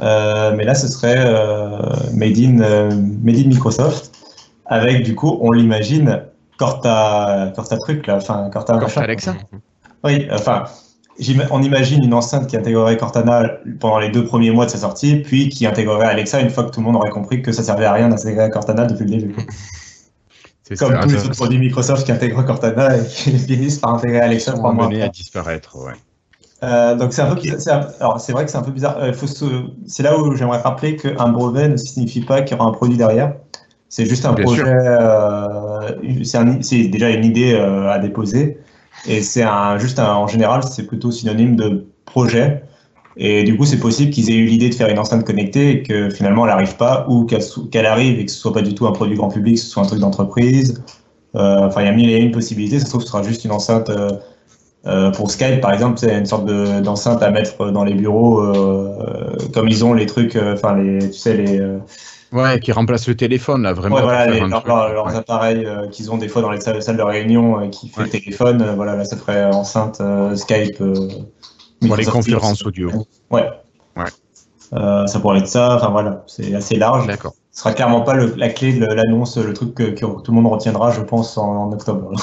mais 0.00 0.64
là, 0.64 0.74
ce 0.74 0.88
serait 0.88 1.24
made, 2.14 2.38
in, 2.38 2.58
made 3.22 3.38
in 3.38 3.48
Microsoft, 3.48 4.12
avec 4.66 5.02
du 5.02 5.14
coup, 5.14 5.38
on 5.40 5.52
l'imagine, 5.52 6.22
Corta, 6.58 7.52
Corta 7.56 7.76
truc 7.78 8.06
là, 8.06 8.16
enfin 8.16 8.48
Corta, 8.52 8.78
Corta 8.78 9.00
Alexa. 9.00 9.34
Oui, 10.04 10.28
enfin, 10.32 10.64
on 11.50 11.62
imagine 11.62 12.02
une 12.02 12.14
enceinte 12.14 12.46
qui 12.46 12.56
intégrerait 12.56 12.96
Cortana 12.96 13.58
pendant 13.80 13.98
les 13.98 14.10
deux 14.10 14.24
premiers 14.24 14.50
mois 14.50 14.66
de 14.66 14.70
sa 14.70 14.78
sortie, 14.78 15.16
puis 15.16 15.48
qui 15.48 15.66
intégrerait 15.66 16.06
Alexa 16.06 16.40
une 16.40 16.50
fois 16.50 16.64
que 16.64 16.70
tout 16.70 16.80
le 16.80 16.86
monde 16.86 16.96
aurait 16.96 17.10
compris 17.10 17.42
que 17.42 17.52
ça 17.52 17.62
servait 17.62 17.84
à 17.84 17.92
rien 17.92 18.08
d'intégrer 18.08 18.48
Cortana 18.50 18.86
depuis 18.86 19.04
le 19.04 19.10
début. 19.10 19.36
Comme 20.78 20.98
tous 21.00 21.08
les 21.08 21.24
autres 21.24 21.36
produits 21.36 21.58
Microsoft 21.58 22.06
qui 22.06 22.12
intègrent 22.12 22.42
Cortana 22.44 22.96
et 22.96 23.06
qui 23.06 23.38
finissent 23.38 23.78
par 23.78 23.94
intégrer 23.94 24.20
Alexa 24.20 24.52
pour 24.52 24.72
mois. 24.72 24.86
à 24.86 25.08
disparaître, 25.08 25.76
ouais. 25.76 25.92
Euh, 26.62 26.94
donc 26.94 27.12
c'est 27.12 27.22
un 27.22 27.34
peu 27.34 27.40
alors 27.98 28.20
c'est 28.20 28.30
vrai 28.30 28.44
que 28.44 28.50
c'est 28.50 28.56
un 28.56 28.62
peu 28.62 28.70
bizarre. 28.70 28.96
Euh, 29.02 29.12
c'est 29.86 30.02
là 30.04 30.16
où 30.16 30.34
j'aimerais 30.36 30.58
rappeler 30.58 30.94
qu'un 30.94 31.28
brevet 31.28 31.68
ne 31.68 31.76
signifie 31.76 32.20
pas 32.20 32.42
qu'il 32.42 32.56
y 32.56 32.60
aura 32.60 32.70
un 32.70 32.72
produit 32.72 32.96
derrière. 32.96 33.34
C'est 33.88 34.06
juste 34.06 34.24
un 34.24 34.32
projet. 34.32 34.62
Euh, 34.64 35.90
c'est 36.62 36.84
déjà 36.86 37.10
une 37.10 37.24
idée 37.24 37.54
à 37.54 37.98
déposer 37.98 38.58
et 39.06 39.22
c'est 39.22 39.42
un 39.42 39.78
juste 39.78 39.98
en 39.98 40.26
général 40.26 40.62
c'est 40.62 40.86
plutôt 40.86 41.10
synonyme 41.10 41.56
de 41.56 41.86
projet. 42.04 42.64
Et 43.16 43.44
du 43.44 43.56
coup 43.56 43.66
c'est 43.66 43.78
possible 43.78 44.10
qu'ils 44.10 44.30
aient 44.30 44.36
eu 44.36 44.46
l'idée 44.46 44.70
de 44.70 44.74
faire 44.74 44.88
une 44.88 44.98
enceinte 44.98 45.24
connectée 45.24 45.70
et 45.70 45.82
que 45.82 46.08
finalement 46.10 46.46
elle 46.46 46.52
n'arrive 46.52 46.76
pas 46.76 47.06
ou 47.08 47.26
qu'elle 47.26 47.86
arrive 47.86 48.18
et 48.18 48.24
que 48.24 48.32
ce 48.32 48.38
soit 48.38 48.52
pas 48.52 48.62
du 48.62 48.74
tout 48.74 48.86
un 48.86 48.92
produit 48.92 49.16
grand 49.16 49.28
public, 49.28 49.56
que 49.56 49.60
ce 49.60 49.66
soit 49.66 49.82
un 49.82 49.86
truc 49.86 50.00
d'entreprise. 50.00 50.82
Enfin 51.34 51.82
il 51.82 51.86
y 51.86 51.88
a 51.88 51.92
mille 51.92 52.10
et 52.10 52.18
une 52.18 52.32
possibilités. 52.32 52.78
Ça 52.78 52.86
se 52.86 52.90
trouve 52.90 53.02
ce 53.02 53.08
sera 53.08 53.22
juste 53.22 53.44
une 53.44 53.52
enceinte 53.52 53.90
euh, 54.86 55.10
pour 55.12 55.30
Skype, 55.30 55.60
par 55.60 55.72
exemple, 55.72 55.98
c'est 55.98 56.16
une 56.16 56.26
sorte 56.26 56.46
d'enceinte 56.46 57.22
à 57.22 57.30
mettre 57.30 57.70
dans 57.70 57.84
les 57.84 57.94
bureaux, 57.94 58.40
euh, 58.40 59.36
comme 59.54 59.68
ils 59.68 59.84
ont 59.84 59.94
les 59.94 60.06
trucs, 60.06 60.34
euh, 60.34 60.54
enfin 60.54 60.76
les, 60.76 61.10
tu 61.10 61.18
sais 61.18 61.36
les. 61.36 61.60
Ouais, 62.32 62.58
qui 62.60 62.72
remplacent 62.72 63.08
le 63.08 63.16
téléphone 63.16 63.62
là, 63.62 63.72
vraiment. 63.72 63.96
Ouais, 63.96 64.02
voilà, 64.02 64.26
leurs 64.26 65.14
appareils 65.14 65.66
qu'ils 65.90 66.10
ont 66.10 66.16
des 66.16 66.28
fois 66.28 66.40
dans 66.42 66.50
les 66.50 66.60
salles, 66.60 66.96
de 66.96 67.02
réunion 67.02 67.68
qui 67.70 67.88
fait 67.88 68.04
le 68.04 68.08
téléphone, 68.08 68.74
voilà, 68.74 68.96
là 68.96 69.04
ça 69.04 69.16
ferait 69.16 69.44
enceinte 69.46 70.00
Skype. 70.34 70.78
pour 70.78 71.96
les 71.96 72.04
conférences 72.04 72.64
audio. 72.64 72.90
Ouais. 73.30 73.48
Ouais. 73.96 74.04
ça 74.70 75.20
pourrait 75.20 75.40
être 75.40 75.48
ça, 75.48 75.76
enfin 75.76 75.90
voilà, 75.90 76.24
c'est 76.26 76.54
assez 76.54 76.76
large. 76.76 77.06
D'accord. 77.06 77.34
Ce 77.52 77.60
sera 77.60 77.74
clairement 77.74 78.00
pas 78.00 78.14
le, 78.14 78.32
la 78.36 78.48
clé 78.48 78.72
de 78.72 78.86
l'annonce, 78.86 79.36
le 79.36 79.52
truc 79.52 79.74
que, 79.74 79.90
tout 79.90 80.22
le 80.26 80.32
monde 80.32 80.50
retiendra, 80.50 80.90
je 80.90 81.02
pense, 81.02 81.36
en, 81.36 81.66
en 81.66 81.72
octobre. 81.72 82.12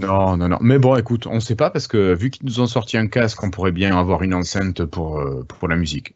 Non, 0.00 0.36
non, 0.36 0.48
non. 0.48 0.58
Mais 0.60 0.78
bon, 0.78 0.96
écoute, 0.96 1.26
on 1.26 1.34
ne 1.34 1.40
sait 1.40 1.54
pas 1.54 1.70
parce 1.70 1.86
que 1.86 2.14
vu 2.14 2.30
qu'ils 2.30 2.46
nous 2.46 2.60
ont 2.60 2.66
sorti 2.66 2.96
un 2.96 3.06
casque, 3.08 3.42
on 3.42 3.50
pourrait 3.50 3.72
bien 3.72 3.96
avoir 3.98 4.22
une 4.22 4.34
enceinte 4.34 4.84
pour, 4.84 5.18
euh, 5.18 5.44
pour 5.46 5.68
la 5.68 5.76
musique. 5.76 6.14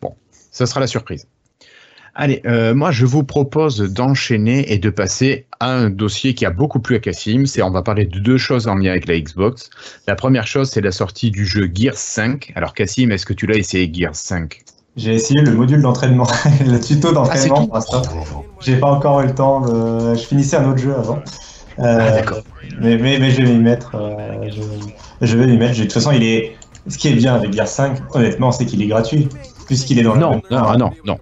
Bon, 0.00 0.14
ça 0.50 0.66
sera 0.66 0.80
la 0.80 0.86
surprise. 0.86 1.26
Allez, 2.14 2.42
euh, 2.44 2.74
moi 2.74 2.90
je 2.90 3.06
vous 3.06 3.24
propose 3.24 3.80
d'enchaîner 3.80 4.70
et 4.70 4.76
de 4.78 4.90
passer 4.90 5.46
à 5.60 5.72
un 5.72 5.88
dossier 5.88 6.34
qui 6.34 6.44
a 6.44 6.50
beaucoup 6.50 6.78
plu 6.78 6.96
à 6.96 6.98
Cassim. 6.98 7.46
C'est 7.46 7.62
on 7.62 7.70
va 7.70 7.82
parler 7.82 8.04
de 8.04 8.18
deux 8.18 8.36
choses 8.36 8.68
en 8.68 8.74
lien 8.74 8.90
avec 8.90 9.06
la 9.06 9.18
Xbox. 9.18 9.70
La 10.06 10.14
première 10.14 10.46
chose, 10.46 10.68
c'est 10.68 10.82
la 10.82 10.92
sortie 10.92 11.30
du 11.30 11.46
jeu 11.46 11.70
Gears 11.72 11.96
5. 11.96 12.52
Alors 12.54 12.74
Cassim, 12.74 13.10
est-ce 13.12 13.24
que 13.24 13.32
tu 13.32 13.46
l'as 13.46 13.56
essayé 13.56 13.90
Gears 13.92 14.14
5 14.14 14.60
J'ai 14.96 15.14
essayé 15.14 15.40
le 15.40 15.52
module 15.52 15.80
d'entraînement, 15.80 16.26
le 16.66 16.78
tuto 16.78 17.12
d'entraînement 17.12 17.70
ah, 17.72 17.80
J'ai 18.60 18.76
pas 18.76 18.90
encore 18.90 19.22
eu 19.22 19.28
le 19.28 19.34
temps 19.34 19.62
de. 19.62 20.14
Je 20.14 20.20
finissais 20.22 20.58
un 20.58 20.68
autre 20.68 20.82
jeu 20.82 20.94
avant. 20.94 21.18
Euh, 21.78 21.98
ah, 21.98 22.10
d'accord. 22.10 22.42
Mais, 22.78 22.98
mais, 22.98 23.18
mais, 23.18 23.30
je 23.30 23.40
vais 23.40 23.50
m'y 23.50 23.58
mettre. 23.58 23.92
Euh, 23.94 24.50
je, 25.22 25.38
vais 25.38 25.46
m'y 25.46 25.56
mettre. 25.56 25.78
De 25.78 25.84
toute 25.84 25.92
façon, 25.92 26.12
il 26.12 26.22
est. 26.22 26.56
Ce 26.88 26.98
qui 26.98 27.08
est 27.08 27.14
bien 27.14 27.34
avec 27.34 27.54
Gear 27.54 27.68
5, 27.68 27.96
honnêtement, 28.12 28.52
c'est 28.52 28.66
qu'il 28.66 28.82
est 28.82 28.88
gratuit, 28.88 29.28
puisqu'il 29.66 29.98
est 29.98 30.02
dans 30.02 30.16
non, 30.16 30.42
le. 30.50 30.56
Non, 30.56 30.76
non, 30.76 30.90
non, 31.06 31.16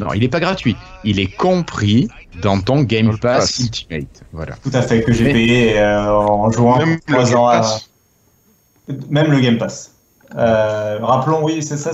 non. 0.00 0.12
il 0.12 0.20
n'est 0.20 0.28
pas 0.28 0.40
gratuit. 0.40 0.76
Il 1.04 1.20
est 1.20 1.34
compris 1.34 2.08
dans 2.42 2.60
ton 2.60 2.82
Game 2.82 3.16
Pass, 3.18 3.58
Ultimate. 3.58 4.22
Voilà. 4.32 4.56
Tout 4.62 4.70
à 4.72 4.82
fait, 4.82 5.02
que 5.02 5.12
j'ai 5.12 5.32
payé 5.32 5.78
euh, 5.78 6.10
en 6.12 6.50
jouant 6.50 6.78
Même 6.78 6.98
3 7.06 7.36
ans 7.36 7.48
à. 7.48 7.78
Même 9.08 9.30
le 9.30 9.40
Game 9.40 9.58
Pass. 9.58 9.92
rappelons, 10.34 11.44
oui, 11.44 11.62
c'est 11.62 11.76
ça. 11.76 11.90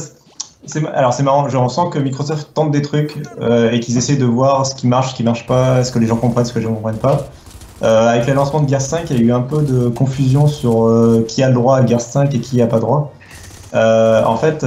Alors 0.93 1.15
c'est 1.15 1.23
marrant, 1.23 1.49
on 1.53 1.69
sent 1.71 1.89
que 1.91 1.99
Microsoft 1.99 2.53
tente 2.53 2.71
des 2.71 2.83
trucs 2.83 3.17
et 3.73 3.81
qu'ils 3.81 3.97
essaient 3.97 4.17
de 4.17 4.27
voir 4.27 4.67
ce 4.67 4.75
qui 4.75 4.87
marche, 4.87 5.13
ce 5.13 5.15
qui 5.15 5.23
marche 5.23 5.47
pas, 5.47 5.83
ce 5.85 5.91
que 5.91 5.99
les 5.99 6.07
gens 6.07 6.17
comprennent, 6.17 6.45
ce 6.45 6.53
que 6.53 6.59
les 6.59 6.67
gens 6.67 6.75
comprennent 6.75 6.99
pas. 6.99 7.31
Euh, 7.83 8.09
avec 8.09 8.27
le 8.27 8.35
lancement 8.35 8.61
de 8.61 8.69
Gears 8.69 8.83
5, 8.83 9.11
il 9.11 9.17
y 9.17 9.21
a 9.21 9.23
eu 9.23 9.33
un 9.33 9.41
peu 9.41 9.63
de 9.63 9.89
confusion 9.89 10.47
sur 10.47 10.87
euh, 10.87 11.25
qui 11.27 11.43
a 11.43 11.49
le 11.49 11.55
droit 11.55 11.79
à 11.79 11.87
Gears 11.87 12.01
5 12.01 12.35
et 12.35 12.41
qui 12.41 12.59
n'a 12.59 12.67
pas 12.67 12.79
droit. 12.79 13.15
Euh, 13.73 14.23
en 14.25 14.37
fait, 14.37 14.67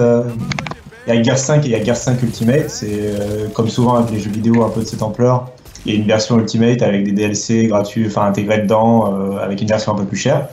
il 1.08 1.14
y 1.14 1.18
a 1.18 1.24
Gears 1.24 1.38
5 1.38 1.66
et 1.66 1.68
il 1.68 1.72
y 1.72 1.76
a 1.76 1.84
Gears 1.84 1.98
5 1.98 2.22
Ultimate. 2.22 2.70
C'est 2.70 3.54
comme 3.54 3.70
souvent 3.70 3.96
avec 3.96 4.12
les 4.12 4.20
jeux 4.20 4.32
vidéo 4.32 4.64
un 4.64 4.70
peu 4.70 4.82
de 4.82 4.86
cette 4.86 5.02
ampleur. 5.02 5.50
Il 5.86 5.94
y 5.94 5.98
a 5.98 6.00
une 6.00 6.08
version 6.08 6.40
Ultimate 6.40 6.82
avec 6.82 7.04
des 7.04 7.12
DLC 7.12 7.68
gratuits, 7.68 8.08
enfin 8.08 8.26
intégrés 8.26 8.60
dedans, 8.60 9.38
avec 9.38 9.62
une 9.62 9.68
version 9.68 9.94
un 9.94 9.96
peu 9.96 10.06
plus 10.06 10.18
chère. 10.18 10.48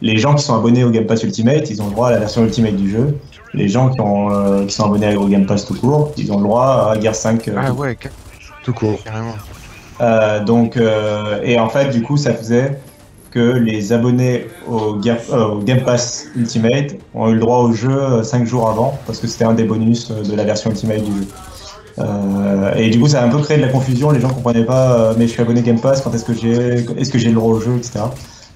Les 0.00 0.16
gens 0.16 0.34
qui 0.34 0.42
sont 0.42 0.54
abonnés 0.54 0.82
au 0.82 0.90
Game 0.90 1.06
Pass 1.06 1.22
Ultimate, 1.22 1.68
ils 1.68 1.82
ont 1.82 1.86
le 1.86 1.92
droit 1.92 2.08
à 2.08 2.12
la 2.12 2.18
version 2.18 2.42
Ultimate 2.42 2.76
du 2.76 2.90
jeu. 2.90 3.18
Les 3.52 3.68
gens 3.68 3.90
qui, 3.90 4.00
ont, 4.00 4.64
qui 4.66 4.74
sont 4.74 4.86
abonnés 4.86 5.14
au 5.14 5.26
Game 5.26 5.44
Pass 5.44 5.66
tout 5.66 5.74
court, 5.74 6.12
ils 6.16 6.32
ont 6.32 6.38
le 6.38 6.44
droit 6.44 6.92
à 6.92 6.98
Gears 6.98 7.14
5. 7.14 7.50
ah 7.54 7.72
ouais, 7.72 7.96
tout 8.64 8.72
court. 8.72 8.98
Carrément. 9.04 9.34
Euh, 10.00 10.42
donc, 10.42 10.76
euh, 10.76 11.40
et 11.42 11.58
en 11.58 11.68
fait, 11.68 11.90
du 11.90 12.02
coup, 12.02 12.16
ça 12.16 12.34
faisait 12.34 12.78
que 13.32 13.56
les 13.56 13.92
abonnés 13.92 14.46
au, 14.68 14.98
euh, 15.04 15.60
Game 15.64 15.82
Pass 15.84 16.26
Ultimate 16.36 16.96
ont 17.14 17.30
eu 17.30 17.34
le 17.34 17.40
droit 17.40 17.58
au 17.58 17.72
jeu 17.72 18.22
5 18.22 18.46
jours 18.46 18.68
avant, 18.68 18.98
parce 19.06 19.18
que 19.18 19.26
c'était 19.26 19.44
un 19.44 19.54
des 19.54 19.64
bonus 19.64 20.10
de 20.10 20.36
la 20.36 20.44
version 20.44 20.70
Ultimate 20.70 21.02
du 21.02 21.12
jeu. 21.12 21.26
et 22.76 22.90
du 22.90 23.00
coup, 23.00 23.08
ça 23.08 23.22
a 23.22 23.26
un 23.26 23.30
peu 23.30 23.38
créé 23.38 23.56
de 23.56 23.62
la 23.62 23.68
confusion. 23.68 24.10
Les 24.10 24.20
gens 24.20 24.28
comprenaient 24.28 24.64
pas, 24.64 25.14
mais 25.18 25.26
je 25.26 25.32
suis 25.32 25.42
abonné 25.42 25.62
Game 25.62 25.80
Pass, 25.80 26.02
quand 26.02 26.14
est-ce 26.14 26.24
que 26.24 26.34
j'ai, 26.34 26.84
est-ce 26.98 27.10
que 27.10 27.18
j'ai 27.18 27.28
le 27.28 27.34
droit 27.34 27.54
au 27.54 27.60
jeu, 27.60 27.76
etc. 27.76 28.00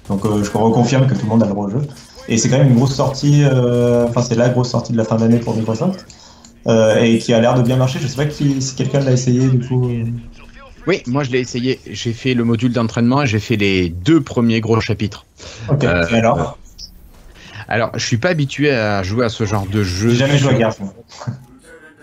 Donc, 0.09 0.23
je 0.23 0.49
reconfirme 0.51 1.07
que 1.07 1.13
tout 1.13 1.23
le 1.23 1.29
monde 1.29 1.43
a 1.43 1.47
le 1.47 1.51
droit 1.51 1.65
au 1.65 1.69
jeu. 1.69 1.81
Et 2.29 2.37
c'est 2.37 2.49
quand 2.49 2.57
même 2.57 2.69
une 2.69 2.75
grosse 2.75 2.95
sortie. 2.95 3.43
Enfin, 4.07 4.21
c'est 4.21 4.35
la 4.35 4.49
grosse 4.49 4.69
sortie 4.69 4.93
de 4.93 4.97
la 4.97 5.05
fin 5.05 5.17
d'année 5.17 5.39
pour 5.39 5.55
Microsoft, 5.55 6.05
et 6.67 7.17
qui 7.17 7.33
a 7.33 7.41
l'air 7.41 7.55
de 7.55 7.63
bien 7.63 7.77
marcher. 7.77 7.99
Je 7.99 8.07
sais 8.07 8.23
pas 8.23 8.29
si 8.29 8.75
quelqu'un 8.75 8.99
l'a 8.99 9.11
essayé 9.11 9.47
du 9.47 9.67
coup. 9.67 9.89
Oui, 10.87 11.03
moi 11.05 11.23
je 11.23 11.31
l'ai 11.31 11.39
essayé. 11.39 11.79
J'ai 11.85 12.13
fait 12.13 12.33
le 12.33 12.43
module 12.43 12.71
d'entraînement 12.71 13.23
et 13.23 13.27
j'ai 13.27 13.39
fait 13.39 13.57
les 13.57 13.89
deux 13.89 14.21
premiers 14.21 14.61
gros 14.61 14.79
chapitres. 14.79 15.25
Ok, 15.69 15.83
euh, 15.83 16.05
alors 16.11 16.39
euh, 16.39 16.83
Alors, 17.67 17.91
je 17.95 18.05
suis 18.05 18.17
pas 18.17 18.29
habitué 18.29 18.71
à 18.71 19.03
jouer 19.03 19.25
à 19.25 19.29
ce 19.29 19.45
genre 19.45 19.65
de 19.67 19.83
jeu. 19.83 20.09
J'ai 20.09 20.15
jamais 20.15 20.37
joué 20.37 20.55
à 20.55 20.57
Gears. 20.57 20.75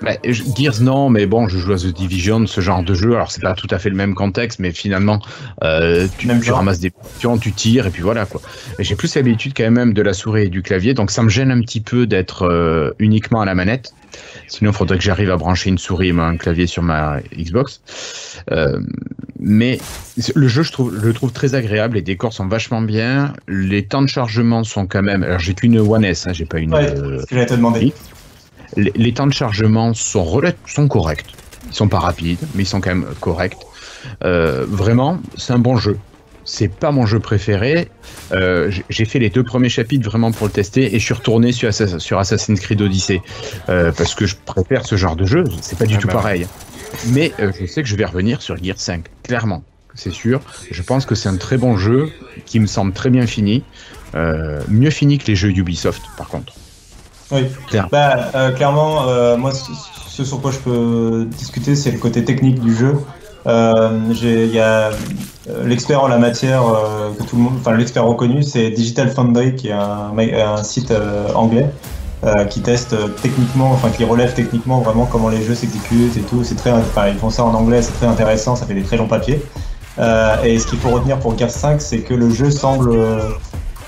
Bah, 0.02 0.12
Gears 0.24 0.80
non, 0.80 1.08
mais 1.08 1.26
bon, 1.26 1.48
je 1.48 1.58
joue 1.58 1.72
à 1.72 1.76
The 1.76 1.86
Division, 1.86 2.46
ce 2.46 2.60
genre 2.60 2.82
de 2.82 2.94
jeu. 2.94 3.14
Alors 3.14 3.30
c'est 3.30 3.42
pas 3.42 3.54
tout 3.54 3.68
à 3.70 3.78
fait 3.78 3.90
le 3.90 3.96
même 3.96 4.14
contexte, 4.14 4.58
mais 4.58 4.72
finalement, 4.72 5.20
euh, 5.62 6.08
tu, 6.18 6.28
tu 6.40 6.52
ramasses 6.52 6.80
des 6.80 6.92
pions, 7.18 7.38
tu 7.38 7.52
tires 7.52 7.86
et 7.86 7.90
puis 7.90 8.02
voilà 8.02 8.26
quoi. 8.26 8.40
J'ai 8.78 8.96
plus 8.96 9.14
l'habitude 9.14 9.52
quand 9.56 9.70
même 9.70 9.94
de 9.94 10.02
la 10.02 10.12
souris 10.12 10.44
et 10.44 10.48
du 10.48 10.62
clavier, 10.62 10.94
donc 10.94 11.10
ça 11.10 11.22
me 11.22 11.28
gêne 11.28 11.50
un 11.50 11.60
petit 11.60 11.80
peu 11.80 12.06
d'être 12.06 12.94
uniquement 12.98 13.40
à 13.40 13.44
la 13.44 13.54
manette. 13.54 13.94
Sinon, 14.46 14.70
il 14.70 14.74
faudrait 14.74 14.98
que 14.98 15.04
j'arrive 15.04 15.30
à 15.30 15.36
brancher 15.36 15.70
une 15.70 15.78
souris 15.78 16.08
et 16.08 16.18
un 16.18 16.36
clavier 16.36 16.66
sur 16.66 16.82
ma 16.82 17.20
Xbox. 17.36 17.80
Euh, 18.50 18.80
mais 19.40 19.78
le 20.34 20.48
jeu, 20.48 20.62
je, 20.62 20.72
trouve, 20.72 20.94
le 20.94 21.12
trouve 21.12 21.32
très 21.32 21.54
agréable. 21.54 21.96
Les 21.96 22.02
décors 22.02 22.32
sont 22.32 22.46
vachement 22.46 22.82
bien. 22.82 23.32
Les 23.48 23.84
temps 23.84 24.02
de 24.02 24.06
chargement 24.06 24.64
sont 24.64 24.86
quand 24.86 25.02
même. 25.02 25.22
Alors, 25.22 25.38
j'ai 25.38 25.54
qu'une 25.54 25.78
One 25.78 26.04
S, 26.04 26.26
hein, 26.26 26.32
j'ai 26.32 26.44
pas 26.44 26.58
une. 26.58 26.74
Ouais, 26.74 26.90
euh, 26.90 27.20
ce 27.20 27.26
que 27.26 27.34
j'allais 27.34 27.46
te 27.46 27.54
demander. 27.54 27.92
Les, 28.76 29.12
temps 29.12 29.26
de 29.26 29.32
chargement 29.32 29.94
sont, 29.94 30.40
sont 30.66 30.88
corrects. 30.88 31.34
Ils 31.68 31.74
sont 31.74 31.88
pas 31.88 32.00
rapides, 32.00 32.40
mais 32.54 32.64
ils 32.64 32.66
sont 32.66 32.80
quand 32.80 32.90
même 32.90 33.06
corrects. 33.20 33.56
Euh, 34.24 34.66
vraiment, 34.68 35.18
c'est 35.36 35.52
un 35.52 35.58
bon 35.58 35.76
jeu 35.76 35.98
c'est 36.44 36.68
pas 36.68 36.92
mon 36.92 37.06
jeu 37.06 37.18
préféré. 37.20 37.88
Euh, 38.32 38.70
j'ai 38.88 39.04
fait 39.04 39.18
les 39.18 39.30
deux 39.30 39.42
premiers 39.42 39.68
chapitres 39.68 40.08
vraiment 40.08 40.32
pour 40.32 40.46
le 40.46 40.52
tester 40.52 40.94
et 40.94 40.98
je 40.98 41.04
suis 41.04 41.14
retourné 41.14 41.52
sur, 41.52 41.68
Assassin's 41.68 42.60
Creed 42.60 42.80
Odyssey 42.80 43.22
euh, 43.68 43.92
parce 43.92 44.14
que 44.14 44.26
je 44.26 44.36
préfère 44.44 44.86
ce 44.86 44.96
genre 44.96 45.16
de 45.16 45.24
jeu. 45.24 45.44
C'est 45.60 45.78
pas 45.78 45.86
du 45.86 45.96
ah 45.96 45.98
tout 45.98 46.08
bah. 46.08 46.14
pareil. 46.14 46.46
Mais 47.08 47.32
euh, 47.40 47.50
je 47.58 47.66
sais 47.66 47.82
que 47.82 47.88
je 47.88 47.96
vais 47.96 48.04
revenir 48.04 48.42
sur 48.42 48.62
Gear 48.62 48.78
5, 48.78 49.04
clairement, 49.22 49.64
c'est 49.94 50.12
sûr. 50.12 50.40
Je 50.70 50.82
pense 50.82 51.06
que 51.06 51.14
c'est 51.14 51.28
un 51.28 51.36
très 51.36 51.56
bon 51.56 51.76
jeu 51.76 52.10
qui 52.44 52.60
me 52.60 52.66
semble 52.66 52.92
très 52.92 53.10
bien 53.10 53.26
fini. 53.26 53.64
mieux 54.68 54.90
fini 54.90 55.18
que 55.18 55.26
les 55.26 55.36
jeux 55.36 55.50
Ubisoft, 55.50 56.02
par 56.16 56.28
contre. 56.28 56.52
Oui, 57.34 57.42
bah, 57.90 58.52
clairement, 58.56 59.36
moi, 59.36 59.52
ce 59.52 60.24
sur 60.24 60.40
quoi 60.40 60.52
je 60.52 60.58
peux 60.58 61.26
discuter, 61.36 61.74
c'est 61.74 61.90
le 61.90 61.98
côté 61.98 62.24
technique 62.24 62.60
du 62.60 62.74
jeu. 62.74 62.94
Euh, 63.46 63.98
il 64.10 64.54
y 64.54 64.60
a 64.60 64.90
euh, 64.90 65.66
l'expert 65.66 66.02
en 66.02 66.08
la 66.08 66.18
matière 66.18 66.62
euh, 66.62 67.12
que 67.12 67.24
tout 67.24 67.36
le 67.36 67.42
monde, 67.42 67.54
enfin 67.58 67.76
l'expert 67.76 68.04
reconnu, 68.04 68.42
c'est 68.42 68.70
Digital 68.70 69.10
Foundry 69.10 69.54
qui 69.54 69.68
est 69.68 69.72
un, 69.72 70.16
un 70.16 70.62
site 70.62 70.92
anglais 71.34 71.68
qui 72.48 72.62
teste 72.62 72.96
techniquement, 73.20 73.70
enfin 73.72 73.90
qui 73.90 74.02
relève 74.02 74.32
techniquement 74.32 74.80
vraiment 74.80 75.04
comment 75.04 75.28
les 75.28 75.42
jeux 75.42 75.54
s'exécutent 75.54 76.16
et 76.16 76.22
tout. 76.22 76.42
C'est 76.42 76.54
très, 76.54 76.72
enfin, 76.72 77.08
ils 77.08 77.18
font 77.18 77.28
ça 77.28 77.44
en 77.44 77.52
anglais, 77.52 77.82
c'est 77.82 77.92
très 77.92 78.06
intéressant, 78.06 78.56
ça 78.56 78.64
fait 78.64 78.72
des 78.72 78.82
très 78.82 78.96
longs 78.96 79.08
papiers. 79.08 79.42
et 80.42 80.58
ce 80.58 80.66
qu'il 80.66 80.78
faut 80.78 80.88
retenir 80.88 81.18
pour 81.18 81.36
Gears 81.36 81.50
5, 81.50 81.82
c'est 81.82 81.98
que 81.98 82.14
le 82.14 82.30
jeu 82.30 82.50
semble, 82.50 82.98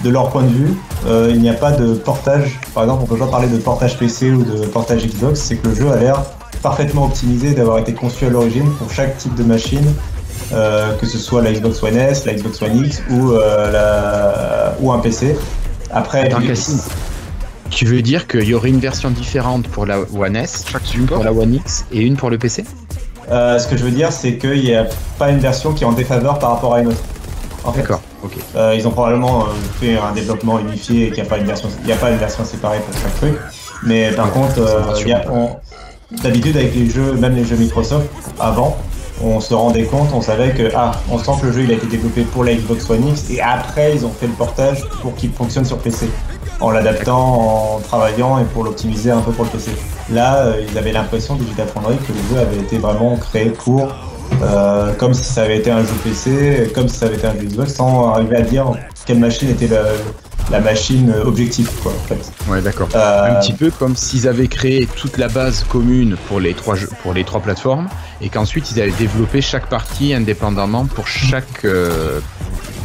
de 0.06 0.12
leur 0.12 0.30
point 0.30 0.42
de 0.42 0.52
vue, 0.52 0.74
il 1.28 1.40
n'y 1.40 1.48
a 1.48 1.54
pas 1.54 1.72
de 1.72 1.94
portage. 1.94 2.60
Par 2.74 2.84
exemple, 2.84 3.02
on 3.04 3.06
peut 3.06 3.16
pas 3.16 3.26
parler 3.26 3.48
de 3.48 3.56
portage 3.56 3.98
PC 3.98 4.30
ou 4.30 4.44
de 4.44 4.66
portage 4.66 5.04
Xbox, 5.06 5.40
c'est 5.40 5.56
que 5.56 5.68
le 5.68 5.74
jeu 5.74 5.90
a 5.90 5.96
l'air 5.96 6.22
parfaitement 6.62 7.04
optimisé, 7.04 7.54
d'avoir 7.54 7.78
été 7.78 7.92
conçu 7.92 8.26
à 8.26 8.28
l'origine 8.28 8.68
pour 8.72 8.90
chaque 8.90 9.16
type 9.18 9.34
de 9.36 9.44
machine, 9.44 9.86
euh, 10.52 10.94
que 10.96 11.06
ce 11.06 11.18
soit 11.18 11.42
la 11.42 11.52
Xbox 11.52 11.82
One 11.82 11.96
S, 11.96 12.24
la 12.24 12.34
Xbox 12.34 12.60
One 12.62 12.84
X 12.84 13.02
ou, 13.10 13.32
euh, 13.32 13.70
la, 13.70 14.74
ou 14.80 14.92
un 14.92 14.98
PC, 14.98 15.36
Après, 15.92 16.22
Attends, 16.26 16.40
tu 17.70 17.84
veux 17.84 18.02
dire 18.02 18.26
qu'il 18.26 18.44
y 18.44 18.54
aurait 18.54 18.68
une 18.68 18.80
version 18.80 19.10
différente 19.10 19.68
pour 19.68 19.86
la 19.86 19.98
One 20.00 20.36
S, 20.36 20.64
une 20.94 21.06
pour 21.06 21.22
la 21.22 21.32
One 21.32 21.54
X 21.54 21.84
et 21.92 22.00
une 22.00 22.16
pour 22.16 22.30
le 22.30 22.38
PC 22.38 22.64
euh, 23.28 23.58
ce 23.58 23.66
que 23.66 23.76
je 23.76 23.82
veux 23.82 23.90
dire, 23.90 24.12
c'est 24.12 24.38
qu'il 24.38 24.62
n'y 24.62 24.74
a 24.74 24.86
pas 25.18 25.30
une 25.30 25.40
version 25.40 25.72
qui 25.72 25.82
est 25.82 25.86
en 25.86 25.92
défaveur 25.92 26.38
par 26.38 26.50
rapport 26.50 26.74
à 26.74 26.80
une 26.80 26.88
autre. 26.88 27.02
En 27.66 27.72
fait, 27.72 27.80
D'accord, 27.80 28.00
ok. 28.22 28.32
euh, 28.54 28.74
ils 28.76 28.86
ont 28.86 28.92
probablement 28.92 29.42
euh, 29.42 29.46
fait 29.80 29.96
un 29.98 30.12
développement 30.12 30.58
unifié 30.60 31.06
et 31.06 31.10
qu'il 31.10 31.22
n'y 31.22 31.28
a 31.28 31.30
pas 31.30 31.38
une 31.38 31.46
version, 31.46 31.68
il 31.82 31.88
y 31.88 31.92
a 31.92 31.96
pas 31.96 32.10
une 32.10 32.18
version 32.18 32.44
séparée 32.44 32.78
pour 32.78 32.94
chaque 33.00 33.14
truc. 33.16 33.34
Mais 33.82 34.12
par 34.12 34.30
contre, 34.30 34.60
euh, 34.60 35.48
d'habitude 36.22 36.56
avec 36.56 36.74
les 36.74 36.88
jeux, 36.88 37.12
même 37.14 37.34
les 37.34 37.44
jeux 37.44 37.56
Microsoft, 37.56 38.06
avant, 38.38 38.76
on 39.22 39.40
se 39.40 39.54
rendait 39.54 39.84
compte, 39.84 40.08
on 40.14 40.20
savait 40.20 40.50
que 40.50 40.70
ah, 40.74 40.92
on 41.10 41.18
sent 41.18 41.32
que 41.40 41.46
le 41.46 41.52
jeu 41.52 41.62
il 41.62 41.70
a 41.70 41.74
été 41.74 41.86
développé 41.86 42.22
pour 42.22 42.44
la 42.44 42.54
Xbox 42.54 42.88
One 42.90 43.08
X 43.08 43.30
et 43.30 43.40
après 43.40 43.94
ils 43.94 44.04
ont 44.04 44.10
fait 44.10 44.26
le 44.26 44.34
portage 44.34 44.84
pour 45.00 45.14
qu'il 45.14 45.32
fonctionne 45.32 45.64
sur 45.64 45.78
PC, 45.78 46.08
en 46.60 46.70
l'adaptant, 46.70 47.76
en 47.76 47.80
travaillant 47.80 48.38
et 48.38 48.44
pour 48.44 48.64
l'optimiser 48.64 49.10
un 49.10 49.20
peu 49.20 49.32
pour 49.32 49.44
le 49.44 49.50
PC. 49.50 49.70
Là, 50.10 50.36
euh, 50.36 50.62
ils 50.68 50.78
avaient 50.78 50.92
l'impression 50.92 51.34
Digital 51.34 51.66
Foundry 51.68 51.96
que 51.98 52.12
le 52.12 52.34
jeu 52.34 52.40
avait 52.40 52.58
été 52.58 52.78
vraiment 52.78 53.16
créé 53.16 53.50
pour 53.50 53.88
euh, 54.42 54.92
comme 54.94 55.14
si 55.14 55.24
ça 55.24 55.42
avait 55.42 55.58
été 55.58 55.70
un 55.70 55.80
jeu 55.80 55.92
PC, 56.04 56.70
comme 56.74 56.88
si 56.88 56.96
ça 56.96 57.06
avait 57.06 57.16
été 57.16 57.26
un 57.26 57.32
jeu 57.34 57.46
Xbox, 57.46 57.74
sans 57.74 58.10
arriver 58.10 58.36
à 58.36 58.42
dire 58.42 58.66
quelle 59.06 59.18
machine 59.18 59.50
était 59.50 59.68
la, 59.68 59.82
la 60.50 60.60
machine 60.60 61.12
objective, 61.24 61.70
quoi, 61.82 61.92
en 61.92 62.08
fait. 62.08 62.32
Ouais, 62.50 62.60
d'accord. 62.60 62.88
Euh, 62.94 63.36
Un 63.36 63.40
petit 63.40 63.52
peu 63.52 63.70
comme 63.70 63.96
s'ils 63.96 64.26
avaient 64.28 64.48
créé 64.48 64.86
toute 64.86 65.16
la 65.18 65.28
base 65.28 65.64
commune 65.64 66.16
pour 66.28 66.40
les 66.40 66.54
trois 66.54 66.74
jeux, 66.74 66.88
pour 67.02 67.14
les 67.14 67.24
trois 67.24 67.40
plateformes 67.40 67.88
et 68.20 68.28
qu'ensuite 68.28 68.70
ils 68.72 68.80
avaient 68.80 68.92
développé 68.92 69.40
chaque 69.40 69.68
partie 69.68 70.12
indépendamment 70.14 70.86
pour 70.86 71.06
chaque 71.06 71.64
euh, 71.64 72.20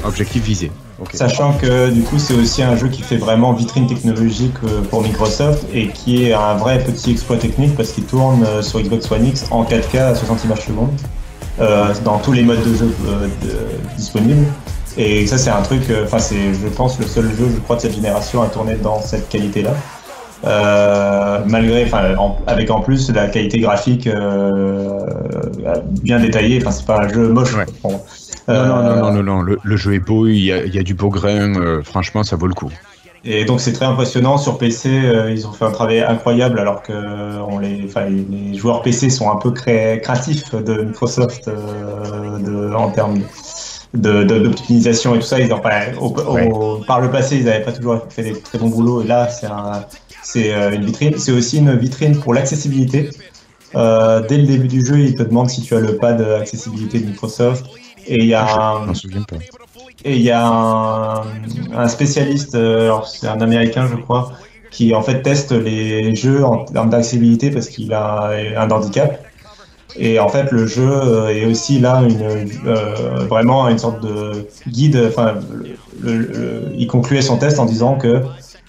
objectif 0.03 0.43
visé. 0.43 0.71
Sachant 1.13 1.53
que 1.53 1.89
du 1.89 2.03
coup 2.03 2.19
c'est 2.19 2.35
aussi 2.35 2.61
un 2.61 2.75
jeu 2.75 2.87
qui 2.87 3.01
fait 3.01 3.17
vraiment 3.17 3.53
vitrine 3.53 3.87
technologique 3.87 4.53
euh, 4.63 4.81
pour 4.83 5.01
Microsoft 5.01 5.65
et 5.73 5.87
qui 5.87 6.25
est 6.25 6.33
un 6.33 6.53
vrai 6.55 6.77
petit 6.83 7.09
exploit 7.11 7.37
technique 7.37 7.75
parce 7.75 7.89
qu'il 7.91 8.03
tourne 8.03 8.43
euh, 8.45 8.61
sur 8.61 8.79
Xbox 8.79 9.09
One 9.11 9.25
X 9.25 9.45
en 9.49 9.63
4K 9.63 9.97
à 9.99 10.13
60 10.15 10.43
images 10.45 10.65
secondes 10.67 10.89
euh, 10.91 11.20
dans 12.03 12.17
tous 12.19 12.31
les 12.31 12.43
modes 12.43 12.63
de 12.63 12.73
jeu 12.75 12.91
euh, 13.07 13.27
de- 13.43 13.95
disponibles. 13.97 14.45
Et 14.97 15.25
ça 15.27 15.37
c'est 15.37 15.49
un 15.51 15.61
truc, 15.61 15.89
euh, 15.89 16.03
enfin 16.05 16.19
c'est 16.19 16.53
je 16.53 16.67
pense 16.67 16.99
le 16.99 17.05
seul 17.07 17.25
jeu 17.37 17.47
je 17.53 17.59
crois 17.61 17.75
de 17.77 17.81
cette 17.81 17.95
génération 17.95 18.41
à 18.41 18.47
tourner 18.47 18.75
dans 18.75 18.99
cette 19.01 19.29
qualité-là. 19.29 19.71
Euh, 20.43 21.39
malgré, 21.45 21.85
enfin, 21.85 22.15
en- 22.17 22.37
avec 22.47 22.71
en 22.71 22.81
plus 22.81 23.11
la 23.11 23.27
qualité 23.27 23.59
graphique 23.59 24.07
euh, 24.07 24.89
bien 26.01 26.19
détaillée. 26.19 26.59
Enfin, 26.61 26.71
c'est 26.71 26.85
pas 26.85 26.99
un 27.03 27.07
jeu 27.07 27.27
moche. 27.29 27.53
Ouais. 27.55 27.65
Bon. 27.83 27.91
Non, 27.91 27.99
Euh, 28.49 28.65
non, 28.65 28.83
non, 28.83 28.95
non, 28.95 29.11
non, 29.11 29.23
non, 29.23 29.41
Le, 29.43 29.59
le 29.63 29.77
jeu 29.77 29.93
est 29.93 29.99
beau, 29.99 30.25
il 30.25 30.39
y 30.39 30.51
a, 30.51 30.65
il 30.65 30.73
y 30.73 30.79
a 30.79 30.83
du 30.83 30.95
beau 30.95 31.09
grain, 31.09 31.53
euh, 31.55 31.83
franchement, 31.83 32.23
ça 32.23 32.35
vaut 32.37 32.47
le 32.47 32.55
coup. 32.55 32.71
Et 33.23 33.45
donc 33.45 33.61
c'est 33.61 33.73
très 33.73 33.85
impressionnant 33.85 34.37
sur 34.37 34.57
PC. 34.57 34.89
euh, 34.89 35.31
ils 35.31 35.45
ont 35.47 35.51
fait 35.51 35.65
un 35.65 35.71
travail 35.71 35.99
incroyable 36.01 36.59
alors 36.59 36.81
que 36.81 36.91
euh, 36.91 37.39
on 37.47 37.59
les, 37.59 37.83
enfin, 37.85 38.05
les, 38.05 38.25
les 38.29 38.57
joueurs 38.57 38.81
PC 38.81 39.09
sont 39.11 39.29
un 39.31 39.35
peu 39.35 39.51
cré- 39.51 39.99
créatifs 40.01 40.55
de 40.55 40.81
Microsoft 40.83 41.47
euh, 41.47 42.39
de, 42.39 42.73
en 42.73 42.89
termes 42.89 43.19
de- 43.93 44.23
de- 44.23 44.39
d'optimisation 44.39 45.13
et 45.13 45.19
tout 45.19 45.25
ça. 45.25 45.39
Ils 45.39 45.53
ont, 45.53 45.59
pas- 45.59 45.81
au- 45.99 46.07
au- 46.17 46.31
Ouais. 46.33 46.49
par 46.87 46.99
le 46.99 47.11
passé, 47.11 47.37
ils 47.37 47.45
n'avaient 47.45 47.63
pas 47.63 47.73
toujours 47.73 47.99
fait 48.09 48.23
des 48.23 48.39
très 48.39 48.57
bons 48.57 48.69
boulots. 48.69 49.03
Et 49.03 49.07
là, 49.07 49.27
c'est 49.29 49.45
un, 49.45 49.85
c'est 50.23 50.51
euh, 50.53 50.71
une 50.71 50.85
vitrine. 50.85 51.15
C'est 51.19 51.31
aussi 51.31 51.59
une 51.59 51.75
vitrine 51.77 52.19
pour 52.19 52.33
l'accessibilité. 52.33 53.11
Euh, 53.75 54.25
dès 54.27 54.37
le 54.37 54.47
début 54.47 54.67
du 54.67 54.83
jeu, 54.83 54.99
il 54.99 55.15
te 55.15 55.21
demande 55.23 55.49
si 55.49 55.61
tu 55.61 55.75
as 55.75 55.79
le 55.79 55.97
pad 55.97 56.19
accessibilité 56.21 56.99
de 56.99 57.05
Microsoft. 57.05 57.65
Et 58.07 58.15
il 58.17 58.25
y 58.25 58.33
a 58.33 58.43
Ah, 58.45 58.47
Je 58.79 58.83
un, 58.83 58.85
m'en 58.87 58.93
souviens 58.95 59.21
pas. 59.21 59.35
Et 60.03 60.15
il 60.15 60.21
y 60.21 60.31
a 60.31 60.45
un, 60.47 61.21
un 61.75 61.87
spécialiste, 61.87 62.55
euh, 62.55 62.85
alors 62.85 63.07
c'est 63.07 63.27
un 63.27 63.41
américain 63.41 63.87
je 63.89 63.95
crois, 63.95 64.31
qui 64.71 64.93
en 64.95 65.01
fait 65.01 65.21
teste 65.21 65.51
les 65.51 66.15
jeux 66.15 66.43
en 66.43 66.65
termes 66.65 66.89
d'accessibilité 66.89 67.51
parce 67.51 67.67
qu'il 67.67 67.93
a 67.93 68.31
un 68.57 68.69
handicap. 68.71 69.23
Et 69.97 70.19
en 70.19 70.29
fait 70.29 70.51
le 70.51 70.65
jeu 70.67 70.89
euh, 70.89 71.27
est 71.27 71.45
aussi 71.45 71.79
là 71.79 72.01
une, 72.01 72.21
euh, 72.65 73.25
vraiment 73.29 73.67
une 73.67 73.77
sorte 73.77 74.01
de 74.01 74.47
guide. 74.69 74.97
Enfin, 75.09 75.35
le- 76.01 76.17
le- 76.17 76.63
il 76.77 76.87
concluait 76.87 77.21
son 77.21 77.37
test 77.37 77.59
en 77.59 77.65
disant 77.65 77.95
que 77.97 78.21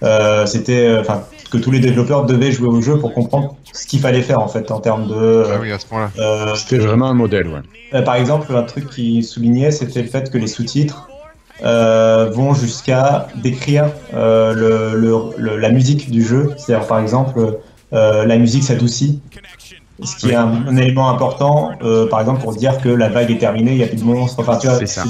euh, 0.02 0.46
c'était, 0.46 0.96
enfin, 0.98 1.22
que 1.52 1.58
tous 1.58 1.70
les 1.70 1.78
développeurs 1.78 2.26
devaient 2.26 2.50
jouer 2.50 2.66
au 2.66 2.80
jeu 2.82 2.98
pour 2.98 3.14
comprendre 3.14 3.56
ce 3.72 3.86
qu'il 3.86 4.00
fallait 4.00 4.22
faire 4.22 4.40
en 4.40 4.48
fait 4.48 4.72
en 4.72 4.80
termes 4.80 5.06
de. 5.06 5.44
Ah 5.46 5.58
oui, 5.60 5.70
à 5.70 5.78
ce 5.78 5.86
point-là. 5.86 6.10
euh, 6.18 6.54
C'était 6.56 6.78
vraiment 6.78 7.06
un 7.06 7.14
modèle, 7.14 7.46
ouais. 7.46 7.60
euh, 7.94 8.02
Par 8.02 8.16
exemple, 8.16 8.52
un 8.56 8.64
truc 8.64 8.90
qui 8.90 9.22
soulignait, 9.22 9.70
c'était 9.70 10.02
le 10.02 10.08
fait 10.08 10.28
que 10.28 10.38
les 10.38 10.48
sous-titres 10.48 11.08
euh, 11.64 12.30
vont 12.30 12.54
jusqu'à 12.54 13.28
décrire 13.36 13.86
euh, 14.14 14.52
le, 14.52 14.98
le- 15.00 15.22
le- 15.36 15.56
la 15.58 15.70
musique 15.70 16.10
du 16.10 16.24
jeu. 16.24 16.52
C'est-à-dire, 16.56 16.86
par 16.86 16.98
exemple, 17.00 17.58
euh, 17.92 18.24
la 18.24 18.36
musique 18.38 18.64
s'adoucit, 18.64 19.20
ce 20.02 20.16
qui 20.16 20.30
est 20.30 20.34
un, 20.34 20.66
un 20.68 20.76
élément 20.76 21.08
important, 21.10 21.70
par 22.10 22.20
exemple, 22.20 22.40
pour 22.42 22.54
dire 22.54 22.80
que 22.80 22.88
la 22.88 23.08
vague 23.08 23.30
est 23.30 23.38
terminée, 23.38 23.72
il 23.72 23.76
n'y 23.78 23.84
a 23.84 23.86
plus 23.88 23.98
de 23.98 24.04
monstres. 24.04 24.40
Enfin, 24.40 24.56
tu 24.56 24.66
vois, 24.66 24.78
C'est 24.78 24.86
ça. 24.86 25.04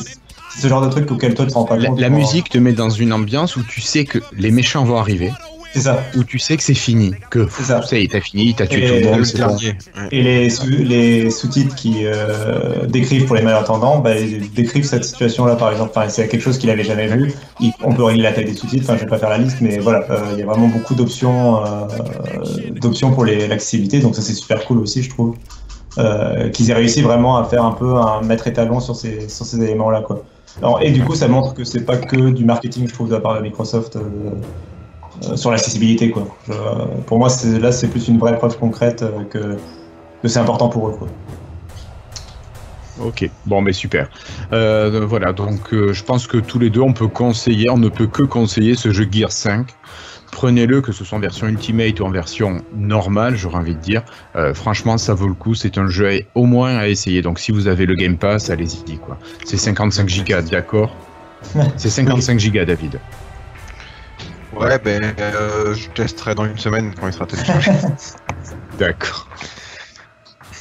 c'est 0.55 0.61
ce 0.61 0.68
genre 0.68 0.82
de 0.82 0.90
truc 0.90 1.11
auquel 1.11 1.32
toi 1.34 1.46
tu 1.46 1.53
te 1.53 1.57
rends 1.57 1.64
pas 1.64 1.78
compte. 1.78 1.98
la 1.98 2.11
musique 2.11 2.50
te 2.50 2.59
met 2.59 2.72
dans 2.74 2.90
une 2.90 3.12
ambiance 3.14 3.57
où 3.57 3.62
tu 3.62 3.80
sais 3.80 4.05
que 4.05 4.18
les 4.36 4.50
méchants 4.50 4.84
vont 4.84 4.98
arriver, 4.98 5.32
C'est 5.75 5.81
ça. 5.81 6.03
où 6.16 6.25
tu 6.25 6.39
sais 6.39 6.57
que 6.57 6.62
c'est 6.62 6.75
fini, 6.75 7.12
que 7.31 7.49
C'est 7.51 7.62
ça. 7.64 7.81
y 7.93 8.09
t'as 8.09 8.20
fini, 8.20 8.55
t'as 8.55 8.66
tué 8.66 8.85
Et 8.85 9.03
tout 9.03 9.09
le 9.09 9.14
monde, 9.16 9.25
c'est 9.25 9.39
dernier. 9.39 9.77
Et 10.11 10.23
les, 10.23 10.51
sous- 10.51 10.66
les 10.66 11.31
sous-titres 11.31 11.75
qui 11.75 12.05
euh, 12.05 12.87
décrivent 12.87 13.25
pour 13.25 13.37
les 13.37 13.43
malentendants, 13.43 13.99
bah, 13.99 14.18
ils 14.18 14.53
décrivent 14.53 14.85
cette 14.85 15.05
situation-là, 15.05 15.57
par 15.57 15.70
exemple. 15.73 15.91
Enfin, 15.95 16.09
c'est 16.09 16.29
quelque 16.29 16.43
chose 16.43 16.59
qu'il 16.59 16.68
avait 16.70 16.85
jamais 16.85 17.07
vu. 17.07 17.33
Il- 17.61 17.73
on 17.83 17.95
peut 17.95 18.05
régler 18.05 18.23
la 18.23 18.33
taille 18.33 18.45
des 18.45 18.55
sous-titres. 18.55 18.85
Enfin, 18.85 18.97
je 18.99 19.05
vais 19.05 19.11
pas 19.11 19.18
faire 19.18 19.31
la 19.31 19.39
liste, 19.39 19.59
mais 19.62 19.79
voilà, 19.79 20.05
euh, 20.11 20.16
il 20.35 20.41
y 20.41 20.43
a 20.43 20.47
vraiment 20.47 20.68
beaucoup 20.68 20.95
d'options, 20.95 21.64
euh, 21.64 21.87
d'options 22.81 23.12
pour 23.12 23.25
les- 23.25 23.47
l'accessibilité. 23.49 24.01
Donc 24.01 24.14
ça, 24.14 24.23
c'est 24.23 24.35
super 24.35 24.64
cool 24.66 24.79
aussi, 24.79 25.03
je 25.03 25.09
trouve. 25.11 25.37
Euh, 25.99 26.49
qu'ils 26.49 26.70
aient 26.70 26.75
réussi 26.75 27.03
vraiment 27.03 27.37
à 27.37 27.45
faire 27.45 27.64
un 27.64 27.73
peu 27.73 27.97
un 27.97 28.23
maître 28.23 28.47
étalon 28.47 28.81
sur 28.81 28.97
ces, 28.97 29.29
sur 29.29 29.45
ces 29.45 29.61
éléments-là, 29.62 30.01
quoi. 30.03 30.23
Alors, 30.59 30.81
et 30.83 30.91
du 30.91 31.03
coup, 31.03 31.14
ça 31.14 31.29
montre 31.29 31.55
que 31.55 31.64
c'est 31.64 31.81
pas 31.85 31.97
que 31.97 32.31
du 32.31 32.45
marketing, 32.45 32.87
je 32.89 32.93
trouve, 32.95 33.09
de 33.09 33.14
la 33.14 33.20
part 33.20 33.37
de 33.37 33.41
Microsoft. 33.43 33.97
Euh, 35.25 35.33
euh, 35.33 35.37
sur 35.37 35.51
l'accessibilité 35.51 36.11
quoi. 36.11 36.27
Je- 36.49 36.53
pour 37.07 37.18
moi 37.18 37.29
c'est 37.31 37.59
là 37.59 37.73
c'est 37.73 37.89
plus 37.89 38.09
une 38.09 38.18
vraie 38.18 38.37
preuve 38.37 38.59
concrète 38.59 39.03
euh, 39.03 39.25
que, 39.31 39.57
que 40.23 40.29
c'est 40.29 40.39
important 40.41 40.68
pour 40.68 40.89
eux 40.89 40.93
quoi. 40.99 41.09
Ok, 43.01 43.29
bon, 43.47 43.62
mais 43.62 43.73
super. 43.73 44.09
Euh, 44.53 45.05
voilà, 45.09 45.33
donc 45.33 45.73
euh, 45.73 45.93
je 45.95 46.05
pense 46.05 46.27
que 46.27 46.37
tous 46.37 46.59
les 46.59 46.68
deux, 46.68 46.83
on 46.83 46.93
peut 46.93 47.09
conseiller, 47.09 47.70
on 47.70 47.79
ne 47.79 47.89
peut 47.89 48.07
que 48.07 48.23
conseiller 48.23 48.75
ce 48.75 48.93
jeu 48.93 49.09
Gear 49.11 49.33
5. 49.33 49.66
Prenez-le, 50.31 50.81
que 50.83 50.93
ce 50.93 51.03
soit 51.05 51.16
en 51.18 51.20
version 51.20 51.47
Ultimate 51.49 52.01
ou 52.01 52.05
en 52.05 52.11
version 52.11 52.62
normale, 52.77 53.35
j'aurais 53.37 53.57
envie 53.59 53.75
de 53.75 53.81
dire. 53.81 54.03
Euh, 54.37 54.53
franchement, 54.55 54.99
ça 54.99 55.14
vaut 55.14 55.27
le 55.27 55.35
coup. 55.35 55.55
C'est 55.55 55.79
un 55.79 55.89
jeu 55.89 56.09
à- 56.11 56.20
au 56.39 56.45
moins 56.45 56.77
à 56.77 56.87
essayer. 56.89 57.23
Donc, 57.23 57.39
si 57.39 57.51
vous 57.51 57.66
avez 57.66 57.87
le 57.87 57.95
Game 57.95 58.16
Pass, 58.18 58.51
allez-y, 58.51 58.99
quoi. 58.99 59.18
C'est 59.45 59.57
55 59.59 60.09
gigas, 60.09 60.43
d'accord? 60.43 60.95
C'est 61.77 61.91
55 61.91 62.39
gigas, 62.39 62.64
David. 62.66 63.01
Ouais, 64.55 64.78
ben, 64.78 65.14
euh, 65.18 65.74
je 65.74 65.88
testerai 65.90 66.34
dans 66.34 66.44
une 66.44 66.59
semaine 66.59 66.94
quand 66.94 67.07
il 67.07 67.12
sera 67.12 67.26
téléchargé. 67.26 67.72
D'accord. 68.78 69.28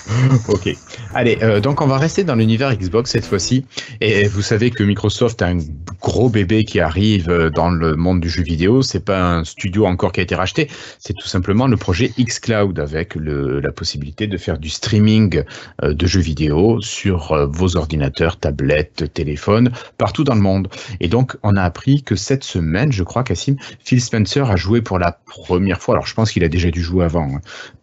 ok. 0.47 0.76
Allez, 1.14 1.38
euh, 1.41 1.60
donc 1.60 1.82
on 1.82 1.88
va 1.88 1.97
rester 1.97 2.24
dans 2.24 2.36
l'univers 2.36 2.76
Xbox 2.76 3.12
cette 3.12 3.26
fois-ci. 3.26 3.66
Et 3.99 4.28
vous 4.28 4.41
savez 4.41 4.72
que 4.72 4.84
Microsoft 4.84 5.41
a 5.41 5.47
un 5.47 5.60
gros 6.02 6.30
bébé 6.30 6.66
qui 6.66 6.80
arrive 6.80 7.30
euh, 7.30 7.49
dans 7.49 7.70
le 7.70 7.95
monde 7.95 8.20
du 8.20 8.30
jeu 8.30 8.43
vidéo. 8.43 8.82
C'est 8.82 9.06
pas 9.06 9.22
un 9.22 9.43
studio 9.43 9.86
encore 9.86 10.12
qui 10.12 10.20
a 10.20 10.24
été 10.24 10.36
racheté. 10.36 10.70
C'est 10.99 11.14
tout 11.14 11.28
simplement 11.28 11.68
le 11.68 11.78
projet 11.78 12.12
xCloud 12.20 12.80
avec 12.80 13.16
le, 13.16 13.60
la 13.60 13.72
possibilité 13.72 14.28
de 14.28 14.38
faire 14.38 14.58
du 14.58 14.70
streaming 14.70 15.43
euh, 15.84 15.93
de 15.93 16.08
jeux 16.08 16.22
vidéo 16.22 16.82
sur 16.82 17.32
euh, 17.32 17.45
vos 17.45 17.78
ordinateurs, 17.78 18.38
tablettes, 18.38 19.14
téléphones, 19.14 19.72
partout 19.97 20.24
dans 20.24 20.36
le 20.36 20.41
monde. 20.41 20.68
Et 20.99 21.08
donc, 21.08 21.38
on 21.43 21.56
a 21.56 21.62
appris 21.62 22.04
que 22.04 22.16
cette 22.16 22.43
semaine, 22.43 22.91
je 22.91 23.04
crois, 23.04 23.24
Cassim, 23.24 23.56
Phil 23.84 24.02
Spencer 24.02 24.49
a 24.49 24.56
joué 24.56 24.82
pour 24.82 24.99
la 24.99 25.12
première 25.12 25.82
fois. 25.82 25.95
Alors, 25.95 26.08
je 26.08 26.16
pense 26.16 26.32
qu'il 26.32 26.43
a 26.43 26.49
déjà 26.49 26.72
dû 26.72 26.82
jouer 26.82 27.06
avant, 27.06 27.30
hein. 27.36 27.41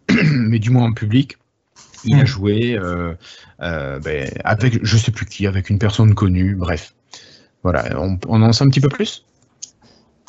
mais 0.33 0.59
du 0.59 0.71
moins 0.71 0.85
en 0.85 0.93
public. 0.93 1.37
Il 2.05 2.19
a 2.19 2.23
Mm. 2.23 2.25
joué 2.25 2.77
euh, 2.77 3.13
euh, 3.61 3.99
ben, 3.99 4.29
avec, 4.43 4.79
je 4.83 4.97
sais 4.97 5.11
plus 5.11 5.25
qui, 5.25 5.47
avec 5.47 5.69
une 5.69 5.79
personne 5.79 6.13
connue. 6.15 6.55
Bref, 6.55 6.93
voilà. 7.63 7.85
On, 7.99 8.17
on 8.27 8.41
en 8.41 8.53
sait 8.53 8.63
un 8.63 8.69
petit 8.69 8.81
peu 8.81 8.89
plus? 8.89 9.25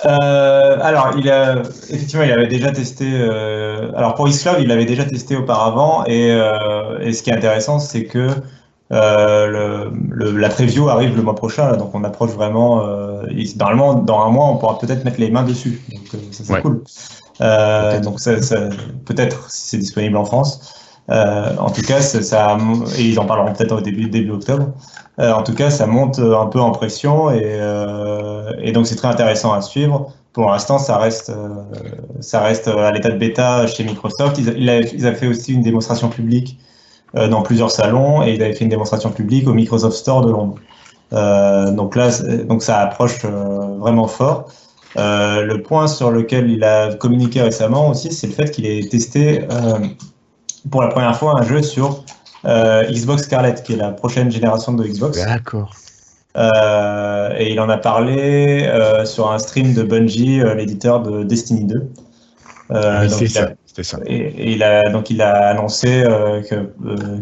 Euh, 0.06 0.78
alors 0.80 1.12
il 1.18 1.28
a 1.30 1.56
effectivement 1.90 2.24
il 2.24 2.32
avait 2.32 2.46
déjà 2.46 2.72
testé 2.72 3.04
euh, 3.12 3.92
alors 3.94 4.14
pour 4.14 4.26
xCloud 4.30 4.56
il 4.58 4.68
l'avait 4.68 4.86
déjà 4.86 5.04
testé 5.04 5.36
auparavant 5.36 6.04
et, 6.06 6.30
euh, 6.32 6.98
et 7.00 7.12
ce 7.12 7.22
qui 7.22 7.28
est 7.28 7.34
intéressant 7.34 7.78
c'est 7.78 8.06
que 8.06 8.30
euh, 8.92 9.46
le, 9.46 9.92
le- 10.10 10.38
la 10.38 10.48
preview 10.48 10.88
arrive 10.88 11.14
le 11.16 11.22
mois 11.22 11.34
prochain 11.34 11.68
là, 11.70 11.76
donc 11.76 11.94
on 11.94 12.02
approche 12.02 12.30
vraiment 12.30 12.82
euh, 12.82 13.24
normalement 13.56 13.92
dans 13.92 14.22
un 14.24 14.30
mois 14.30 14.46
on 14.46 14.56
pourra 14.56 14.78
peut-être 14.78 15.04
mettre 15.04 15.20
les 15.20 15.30
mains 15.30 15.42
dessus 15.44 15.82
donc 15.92 16.00
euh, 16.14 16.18
ça 16.30 16.44
c'est 16.44 16.52
Ouais. 16.54 16.62
cool 16.62 16.82
Euh, 17.42 18.00
donc 18.00 18.20
ça, 18.20 18.40
ça- 18.42 18.68
peut-être 19.04 19.50
si 19.50 19.68
c'est 19.70 19.78
disponible 19.78 20.16
en 20.16 20.24
France 20.24 20.74
Euh, 21.10 21.56
en 21.58 21.70
tout 21.70 21.82
cas 21.82 22.00
ça, 22.00 22.56
et 22.98 23.02
ils 23.02 23.18
en 23.18 23.26
parleront 23.26 23.52
peut-être 23.52 23.72
au 23.72 23.80
début 23.80 24.30
octobre 24.30 24.72
Euh, 25.18 25.32
en 25.32 25.42
tout 25.42 25.54
cas, 25.54 25.70
ça 25.70 25.86
monte 25.86 26.18
un 26.18 26.46
peu 26.46 26.60
en 26.60 26.70
pression 26.70 27.30
et, 27.30 27.42
euh, 27.44 28.72
donc 28.72 28.86
c'est 28.86 28.96
très 28.96 29.08
intéressant 29.08 29.52
à 29.52 29.60
suivre. 29.60 30.12
pour 30.32 30.50
l'instant, 30.50 30.78
ça 30.78 30.96
reste, 30.96 31.32
ça 32.20 32.40
reste 32.40 32.68
à 32.68 32.92
l'état 32.92 33.10
de 33.10 33.18
bêta 33.18 33.66
chez 33.66 33.84
Microsoft. 33.84 34.38
Ils, 34.38 34.48
ils, 34.94 35.06
avaient 35.06 35.16
fait 35.16 35.26
aussi 35.26 35.52
une 35.52 35.62
démonstration 35.62 36.08
publique 36.08 36.58
dans 37.14 37.42
plusieurs 37.42 37.72
salons 37.72 38.22
et 38.22 38.34
ils 38.34 38.42
avaient 38.42 38.52
fait 38.52 38.64
une 38.64 38.70
démonstration 38.70 39.10
publique 39.10 39.48
au 39.48 39.52
Microsoft 39.54 39.96
Store 39.96 40.20
de 40.24 40.30
Londres. 40.30 40.56
donc 41.76 41.96
là, 41.96 42.10
donc 42.48 42.62
ça 42.62 42.78
approche 42.78 43.24
vraiment 43.24 44.06
fort. 44.06 44.48
le 44.96 45.56
point 45.58 45.88
sur 45.88 46.10
lequel 46.12 46.48
il 46.50 46.62
a 46.62 46.94
communiqué 46.94 47.42
récemment 47.42 47.88
aussi, 47.90 48.12
c'est 48.12 48.28
le 48.28 48.34
fait 48.34 48.50
qu'il 48.52 48.66
ait 48.66 48.88
testé 48.88 49.46
pour 50.70 50.82
la 50.82 50.88
première 50.88 51.16
fois 51.16 51.38
un 51.38 51.42
jeu 51.42 51.62
sur 51.62 52.04
euh, 52.44 52.84
Xbox 52.90 53.24
Scarlett, 53.24 53.62
qui 53.62 53.74
est 53.74 53.76
la 53.76 53.90
prochaine 53.90 54.30
génération 54.30 54.72
de 54.72 54.84
Xbox. 54.84 55.18
D'accord. 55.24 55.74
Euh, 56.36 57.34
et 57.36 57.52
il 57.52 57.60
en 57.60 57.68
a 57.68 57.76
parlé 57.76 58.64
euh, 58.64 59.04
sur 59.04 59.30
un 59.30 59.38
stream 59.38 59.74
de 59.74 59.82
Bungie, 59.82 60.42
l'éditeur 60.56 61.02
de 61.02 61.22
Destiny 61.22 61.64
2. 61.64 61.88
Ah 62.72 63.08
c'est 63.08 63.26
ça. 63.26 63.50
ça. 63.82 63.98
Et, 64.06 64.52
il 64.52 64.62
a 64.62 64.90
donc 64.90 65.10
il 65.10 65.20
a 65.22 65.48
annoncé 65.48 66.04
que, 66.48 66.70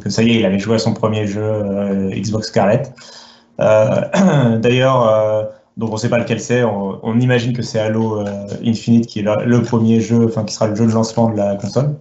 que, 0.02 0.10
ça 0.10 0.22
y 0.22 0.32
est, 0.32 0.40
il 0.40 0.44
avait 0.44 0.58
joué 0.58 0.74
à 0.74 0.78
son 0.78 0.92
premier 0.92 1.26
jeu 1.26 2.10
Xbox 2.12 2.48
Scarlett. 2.48 2.92
D'ailleurs, 3.58 5.48
donc 5.78 5.90
on 5.90 5.94
ne 5.94 5.98
sait 5.98 6.10
pas 6.10 6.18
lequel 6.18 6.38
c'est. 6.38 6.64
On, 6.64 7.18
imagine 7.18 7.54
que 7.54 7.62
c'est 7.62 7.80
Halo 7.80 8.22
Infinite 8.62 9.06
qui 9.06 9.20
est 9.20 9.22
le, 9.22 9.46
le 9.46 9.62
premier 9.62 10.02
jeu, 10.02 10.26
enfin 10.26 10.44
qui 10.44 10.52
sera 10.52 10.66
le 10.66 10.74
jeu 10.74 10.86
de 10.86 10.92
lancement 10.92 11.30
de 11.30 11.36
la 11.38 11.56
console. 11.56 11.94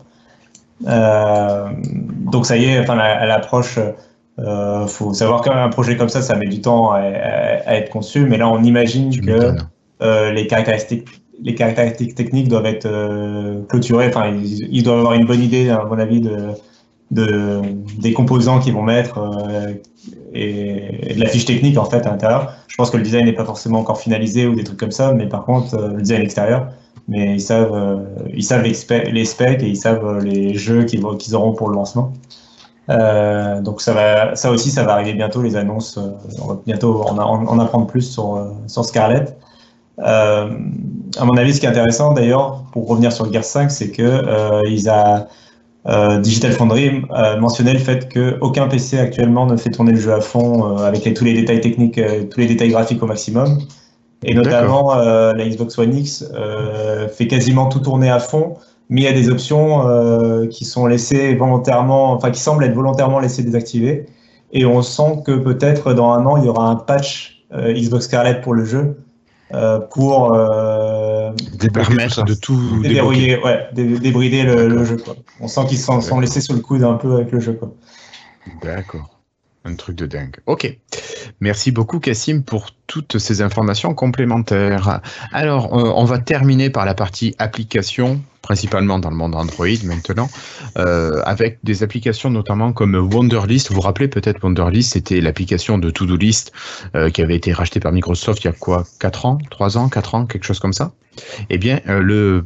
Euh, 0.86 1.70
donc 2.32 2.46
ça 2.46 2.58
y 2.58 2.66
est, 2.66 2.80
enfin, 2.80 2.98
elle 3.22 3.32
approche. 3.32 3.80
Euh, 4.40 4.86
faut 4.86 5.14
savoir 5.14 5.42
qu'un 5.42 5.70
projet 5.70 5.98
comme 5.98 6.10
ça, 6.10 6.22
ça 6.22 6.36
met 6.36 6.48
du 6.48 6.62
temps 6.62 6.92
à, 6.92 7.02
être 7.02 7.90
conçu, 7.90 8.22
mais 8.22 8.38
là 8.38 8.48
on 8.48 8.62
imagine 8.62 9.20
que 9.20 9.56
euh, 10.02 10.32
les 10.32 10.46
caractéristiques 10.46 11.22
les 11.42 11.56
caractéristiques 11.56 12.16
techniques 12.16 12.48
doivent 12.48 12.66
être 12.66 12.86
euh, 12.86 13.62
clôturées. 13.70 14.08
Enfin, 14.08 14.32
ils, 14.32 14.84
doivent 14.84 15.00
avoir 15.00 15.14
une 15.14 15.26
bonne 15.26 15.42
idée, 15.42 15.70
à 15.70 15.84
mon 15.84 16.00
avis, 16.00 16.22
de, 16.22 16.54
de 17.12 17.62
des 18.00 18.14
composants 18.14 18.60
qu'ils 18.60 18.74
vont 18.74 18.84
mettre 18.84 19.20
euh, 19.20 19.74
et, 20.34 21.14
de 21.14 21.20
la 21.20 21.28
fiche 21.28 21.46
technique 21.46 21.78
en 21.78 21.86
fait 21.86 22.06
à 22.06 22.12
l'intérieur. 22.12 22.54
Je 22.68 22.76
pense 22.76 22.90
que 22.90 22.98
le 22.98 23.04
design 23.04 23.26
n'est 23.26 23.34
pas 23.34 23.46
forcément 23.46 23.80
encore 23.80 24.00
finalisé 24.00 24.48
ou 24.48 24.56
des 24.56 24.64
trucs 24.64 24.80
comme 24.80 24.92
ça, 24.92 25.14
mais 25.14 25.28
par 25.28 25.46
contre, 25.46 25.76
euh, 25.76 25.94
le 25.94 26.02
design 26.02 26.22
extérieur, 26.22 26.68
mais 27.08 27.36
ils 27.36 27.42
savent, 27.42 27.74
euh, 27.74 28.04
ils 28.34 28.44
savent 28.44 28.64
les, 28.64 28.74
specs, 28.74 29.64
et 29.64 29.68
ils 29.68 29.78
savent 29.78 30.06
euh, 30.06 30.20
les 30.20 30.56
jeux 30.56 30.84
qu'ils 30.84 31.36
auront 31.36 31.54
pour 31.54 31.70
le 31.70 31.76
lancement. 31.76 32.14
Euh, 32.90 33.62
donc 33.62 33.82
ça 33.82 33.94
va, 33.94 34.36
ça 34.36 34.52
aussi, 34.52 34.72
ça 34.72 34.84
va 34.84 34.94
arriver 34.94 35.14
bientôt 35.14 35.42
les 35.42 35.56
annonces. 35.56 35.98
on 36.42 36.48
va 36.48 36.60
bientôt 36.66 37.04
en, 37.04 37.18
en, 37.18 37.60
apprendre 37.60 37.88
plus 37.88 38.02
sur 38.02 38.54
sur 38.68 38.86
Scarlett. 38.86 39.38
à 39.98 40.48
mon 41.24 41.38
avis, 41.38 41.54
ce 41.54 41.60
qui 41.60 41.66
est 41.66 41.70
intéressant 41.70 42.14
d'ailleurs, 42.14 42.64
pour 42.72 42.88
revenir 42.88 43.12
sur 43.12 43.32
Gear 43.32 43.44
5, 43.44 43.72
c'est 43.72 43.92
que 43.92 44.66
ils 44.70 44.90
a 44.90 45.28
Digital 46.20 46.52
Foundry 46.54 47.02
mentionnait 47.40 47.74
le 47.74 47.80
fait 47.80 48.12
qu'aucun 48.14 48.68
PC 48.68 49.00
actuellement 49.00 49.46
ne 49.46 49.58
fait 49.58 49.70
tourner 49.70 49.92
le 49.92 50.00
jeu 50.00 50.14
à 50.14 50.22
fond 50.22 50.78
avec 50.78 51.14
tous 51.14 51.26
les 51.26 51.34
détails 51.34 51.62
techniques, 51.62 52.00
tous 52.30 52.40
les 52.40 52.48
détails 52.48 52.70
graphiques 52.70 53.04
au 53.04 53.08
maximum. 53.08 53.60
Et 54.24 54.34
notamment, 54.34 54.96
euh, 54.96 55.34
la 55.34 55.48
Xbox 55.48 55.78
One 55.78 55.96
X 55.96 56.26
euh, 56.34 57.08
fait 57.08 57.28
quasiment 57.28 57.68
tout 57.68 57.80
tourner 57.80 58.10
à 58.10 58.20
fond, 58.20 58.56
mais 58.90 59.02
il 59.02 59.04
y 59.04 59.08
a 59.08 59.14
des 59.14 59.30
options 59.30 59.88
euh, 59.88 60.48
qui 60.48 60.66
sont 60.66 60.88
laissées 60.88 61.36
volontairement, 61.36 62.14
enfin 62.14 62.32
qui 62.32 62.40
semblent 62.40 62.64
être 62.64 62.74
volontairement 62.74 63.20
laissées 63.20 63.44
désactivées. 63.44 64.08
Et 64.52 64.66
on 64.66 64.82
sent 64.82 65.22
que 65.26 65.34
peut-être 65.34 65.94
dans 65.94 66.12
un 66.12 66.26
an, 66.26 66.38
il 66.38 66.46
y 66.46 66.50
aura 66.50 66.68
un 66.68 66.76
patch 66.76 67.46
Xbox 67.54 68.06
Scarlett 68.06 68.42
pour 68.42 68.54
le 68.54 68.66
jeu 68.66 68.98
pour 69.92 70.32
permettre 71.74 72.24
de 72.24 72.34
tout 72.34 72.82
déverrouiller, 72.82 73.42
ouais, 73.42 73.68
débrider 73.74 74.44
le, 74.44 74.68
le, 74.68 74.86
jeu. 74.86 74.98
Quoi. 74.98 75.16
On 75.42 75.48
sent 75.48 75.66
qu'ils 75.68 75.80
sont 75.80 76.20
laissés 76.20 76.42
sur 76.42 76.54
le 76.54 76.62
coude 76.62 76.84
un 76.84 76.94
peu 76.94 77.14
avec 77.16 77.32
le 77.32 77.40
jeu. 77.40 77.60
D'accord. 78.62 79.17
Un 79.68 79.76
truc 79.76 79.98
de 79.98 80.06
dingue. 80.06 80.38
Ok. 80.46 80.78
Merci 81.42 81.72
beaucoup, 81.72 82.00
Cassim, 82.00 82.42
pour 82.42 82.68
toutes 82.88 83.18
ces 83.18 83.42
informations 83.42 83.94
complémentaires. 83.94 85.02
Alors, 85.34 85.78
euh, 85.78 85.92
on 85.94 86.06
va 86.06 86.20
terminer 86.20 86.70
par 86.70 86.86
la 86.86 86.94
partie 86.94 87.36
application, 87.38 88.22
principalement 88.42 88.98
dans 88.98 89.10
le 89.10 89.18
monde 89.18 89.36
Android 89.36 89.68
maintenant, 89.84 90.30
euh, 90.78 91.22
avec 91.26 91.60
des 91.66 91.84
applications 91.84 92.30
notamment 92.30 92.72
comme 92.72 92.96
Wonderlist. 92.96 93.68
Vous 93.68 93.76
vous 93.76 93.82
rappelez 93.82 94.08
peut-être 94.08 94.42
Wonderlist, 94.42 94.94
c'était 94.94 95.20
l'application 95.20 95.78
de 95.78 95.90
To-Do 95.90 96.16
List 96.16 96.54
euh, 96.96 97.10
qui 97.10 97.22
avait 97.22 97.36
été 97.36 97.52
rachetée 97.52 97.82
par 97.82 97.92
Microsoft 97.92 98.46
il 98.46 98.48
y 98.48 98.50
a 98.50 98.54
quoi 98.54 98.86
4 99.02 99.26
ans 99.26 99.38
3 99.52 99.78
ans 99.78 99.90
4 99.90 100.16
ans 100.16 100.26
Quelque 100.26 100.46
chose 100.46 100.60
comme 100.60 100.72
ça 100.72 100.94
Eh 101.50 101.58
bien, 101.58 101.82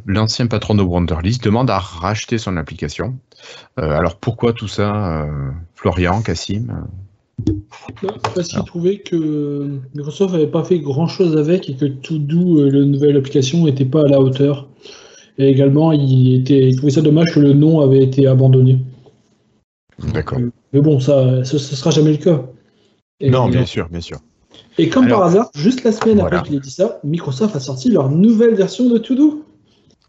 l'ancien 0.07 0.47
patron 0.47 0.73
de 0.73 0.81
Wonderlist 0.81 1.43
demande 1.43 1.69
à 1.69 1.77
racheter 1.77 2.39
son 2.39 2.57
application. 2.57 3.19
alors, 3.77 4.17
pourquoi 4.17 4.53
tout 4.53 4.67
ça 4.67 5.27
Florian, 5.75 6.23
Cassim 6.23 6.87
parce 8.35 8.47
qu'il 8.49 8.63
trouvait 8.63 8.99
que 8.99 9.79
Microsoft 9.95 10.33
n'avait 10.33 10.47
pas 10.47 10.63
fait 10.63 10.79
grand 10.79 11.07
chose 11.07 11.37
avec 11.37 11.69
et 11.69 11.75
que 11.75 11.85
tout 11.85 12.19
doux, 12.19 12.59
euh, 12.59 12.69
la 12.69 12.85
nouvelle 12.85 13.17
application, 13.17 13.65
n'était 13.65 13.85
pas 13.85 14.01
à 14.01 14.07
la 14.07 14.19
hauteur. 14.19 14.67
Et 15.37 15.47
également, 15.47 15.91
il, 15.91 16.35
était, 16.35 16.71
trouvait 16.75 16.91
ça 16.91 17.01
dommage 17.01 17.33
que 17.33 17.39
le 17.39 17.53
nom 17.53 17.79
avait 17.81 18.03
été 18.03 18.27
abandonné. 18.27 18.79
D'accord. 20.13 20.39
Euh, 20.39 20.51
mais 20.73 20.81
bon, 20.81 20.99
ça, 20.99 21.43
ce 21.43 21.55
ne 21.55 21.59
sera 21.59 21.91
jamais 21.91 22.11
le 22.11 22.17
cas. 22.17 22.43
non, 23.21 23.49
bien 23.49 23.65
sûr, 23.65 23.89
bien 23.89 24.01
sûr. 24.01 24.19
Et 24.77 24.89
comme 24.89 25.07
par 25.07 25.23
hasard, 25.23 25.49
juste 25.55 25.83
la 25.83 25.91
semaine 25.91 26.19
après 26.19 26.41
qu'il 26.43 26.55
ait 26.55 26.59
dit 26.59 26.71
ça, 26.71 26.99
Microsoft 27.03 27.55
a 27.55 27.59
sorti 27.59 27.89
leur 27.89 28.09
nouvelle 28.09 28.55
version 28.55 28.89
de 28.89 28.97
To 28.97 29.43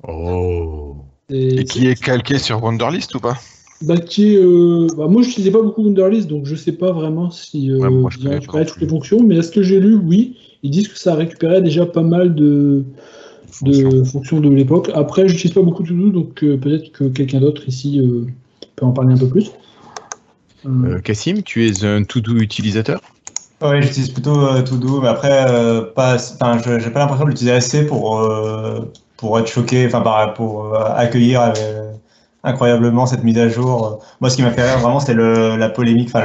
Oh. 0.08 0.96
Et, 1.28 1.64
qui 1.64 1.86
est 1.86 2.00
calqué 2.00 2.38
sur 2.38 2.62
Wonderlist 2.62 3.14
ou 3.14 3.20
pas? 3.20 3.36
Bah, 3.82 3.96
qui 3.96 4.36
euh, 4.36 4.86
bah, 4.96 5.06
moi, 5.08 5.22
je 5.22 5.28
n'utilisais 5.28 5.50
pas 5.50 5.62
beaucoup 5.62 5.82
Wunderlist, 5.82 6.28
donc 6.28 6.46
je 6.46 6.52
ne 6.52 6.58
sais 6.58 6.72
pas 6.72 6.92
vraiment 6.92 7.30
si 7.30 7.70
euh, 7.70 7.88
ont 7.88 8.04
récupéré 8.04 8.66
toutes 8.66 8.80
les 8.80 8.88
fonctions. 8.88 9.22
Mais 9.22 9.36
est-ce 9.36 9.50
que 9.50 9.62
j'ai 9.62 9.80
lu? 9.80 9.94
Oui. 9.94 10.36
Ils 10.62 10.70
disent 10.70 10.88
que 10.88 10.98
ça 10.98 11.14
récupérait 11.14 11.62
déjà 11.62 11.86
pas 11.86 12.02
mal 12.02 12.34
de, 12.34 12.84
de 13.62 14.04
fonctions 14.04 14.40
de 14.40 14.48
l'époque. 14.48 14.90
Après, 14.94 15.26
je 15.26 15.32
n'utilise 15.32 15.54
pas 15.54 15.62
beaucoup 15.62 15.82
To-Do, 15.82 16.10
donc 16.10 16.42
euh, 16.42 16.56
peut-être 16.56 16.92
que 16.92 17.04
quelqu'un 17.04 17.40
d'autre 17.40 17.62
ici 17.66 18.00
peut 18.76 18.86
en 18.86 18.92
parler 18.92 19.14
un 19.14 19.18
peu 19.18 19.28
plus. 19.28 19.50
Cassim, 21.02 21.42
tu 21.42 21.66
es 21.66 21.84
un 21.84 22.04
To-Do 22.04 22.36
utilisateur? 22.36 23.00
Oui, 23.60 23.82
j'utilise 23.82 24.10
plutôt 24.10 24.36
To-Do, 24.62 25.00
mais 25.00 25.08
après, 25.08 25.46
pas, 25.96 26.16
je 26.16 26.84
n'ai 26.84 26.92
pas 26.92 27.00
l'impression 27.00 27.24
de 27.24 27.30
l'utiliser 27.30 27.56
assez 27.56 27.86
pour, 27.86 28.24
pour 29.16 29.38
être 29.40 29.48
choqué, 29.48 29.86
enfin, 29.86 30.02
pour 30.36 30.76
accueillir 30.76 31.52
incroyablement 32.44 33.06
cette 33.06 33.24
mise 33.24 33.38
à 33.38 33.48
jour. 33.48 34.04
Moi, 34.20 34.30
ce 34.30 34.36
qui 34.36 34.42
m'a 34.42 34.50
fait 34.50 34.62
rire 34.62 34.78
vraiment, 34.78 35.00
c'était 35.00 35.14
la 35.14 35.68
polémique, 35.68 36.08
enfin 36.08 36.24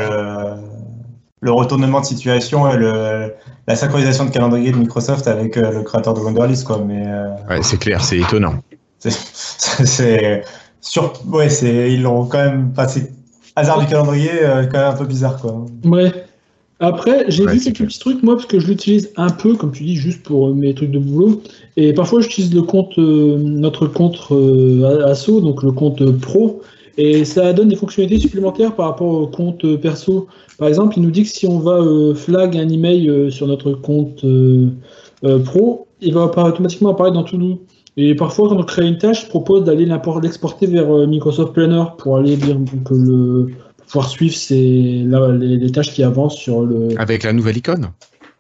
le, 1.41 1.51
retournement 1.51 2.01
de 2.01 2.05
situation 2.05 2.69
et 2.69 2.77
le, 2.77 3.33
la 3.67 3.75
synchronisation 3.75 4.25
de 4.25 4.31
calendrier 4.31 4.71
de 4.71 4.77
Microsoft 4.77 5.27
avec 5.27 5.57
euh, 5.57 5.71
le 5.71 5.83
créateur 5.83 6.13
de 6.13 6.19
Wonderlist, 6.19 6.65
quoi. 6.65 6.79
Mais 6.85 7.03
euh, 7.05 7.29
ouais, 7.49 7.61
c'est 7.61 7.77
clair, 7.77 8.03
c'est 8.03 8.17
étonnant. 8.19 8.55
C'est 8.99 10.43
sur, 10.81 11.13
ouais, 11.27 11.49
c'est 11.49 11.93
ils 11.93 12.01
l'ont 12.01 12.25
quand 12.25 12.37
même 12.37 12.73
passé 12.73 13.11
hasard 13.55 13.79
du 13.79 13.87
calendrier, 13.87 14.31
euh, 14.43 14.65
quand 14.65 14.77
même 14.77 14.93
un 14.93 14.97
peu 14.97 15.05
bizarre, 15.05 15.39
quoi. 15.39 15.65
Ouais. 15.85 16.11
Après, 16.79 17.25
j'ai 17.29 17.45
vu 17.47 17.59
quelques 17.59 17.85
petits 17.85 17.99
trucs, 17.99 18.21
moi, 18.21 18.35
parce 18.35 18.45
que 18.45 18.59
je 18.59 18.67
l'utilise 18.67 19.11
un 19.17 19.29
peu, 19.29 19.55
comme 19.55 19.71
tu 19.71 19.83
dis, 19.83 19.95
juste 19.95 20.21
pour 20.21 20.53
mes 20.53 20.75
trucs 20.75 20.91
de 20.91 20.99
boulot. 20.99 21.41
Et 21.75 21.91
parfois, 21.93 22.21
j'utilise 22.21 22.53
le 22.53 22.61
compte, 22.61 22.97
euh, 22.99 23.37
notre 23.39 23.87
compte 23.87 24.19
euh, 24.31 25.05
ASSO, 25.05 25.41
donc 25.41 25.63
le 25.63 25.71
compte 25.71 26.03
pro, 26.19 26.61
et 26.97 27.25
ça 27.25 27.51
donne 27.53 27.69
des 27.69 27.75
fonctionnalités 27.75 28.19
supplémentaires 28.19 28.75
par 28.75 28.89
rapport 28.89 29.11
au 29.11 29.27
compte 29.27 29.75
perso. 29.77 30.27
Par 30.59 30.67
exemple, 30.67 30.97
il 30.97 31.03
nous 31.03 31.11
dit 31.11 31.23
que 31.23 31.29
si 31.29 31.47
on 31.47 31.59
va 31.59 31.79
euh, 31.79 32.13
flag 32.13 32.55
un 32.55 32.69
email 32.69 33.31
sur 33.31 33.47
notre 33.47 33.73
compte 33.73 34.23
pro, 35.45 35.87
il 36.01 36.13
va 36.13 36.25
automatiquement 36.25 36.91
apparaître 36.91 37.15
dans 37.15 37.23
Todo. 37.23 37.59
Et 37.99 38.13
parfois, 38.13 38.49
quand 38.49 38.57
on 38.57 38.63
crée 38.63 38.87
une 38.87 38.99
tâche, 38.99 39.23
je 39.23 39.29
propose 39.29 39.63
d'aller 39.63 39.87
l'exporter 40.21 40.67
vers 40.67 41.07
Microsoft 41.07 41.53
Planner 41.53 41.83
pour 41.97 42.17
aller 42.17 42.35
dire 42.35 42.55
que 42.85 42.93
le 42.93 43.47
pouvoir 43.87 44.09
suivre 44.09 44.35
ces, 44.35 45.05
les, 45.39 45.71
tâches 45.71 45.93
qui 45.93 46.03
avancent 46.03 46.37
sur 46.37 46.61
le. 46.61 46.89
Avec 46.97 47.23
la 47.23 47.33
nouvelle 47.33 47.57
icône? 47.57 47.91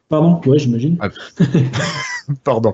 Pardon, 0.09 0.39
ouais, 0.45 0.59
j'imagine. 0.59 0.97
Ah. 0.99 1.09
Pardon. 2.43 2.73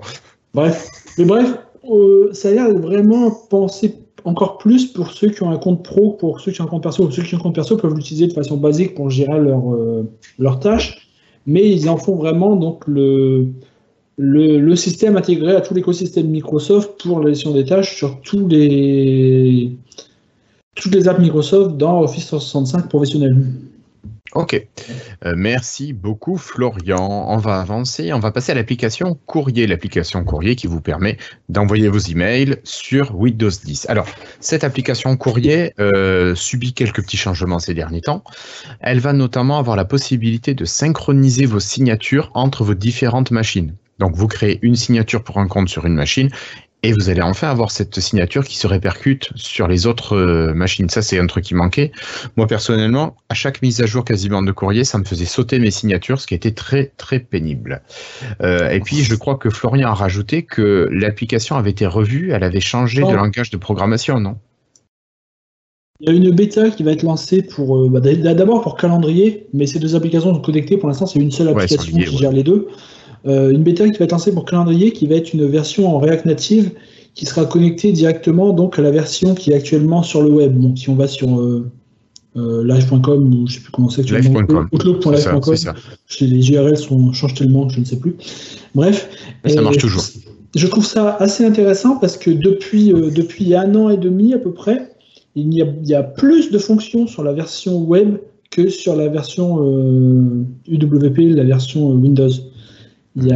Bref, 0.54 0.88
mais 1.18 1.26
bref, 1.26 1.58
euh, 1.90 2.30
ça 2.34 2.50
a 2.50 2.52
l'air 2.52 2.74
vraiment 2.74 3.32
penser 3.32 3.96
encore 4.26 4.58
plus 4.58 4.88
pour 4.88 5.12
ceux 5.12 5.30
qui 5.30 5.44
ont 5.44 5.52
un 5.52 5.58
compte 5.58 5.84
pro, 5.84 6.12
pour 6.12 6.40
ceux 6.40 6.52
qui 6.52 6.62
ont 6.62 6.66
un 6.66 6.68
compte 6.68 6.84
perso. 6.84 7.10
Ceux 7.12 7.24
qui 7.24 7.36
ont 7.36 7.40
un 7.40 7.42
compte 7.42 7.56
perso 7.56 7.78
peuvent 7.78 7.96
l'utiliser 7.96 8.28
de 8.28 8.34
façon 8.34 8.58
basique 8.58 8.96
pour 8.96 9.10
gérer 9.10 9.34
euh, 9.34 10.04
leurs 10.40 10.60
tâches, 10.60 11.10
mais 11.46 11.70
ils 11.70 11.90
en 11.90 11.98
font 11.98 12.16
vraiment 12.16 12.56
donc 12.56 12.88
le, 12.88 13.48
le, 14.18 14.60
le 14.60 14.76
système 14.76 15.18
intégré 15.18 15.56
à 15.56 15.62
tout 15.62 15.74
l'écosystème 15.74 16.28
Microsoft 16.28 17.02
pour 17.04 17.20
la 17.20 17.30
gestion 17.30 17.52
des 17.52 17.66
tâches 17.66 17.96
sur 17.96 18.22
tous 18.22 18.48
les, 18.48 19.76
toutes 20.76 20.96
les 20.96 21.08
apps 21.08 21.20
Microsoft 21.20 21.78
dans 21.78 22.02
Office 22.02 22.28
365 22.28 22.90
professionnel. 22.90 23.36
Ok. 24.36 24.60
Euh, 25.26 25.34
merci 25.38 25.94
beaucoup, 25.94 26.38
Florian. 26.38 27.28
On 27.30 27.38
va 27.38 27.60
avancer. 27.60 28.14
On 28.14 28.20
va 28.20 28.32
passer 28.32 28.52
à 28.52 28.56
l'application 28.56 29.18
Courrier. 29.28 29.68
L'application 29.68 30.24
Courrier 30.24 30.56
qui 30.56 30.66
vous 30.66 30.82
permet 30.82 31.18
d'envoyer 31.50 31.88
vos 31.88 32.00
emails 32.00 32.58
sur 32.64 33.16
Windows 33.16 33.50
10. 33.50 33.88
Alors, 33.90 34.08
cette 34.40 34.64
application 34.64 35.16
Courrier 35.18 35.74
euh, 35.80 36.34
subit 36.34 36.74
quelques 36.74 37.04
petits 37.04 37.18
changements 37.18 37.60
ces 37.60 37.76
derniers 37.76 38.02
temps. 38.02 38.24
Elle 38.80 39.00
va 39.00 39.14
notamment 39.14 39.60
avoir 39.60 39.76
la 39.76 39.86
possibilité 39.86 40.56
de 40.56 40.66
synchroniser 40.66 41.46
vos 41.46 41.60
signatures 41.60 42.32
entre 42.34 42.64
vos 42.64 42.74
différentes 42.74 43.30
machines. 43.30 43.76
Donc, 44.00 44.16
vous 44.16 44.28
créez 44.28 44.58
une 44.64 44.76
signature 44.76 45.24
pour 45.24 45.38
un 45.38 45.48
compte 45.48 45.70
sur 45.70 45.86
une 45.86 45.94
machine 45.94 46.30
et 46.84 46.92
vous 46.92 47.10
allez 47.10 47.22
enfin 47.22 47.50
avoir 47.50 47.72
cette 47.72 48.00
signature 48.00 48.44
qui 48.44 48.58
se 48.58 48.68
répercute 48.68 49.30
sur 49.36 49.68
les 49.70 49.88
autres 49.88 50.18
euh, 50.18 50.54
machines. 50.54 50.90
Ça, 50.90 51.02
c'est 51.02 51.18
un 51.18 51.28
truc 51.28 51.46
qui 51.46 51.56
manquait. 51.56 51.94
Moi, 52.36 52.46
personnellement, 52.46 53.16
à 53.30 53.34
chaque 53.34 53.62
mise 53.62 53.82
à 53.82 53.86
jour 53.86 54.04
quasiment 54.04 54.44
de 54.44 54.52
courrier, 54.52 54.84
ça 54.84 54.98
me 54.98 55.06
faisait 55.06 55.26
sauter 55.26 55.60
mes 55.60 55.72
signatures, 55.72 56.20
ce 56.20 56.28
qui 56.28 56.36
était 56.36 56.52
très, 56.52 56.92
très 56.98 57.20
pénible. 57.20 57.82
Euh, 58.42 58.70
et 58.70 58.82
puis, 58.82 59.04
je 59.04 59.16
crois 59.16 59.36
que 59.36 59.50
Florian 59.50 59.90
a 59.90 59.94
rajouté 59.94 60.44
que 60.44 60.90
l'application 60.92 61.56
avait 61.56 61.72
été 61.72 61.88
revue, 61.88 62.32
elle 62.32 62.44
avait 62.44 62.60
changé 62.60 63.02
de 63.02 63.14
langage 63.14 63.50
de 63.50 63.58
programmation, 63.58 64.20
non? 64.20 64.36
Il 66.02 66.10
y 66.10 66.12
a 66.12 66.16
une 66.18 66.32
bêta 66.32 66.70
qui 66.70 66.84
va 66.84 66.92
être 66.92 67.04
lancée 67.04 67.44
pour 67.44 67.78
euh, 67.78 67.88
bah, 67.88 68.02
d'abord 68.02 68.62
pour 68.62 68.76
calendrier, 68.76 69.48
mais 69.54 69.68
ces 69.68 69.80
deux 69.80 69.96
applications 69.96 70.34
sont 70.34 70.42
connectées. 70.42 70.76
Pour 70.76 70.90
l'instant, 70.90 71.06
c'est 71.06 71.20
une 71.20 71.32
seule 71.32 71.48
application 71.48 71.98
qui 71.98 72.18
gère 72.18 72.34
les 72.34 72.44
deux. 72.44 72.68
Euh, 73.26 73.52
une 73.52 73.64
bêta 73.64 73.88
qui 73.90 73.98
va 73.98 74.06
être 74.06 74.12
lancée 74.12 74.34
pour 74.34 74.46
calendrier, 74.46 74.92
qui 74.92 75.08
va 75.08 75.16
être 75.16 75.34
une 75.34 75.46
version 75.48 75.96
en 75.96 76.00
React 76.00 76.26
Native, 76.26 76.72
qui 77.14 77.26
sera 77.26 77.46
connectée 77.46 77.92
directement 77.92 78.52
donc 78.54 78.78
à 78.80 78.82
la 78.82 78.92
version 78.92 79.34
qui 79.34 79.52
est 79.52 79.56
actuellement 79.56 80.04
sur 80.04 80.22
le 80.22 80.30
web. 80.30 80.60
Donc 80.60 80.78
si 80.78 80.90
on 80.90 80.96
va 80.96 81.08
sur 81.08 81.40
euh, 81.40 81.72
euh 82.36 82.64
live.com 82.66 83.34
ou 83.34 83.48
je 83.48 83.56
sais 83.56 83.60
plus 83.62 83.72
comment 83.72 83.90
c'est 83.90 84.02
actuellement, 84.02 84.66
outlook.live.com, 84.72 85.56
les 86.22 86.52
URL 86.52 86.78
sont, 86.78 87.14
changent 87.14 87.36
tellement 87.36 87.68
que 87.68 87.74
je 87.74 87.80
ne 87.80 87.86
sais 87.86 87.98
plus. 87.98 88.16
Bref. 88.76 89.10
ça 89.46 89.62
marche 89.62 89.78
toujours. 89.78 90.04
Je 90.56 90.68
trouve 90.68 90.86
ça 90.86 91.16
assez 91.16 91.46
intéressant 91.46 91.98
parce 91.98 92.18
que 92.18 92.30
depuis, 92.30 92.94
euh, 92.94 93.10
depuis 93.10 93.56
un 93.56 93.74
an 93.76 93.90
et 93.90 93.98
demi 93.98 94.34
à 94.34 94.38
peu 94.38 94.52
près, 94.52 94.90
il 95.36 95.52
y, 95.54 95.62
a, 95.62 95.66
il 95.82 95.88
y 95.88 95.96
a 95.96 96.04
plus 96.04 96.52
de 96.52 96.60
fonctions 96.60 97.08
sur 97.08 97.24
la 97.24 97.34
version 97.34 97.80
web 97.80 98.18
que 98.52 98.70
sur 98.70 98.96
la 98.96 99.08
version 99.08 99.58
UWP, 100.68 101.36
la 101.36 101.44
version 101.44 101.90
Windows. 101.90 102.30
Il 103.16 103.28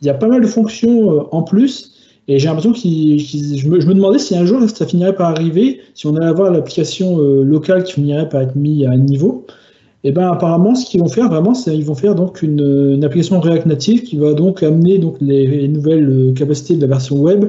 y, 0.00 0.08
a, 0.08 0.14
pas 0.14 0.26
mal 0.26 0.40
de 0.40 0.46
fonctions 0.46 1.12
euh, 1.12 1.22
en 1.32 1.42
plus. 1.42 1.92
Et 2.28 2.38
j'ai 2.38 2.46
l'impression 2.46 2.72
que 2.72 2.78
je, 2.78 3.68
me, 3.68 3.94
demandais 3.94 4.18
si 4.18 4.36
un 4.36 4.46
jour 4.46 4.60
ça 4.70 4.86
finirait 4.86 5.14
par 5.14 5.30
arriver, 5.30 5.80
si 5.94 6.06
on 6.06 6.16
allait 6.16 6.26
avoir 6.26 6.50
l'application 6.50 7.18
euh, 7.18 7.42
locale 7.42 7.82
qui 7.82 7.94
finirait 7.94 8.28
par 8.28 8.42
être 8.42 8.56
mise 8.56 8.86
à 8.86 8.96
niveau. 8.96 9.44
Et 10.04 10.12
ben 10.12 10.30
apparemment, 10.30 10.74
ce 10.74 10.86
qu'ils 10.86 11.00
vont 11.00 11.08
faire 11.08 11.28
vraiment, 11.28 11.54
c'est 11.54 11.72
qu'ils 11.72 11.84
vont 11.84 11.94
faire 11.94 12.14
donc 12.14 12.42
une, 12.42 13.04
application 13.04 13.40
React 13.40 13.66
Native 13.66 14.02
qui 14.02 14.16
va 14.16 14.34
donc 14.34 14.62
amener 14.62 14.98
donc 14.98 15.16
les, 15.20 15.68
nouvelles 15.68 16.08
euh, 16.08 16.32
capacités 16.32 16.76
de 16.76 16.80
la 16.80 16.88
version 16.88 17.16
web 17.16 17.46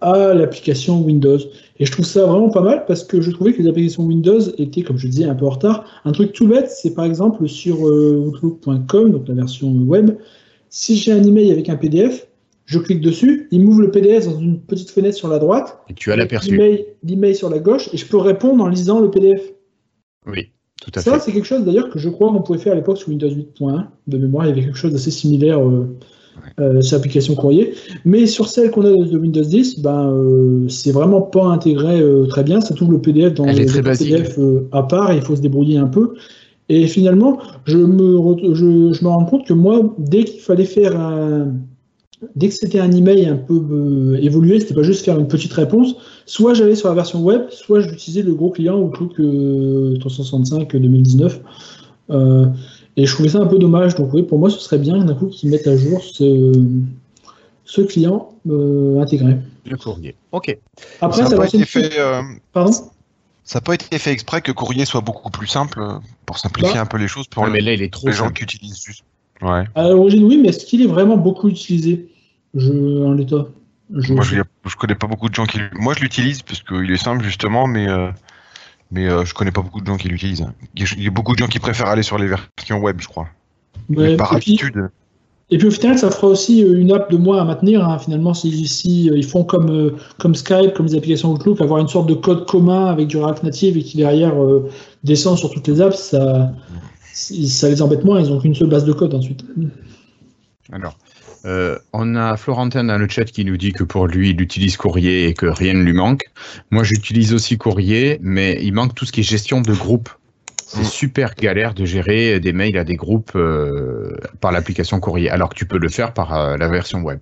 à 0.00 0.34
l'application 0.34 1.00
Windows. 1.02 1.38
Et 1.78 1.86
je 1.86 1.92
trouve 1.92 2.04
ça 2.04 2.26
vraiment 2.26 2.50
pas 2.50 2.60
mal 2.62 2.84
parce 2.86 3.04
que 3.04 3.20
je 3.20 3.30
trouvais 3.30 3.52
que 3.52 3.62
les 3.62 3.68
applications 3.68 4.04
Windows 4.04 4.40
étaient, 4.58 4.82
comme 4.82 4.98
je 4.98 5.08
disais, 5.08 5.24
un 5.24 5.34
peu 5.34 5.46
en 5.46 5.50
retard. 5.50 5.84
Un 6.04 6.12
truc 6.12 6.32
tout 6.32 6.46
bête, 6.46 6.70
c'est 6.70 6.94
par 6.94 7.04
exemple 7.04 7.46
sur 7.48 7.80
Outlook.com, 7.80 9.12
donc 9.12 9.28
la 9.28 9.34
version 9.34 9.70
web, 9.70 10.10
si 10.76 10.94
j'ai 10.94 11.10
un 11.10 11.24
email 11.24 11.50
avec 11.52 11.70
un 11.70 11.76
PDF, 11.76 12.26
je 12.66 12.78
clique 12.78 13.00
dessus, 13.00 13.48
il 13.50 13.64
m'ouvre 13.64 13.80
le 13.80 13.90
PDF 13.90 14.26
dans 14.26 14.38
une 14.38 14.60
petite 14.60 14.90
fenêtre 14.90 15.16
sur 15.16 15.26
la 15.26 15.38
droite. 15.38 15.78
Et 15.88 15.94
tu 15.94 16.12
as 16.12 16.16
l'aperçu. 16.16 16.60
L'email 17.02 17.34
sur 17.34 17.48
la 17.48 17.60
gauche, 17.60 17.88
et 17.94 17.96
je 17.96 18.04
peux 18.04 18.18
répondre 18.18 18.62
en 18.62 18.68
lisant 18.68 19.00
le 19.00 19.10
PDF. 19.10 19.40
Oui, 20.26 20.50
tout 20.82 20.90
à 20.94 21.00
fait. 21.00 21.08
Ça, 21.08 21.18
c'est 21.18 21.32
quelque 21.32 21.46
chose 21.46 21.64
d'ailleurs 21.64 21.88
que 21.88 21.98
je 21.98 22.10
crois 22.10 22.30
qu'on 22.30 22.42
pouvait 22.42 22.58
faire 22.58 22.74
à 22.74 22.76
l'époque 22.76 22.98
sur 22.98 23.08
Windows 23.08 23.30
8.1. 23.30 23.86
De 24.06 24.18
mémoire, 24.18 24.44
il 24.44 24.48
y 24.50 24.52
avait 24.52 24.64
quelque 24.64 24.76
chose 24.76 24.92
d'assez 24.92 25.10
similaire 25.10 25.66
euh, 25.66 25.96
euh, 26.60 26.82
sur 26.82 26.98
l'application 26.98 27.34
courrier. 27.36 27.72
Mais 28.04 28.26
sur 28.26 28.46
celle 28.46 28.70
qu'on 28.70 28.84
a 28.84 28.90
de 28.90 29.16
Windows 29.16 29.40
10, 29.40 29.80
ben, 29.80 30.12
euh, 30.12 30.68
c'est 30.68 30.92
vraiment 30.92 31.22
pas 31.22 31.46
intégré 31.46 32.02
très 32.28 32.44
bien. 32.44 32.60
Ça 32.60 32.74
trouve 32.74 32.92
le 32.92 33.00
PDF 33.00 33.32
dans 33.32 33.46
le 33.46 33.54
PDF 33.54 34.38
à 34.72 34.82
part, 34.82 35.14
il 35.14 35.22
faut 35.22 35.36
se 35.36 35.40
débrouiller 35.40 35.78
un 35.78 35.88
peu. 35.88 36.12
Et 36.68 36.86
finalement, 36.86 37.38
je 37.64 37.78
me, 37.78 38.54
je, 38.54 38.92
je 38.92 39.04
me 39.04 39.08
rends 39.08 39.24
compte 39.24 39.46
que 39.46 39.52
moi, 39.52 39.94
dès 39.98 40.24
qu'il 40.24 40.40
fallait 40.40 40.64
faire 40.64 40.98
un. 40.98 41.52
Dès 42.34 42.48
que 42.48 42.54
c'était 42.54 42.80
un 42.80 42.90
email 42.92 43.26
un 43.26 43.36
peu 43.36 43.62
euh, 43.70 44.18
évolué, 44.22 44.58
c'était 44.58 44.74
pas 44.74 44.82
juste 44.82 45.04
faire 45.04 45.18
une 45.18 45.28
petite 45.28 45.52
réponse, 45.52 45.96
soit 46.24 46.54
j'allais 46.54 46.74
sur 46.74 46.88
la 46.88 46.94
version 46.94 47.22
web, 47.22 47.42
soit 47.50 47.80
j'utilisais 47.80 48.22
le 48.22 48.34
gros 48.34 48.50
client 48.50 48.80
Outlook 48.80 49.20
euh, 49.20 49.98
365 49.98 50.76
2019. 50.76 51.40
Euh, 52.08 52.46
et 52.96 53.04
je 53.04 53.12
trouvais 53.12 53.28
ça 53.28 53.38
un 53.38 53.46
peu 53.46 53.58
dommage. 53.58 53.96
Donc 53.96 54.14
oui, 54.14 54.22
pour 54.22 54.38
moi, 54.38 54.48
ce 54.48 54.58
serait 54.58 54.78
bien 54.78 55.04
d'un 55.04 55.14
coup 55.14 55.26
qu'ils 55.26 55.50
mettent 55.50 55.66
à 55.66 55.76
jour 55.76 56.02
ce, 56.02 56.52
ce 57.66 57.82
client 57.82 58.30
euh, 58.48 58.98
intégré. 58.98 59.36
Le 59.66 59.76
courrier. 59.76 60.14
Ok. 60.32 60.58
Après, 61.02 61.26
ça, 61.26 61.36
va 61.36 61.46
été 61.46 61.66
fait. 61.66 61.90
Pardon? 62.54 62.72
Ça 63.46 63.58
n'a 63.58 63.62
pas 63.62 63.74
été 63.74 63.98
fait 63.98 64.10
exprès 64.10 64.42
que 64.42 64.50
Courrier 64.50 64.84
soit 64.84 65.00
beaucoup 65.00 65.30
plus 65.30 65.46
simple 65.46 65.80
pour 66.26 66.38
simplifier 66.38 66.74
bah. 66.74 66.80
un 66.82 66.86
peu 66.86 66.98
les 66.98 67.06
choses 67.06 67.28
pour 67.28 67.46
mais 67.46 67.60
là, 67.60 67.72
il 67.72 67.80
est 67.80 67.92
trop 67.92 68.08
les 68.08 68.12
gens 68.12 68.30
qui 68.30 68.42
utilisent 68.42 68.82
juste. 68.84 69.04
Ouais. 69.40 69.64
À 69.74 69.88
l'origine, 69.88 70.24
oui, 70.24 70.36
mais 70.36 70.48
est-ce 70.48 70.66
qu'il 70.66 70.82
est 70.82 70.86
vraiment 70.86 71.16
beaucoup 71.16 71.48
utilisé? 71.48 72.08
Je, 72.54 73.04
en 73.04 73.12
l'état 73.12 73.46
Moi, 73.90 74.24
je, 74.24 74.42
je 74.64 74.76
connais 74.76 74.96
pas 74.96 75.06
beaucoup 75.06 75.28
de 75.28 75.34
gens 75.34 75.46
qui. 75.46 75.60
Moi, 75.74 75.94
je 75.94 76.00
l'utilise 76.00 76.42
parce 76.42 76.62
qu'il 76.62 76.90
est 76.90 76.96
simple, 76.96 77.22
justement, 77.22 77.68
mais, 77.68 77.88
euh, 77.88 78.10
mais 78.90 79.06
euh, 79.06 79.24
je 79.24 79.32
connais 79.32 79.52
pas 79.52 79.62
beaucoup 79.62 79.80
de 79.80 79.86
gens 79.86 79.96
qui 79.96 80.08
l'utilisent. 80.08 80.46
Il 80.74 81.02
y 81.02 81.06
a 81.06 81.10
beaucoup 81.10 81.34
de 81.34 81.38
gens 81.38 81.48
qui 81.48 81.60
préfèrent 81.60 81.88
aller 81.88 82.02
sur 82.02 82.18
les 82.18 82.26
versions 82.26 82.80
web, 82.80 83.00
je 83.00 83.06
crois. 83.06 83.28
mais 83.88 84.16
par 84.16 84.32
habitude. 84.32 84.90
Et 85.50 85.58
puis 85.58 85.68
au 85.68 85.70
final, 85.70 85.96
ça 85.96 86.10
fera 86.10 86.26
aussi 86.26 86.64
euh, 86.64 86.76
une 86.76 86.90
app 86.92 87.10
de 87.10 87.16
moins 87.16 87.40
à 87.40 87.44
maintenir. 87.44 87.88
Hein. 87.88 87.98
Finalement, 87.98 88.34
si, 88.34 88.66
si, 88.66 89.08
euh, 89.08 89.16
ils 89.16 89.24
font 89.24 89.44
comme, 89.44 89.70
euh, 89.70 89.90
comme 90.18 90.34
Skype, 90.34 90.74
comme 90.74 90.86
les 90.86 90.96
applications 90.96 91.32
Outlook, 91.32 91.60
avoir 91.60 91.80
une 91.80 91.88
sorte 91.88 92.08
de 92.08 92.14
code 92.14 92.46
commun 92.46 92.86
avec 92.86 93.06
du 93.06 93.16
React 93.16 93.44
Native 93.44 93.76
et 93.76 93.82
qui 93.82 93.96
derrière 93.96 94.34
descend 95.04 95.38
sur 95.38 95.50
toutes 95.50 95.68
les 95.68 95.80
apps, 95.80 95.96
ça, 95.96 96.52
ça 97.12 97.68
les 97.68 97.80
embête 97.80 98.04
moins. 98.04 98.20
Ils 98.20 98.30
n'ont 98.30 98.40
qu'une 98.40 98.56
seule 98.56 98.68
base 98.68 98.84
de 98.84 98.92
code 98.92 99.14
ensuite. 99.14 99.44
Alors, 100.72 100.98
on 101.92 102.16
a 102.16 102.36
Florentin 102.36 102.82
dans 102.82 102.98
le 102.98 103.08
chat 103.08 103.26
qui 103.26 103.44
nous 103.44 103.56
dit 103.56 103.72
que 103.72 103.84
pour 103.84 104.08
lui, 104.08 104.30
il 104.30 104.40
utilise 104.40 104.76
Courrier 104.76 105.28
et 105.28 105.34
que 105.34 105.46
rien 105.46 105.74
ne 105.74 105.82
lui 105.84 105.92
manque. 105.92 106.24
Moi, 106.72 106.82
j'utilise 106.82 107.32
aussi 107.32 107.56
Courrier, 107.56 108.18
mais 108.20 108.58
il 108.62 108.72
manque 108.72 108.96
tout 108.96 109.04
ce 109.04 109.12
qui 109.12 109.20
est 109.20 109.22
gestion 109.22 109.60
de 109.60 109.72
groupe. 109.72 110.08
C'est 110.66 110.80
mm. 110.80 110.84
super 110.84 111.34
galère 111.36 111.74
de 111.74 111.84
gérer 111.84 112.40
des 112.40 112.52
mails 112.52 112.76
à 112.76 112.82
des 112.82 112.96
groupes 112.96 113.32
euh, 113.36 114.16
par 114.40 114.50
l'application 114.50 114.98
courrier, 114.98 115.30
alors 115.30 115.48
que 115.50 115.54
tu 115.54 115.64
peux 115.64 115.78
le 115.78 115.88
faire 115.88 116.12
par 116.12 116.34
euh, 116.34 116.56
la 116.56 116.68
version 116.68 117.02
web. 117.02 117.20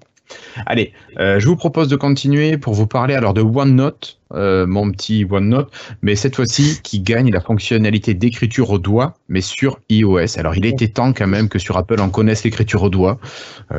Allez, 0.64 0.94
euh, 1.20 1.38
je 1.38 1.46
vous 1.46 1.54
propose 1.54 1.88
de 1.88 1.96
continuer 1.96 2.56
pour 2.56 2.72
vous 2.72 2.86
parler 2.86 3.14
alors 3.14 3.34
de 3.34 3.42
OneNote, 3.42 4.18
mon 4.32 4.90
petit 4.90 5.26
OneNote, 5.30 5.70
mais 6.00 6.16
cette 6.16 6.34
fois-ci 6.34 6.80
qui 6.82 7.00
gagne 7.00 7.30
la 7.30 7.40
fonctionnalité 7.40 8.14
d'écriture 8.14 8.70
au 8.70 8.78
doigt, 8.78 9.14
mais 9.28 9.42
sur 9.42 9.78
iOS. 9.90 10.38
Alors 10.38 10.56
il 10.56 10.64
était 10.64 10.88
temps 10.88 11.12
quand 11.12 11.26
même 11.26 11.50
que 11.50 11.58
sur 11.58 11.76
Apple 11.76 12.00
on 12.00 12.08
connaisse 12.08 12.42
l'écriture 12.42 12.82
au 12.82 12.88
doigt. 12.88 13.20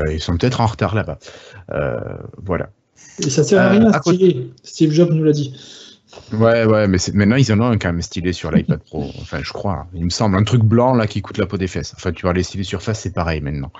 ils 0.10 0.22
sont 0.22 0.38
peut-être 0.38 0.62
en 0.62 0.68
retard 0.68 0.94
là-bas. 0.94 1.18
voilà. 2.42 2.70
Et 3.20 3.30
ça 3.30 3.44
sert 3.44 3.60
à 3.60 3.70
rien 3.70 3.92
à 3.92 4.02
Steve 4.64 4.92
Jobs 4.92 5.12
nous 5.12 5.24
l'a 5.24 5.34
dit. 5.34 5.54
Ouais, 6.34 6.66
ouais, 6.66 6.88
mais 6.88 6.98
maintenant 7.14 7.36
ils 7.36 7.52
en 7.54 7.60
ont 7.60 7.68
un 7.68 7.78
quand 7.78 7.90
même 7.90 8.02
stylé 8.02 8.34
sur 8.34 8.52
l'iPad 8.52 8.80
Pro. 8.80 9.12
Enfin, 9.22 9.40
je 9.42 9.54
crois. 9.54 9.88
Il 9.94 10.06
me 10.06 10.10
semble 10.10 10.38
un 10.38 10.44
truc 10.44 10.64
blanc 10.64 10.94
là 10.94 11.08
qui 11.08 11.22
coûte 11.22 11.38
la 11.38 11.46
peau 11.46 11.58
des 11.58 11.68
fesses. 11.68 11.94
Enfin, 11.96 12.12
tu 12.12 12.24
vois, 12.24 12.34
les 12.34 12.44
stylés 12.44 12.64
surface, 12.64 13.02
c'est 13.02 13.14
pareil 13.14 13.42
maintenant. 13.42 13.72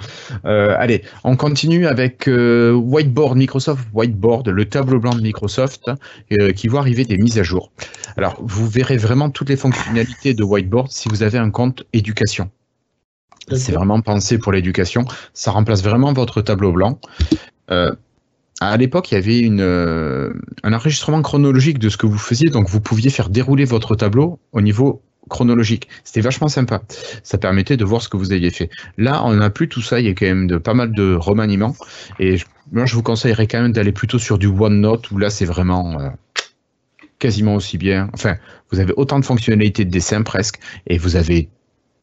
Euh, 0.46 0.76
allez, 0.78 1.04
on 1.24 1.36
continue 1.36 1.88
avec 1.88 2.28
euh, 2.28 2.74
Whiteboard 2.74 3.38
Microsoft 3.38 3.88
Whiteboard, 3.94 4.50
le 4.50 4.66
tableau 4.66 5.00
blanc 5.00 5.16
de 5.16 5.22
Microsoft 5.22 5.90
euh, 6.32 6.52
qui 6.54 6.68
voit 6.68 6.82
arriver 6.82 7.06
des 7.06 7.18
mises 7.18 7.40
à 7.40 7.44
jour. 7.44 7.72
Alors, 8.18 8.38
vous 8.40 8.68
verrez 8.68 8.98
vraiment 8.98 9.30
toutes 9.30 9.50
les 9.50 9.58
fonctionnalités 9.58 10.34
de 10.34 10.44
Whiteboard 10.44 10.92
si 10.92 11.10
vous 11.10 11.24
avez 11.24 11.38
un 11.38 11.50
compte 11.50 11.84
éducation. 11.94 12.50
C'est 13.52 13.74
vraiment 13.74 14.02
pensé 14.02 14.40
pour 14.40 14.52
l'éducation. 14.52 15.06
Ça 15.34 15.52
remplace 15.52 15.84
vraiment 15.84 16.14
votre 16.14 16.42
tableau 16.42 16.72
blanc. 16.72 17.00
À 18.62 18.78
l'époque, 18.78 19.12
il 19.12 19.16
y 19.16 19.18
avait 19.18 19.40
une, 19.40 19.62
euh, 19.62 20.32
un 20.64 20.74
enregistrement 20.74 21.22
chronologique 21.22 21.78
de 21.78 21.90
ce 21.90 21.98
que 21.98 22.06
vous 22.06 22.18
faisiez, 22.18 22.50
donc 22.50 22.70
vous 22.70 22.80
pouviez 22.80 23.10
faire 23.10 23.30
dérouler 23.30 23.66
votre 23.66 23.96
tableau 23.96 24.40
au 24.54 24.62
niveau 24.62 25.02
chronologique. 25.30 25.90
C'était 26.04 26.22
vachement 26.22 26.48
sympa. 26.48 26.82
Ça 27.24 27.38
permettait 27.38 27.78
de 27.78 27.84
voir 27.84 28.02
ce 28.02 28.10
que 28.10 28.18
vous 28.18 28.32
aviez 28.32 28.52
fait. 28.52 28.70
Là, 28.98 29.24
on 29.26 29.34
n'a 29.34 29.50
plus 29.50 29.68
tout 29.68 29.82
ça. 29.82 30.00
Il 30.00 30.06
y 30.06 30.10
a 30.10 30.14
quand 30.14 30.26
même 30.26 30.60
pas 30.60 30.74
mal 30.74 30.94
de 30.94 31.16
remaniements. 31.16 31.76
Et 32.20 32.38
moi, 32.72 32.86
je 32.86 32.96
vous 32.96 33.04
conseillerais 33.04 33.48
quand 33.48 33.62
même 33.62 33.72
d'aller 33.72 33.92
plutôt 33.92 34.20
sur 34.20 34.38
du 34.38 34.48
OneNote 34.48 35.12
où 35.12 35.18
là, 35.18 35.30
c'est 35.30 35.46
vraiment 35.46 36.00
euh, 36.00 36.10
quasiment 37.20 37.56
aussi 37.56 37.78
bien. 37.78 38.10
Enfin, 38.14 38.36
vous 38.72 38.80
avez 38.80 38.94
autant 38.98 39.20
de 39.20 39.26
fonctionnalités 39.26 39.86
de 39.86 39.92
dessin 39.92 40.22
presque, 40.22 40.60
et 40.88 40.98
vous 40.98 41.16
avez 41.16 41.50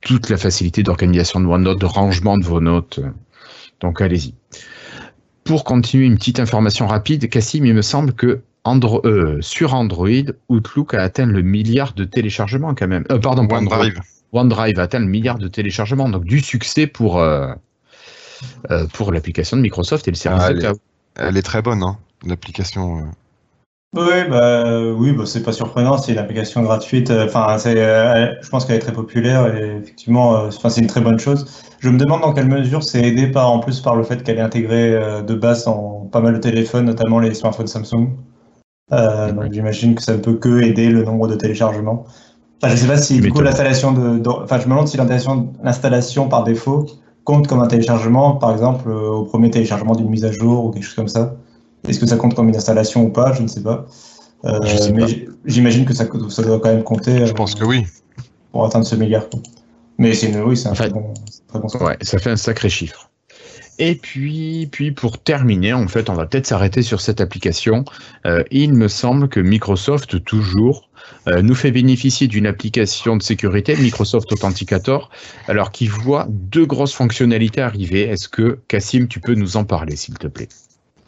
toute 0.00 0.28
la 0.28 0.36
facilité 0.36 0.82
d'organisation 0.82 1.40
de 1.40 1.46
OneNote, 1.46 1.80
de 1.80 1.86
rangement 1.86 2.36
de 2.36 2.44
vos 2.44 2.60
notes. 2.60 3.00
Donc, 3.80 4.00
allez-y 4.00 4.34
pour 5.44 5.64
continuer 5.64 6.06
une 6.06 6.16
petite 6.16 6.40
information 6.40 6.86
rapide, 6.86 7.28
Cassim, 7.28 7.64
il 7.64 7.74
me 7.74 7.82
semble 7.82 8.12
que 8.12 8.42
euh, 8.66 9.38
sur 9.40 9.74
Android, 9.74 10.08
Outlook 10.48 10.94
a 10.94 11.02
atteint 11.02 11.26
le 11.26 11.42
milliard 11.42 11.94
de 11.94 12.04
téléchargements 12.04 12.74
quand 12.74 12.86
même. 12.86 13.04
Euh, 13.10 13.18
pardon, 13.18 13.48
OneDrive. 13.50 14.00
OneDrive 14.32 14.78
atteint 14.78 15.00
le 15.00 15.06
milliard 15.06 15.38
de 15.38 15.48
téléchargements, 15.48 16.08
donc 16.08 16.24
du 16.24 16.40
succès 16.40 16.86
pour, 16.86 17.18
euh, 17.18 17.52
pour 18.92 19.12
l'application 19.12 19.56
de 19.56 19.62
Microsoft 19.62 20.06
et 20.08 20.10
le 20.10 20.16
service 20.16 20.42
Ah, 20.44 20.52
de 20.52 20.58
elle, 20.60 20.64
est, 20.66 20.80
elle 21.16 21.36
est 21.36 21.42
très 21.42 21.60
bonne, 21.60 21.82
hein, 21.82 21.98
l'application. 22.24 23.10
Oui, 23.94 24.24
bah, 24.30 24.80
oui, 24.96 25.12
bah, 25.12 25.24
c'est 25.26 25.42
pas 25.42 25.52
surprenant, 25.52 25.98
c'est 25.98 26.12
une 26.12 26.18
application 26.18 26.62
gratuite. 26.62 27.10
euh, 27.10 27.26
Enfin, 27.26 27.58
c'est, 27.58 27.74
euh, 27.76 28.34
je 28.40 28.48
pense 28.48 28.64
qu'elle 28.64 28.76
est 28.76 28.78
très 28.78 28.92
populaire 28.92 29.54
et 29.54 29.76
effectivement, 29.82 30.34
euh, 30.36 30.50
c'est 30.50 30.80
une 30.80 30.86
très 30.86 31.02
bonne 31.02 31.18
chose. 31.18 31.44
Je 31.78 31.90
me 31.90 31.98
demande 31.98 32.22
dans 32.22 32.32
quelle 32.32 32.48
mesure 32.48 32.82
c'est 32.82 33.02
aidé 33.02 33.26
par, 33.26 33.50
en 33.50 33.58
plus 33.58 33.80
par 33.80 33.94
le 33.94 34.02
fait 34.02 34.22
qu'elle 34.22 34.38
est 34.38 34.40
intégrée 34.40 34.94
euh, 34.94 35.20
de 35.22 35.34
base 35.34 35.64
dans 35.66 36.06
pas 36.10 36.20
mal 36.20 36.32
de 36.34 36.38
téléphones, 36.38 36.86
notamment 36.86 37.18
les 37.20 37.34
smartphones 37.34 37.66
Samsung. 37.66 38.08
Donc 39.36 39.52
j'imagine 39.52 39.94
que 39.94 40.02
ça 40.02 40.14
ne 40.14 40.18
peut 40.18 40.34
que 40.34 40.60
aider 40.62 40.88
le 40.90 41.02
nombre 41.04 41.28
de 41.28 41.34
téléchargements. 41.34 42.04
Enfin, 42.62 42.74
je 42.74 42.80
sais 42.80 42.88
pas 42.88 42.98
si 42.98 43.20
du 43.20 43.28
coup 43.30 43.40
l'installation 43.42 43.92
de, 43.92 44.18
de- 44.20 44.28
enfin, 44.30 44.58
je 44.58 44.66
me 44.66 44.70
demande 44.70 44.88
si 44.88 44.96
l'installation, 44.96 45.52
l'installation 45.62 46.28
par 46.28 46.44
défaut 46.44 46.86
compte 47.24 47.48
comme 47.48 47.60
un 47.60 47.68
téléchargement, 47.68 48.36
par 48.36 48.52
exemple 48.52 48.90
au 48.90 49.24
premier 49.24 49.50
téléchargement 49.50 49.94
d'une 49.96 50.08
mise 50.10 50.24
à 50.24 50.32
jour 50.32 50.66
ou 50.66 50.70
quelque 50.72 50.84
chose 50.84 50.94
comme 50.94 51.08
ça. 51.08 51.36
Est-ce 51.88 51.98
que 51.98 52.06
ça 52.06 52.16
compte 52.16 52.34
comme 52.34 52.48
une 52.48 52.56
installation 52.56 53.04
ou 53.04 53.10
pas? 53.10 53.32
Je 53.32 53.42
ne 53.42 53.48
sais 53.48 53.62
pas. 53.62 53.86
Euh, 54.44 54.64
sais 54.64 54.92
mais 54.92 55.26
j'imagine 55.44 55.84
que 55.84 55.94
ça, 55.94 56.04
ça 56.28 56.42
doit 56.42 56.58
quand 56.60 56.72
même 56.72 56.82
compter 56.82 57.26
Je 57.26 57.32
euh, 57.32 57.34
pense 57.34 57.54
que 57.54 57.64
oui. 57.64 57.86
pour 58.50 58.64
atteindre 58.64 58.86
ce 58.86 58.96
milliard. 58.96 59.24
Mais 59.98 60.14
c'est 60.14 60.28
une, 60.28 60.40
oui, 60.40 60.56
c'est 60.56 60.68
un 60.68 60.72
Enfin, 60.72 60.88
très 60.88 60.92
bon, 60.92 61.68
très. 61.68 61.84
Ouais, 61.84 61.96
ça 62.02 62.18
fait 62.18 62.30
un 62.30 62.36
sacré 62.36 62.68
chiffre. 62.68 63.08
Et 63.78 63.94
puis, 63.94 64.68
puis 64.70 64.92
pour 64.92 65.18
terminer, 65.18 65.72
en 65.72 65.88
fait, 65.88 66.10
on 66.10 66.14
va 66.14 66.26
peut-être 66.26 66.46
s'arrêter 66.46 66.82
sur 66.82 67.00
cette 67.00 67.20
application. 67.20 67.84
Euh, 68.26 68.44
il 68.50 68.74
me 68.74 68.86
semble 68.86 69.28
que 69.28 69.40
Microsoft, 69.40 70.22
toujours, 70.24 70.90
euh, 71.26 71.40
nous 71.42 71.54
fait 71.54 71.70
bénéficier 71.70 72.26
d'une 72.26 72.46
application 72.46 73.16
de 73.16 73.22
sécurité, 73.22 73.76
Microsoft 73.76 74.30
Authenticator, 74.32 75.10
alors 75.48 75.72
qui 75.72 75.86
voit 75.86 76.26
deux 76.28 76.66
grosses 76.66 76.94
fonctionnalités 76.94 77.62
arriver. 77.62 78.02
Est-ce 78.02 78.28
que, 78.28 78.60
Cassim, 78.68 79.08
tu 79.08 79.20
peux 79.20 79.34
nous 79.34 79.56
en 79.56 79.64
parler, 79.64 79.96
s'il 79.96 80.18
te 80.18 80.26
plaît? 80.26 80.48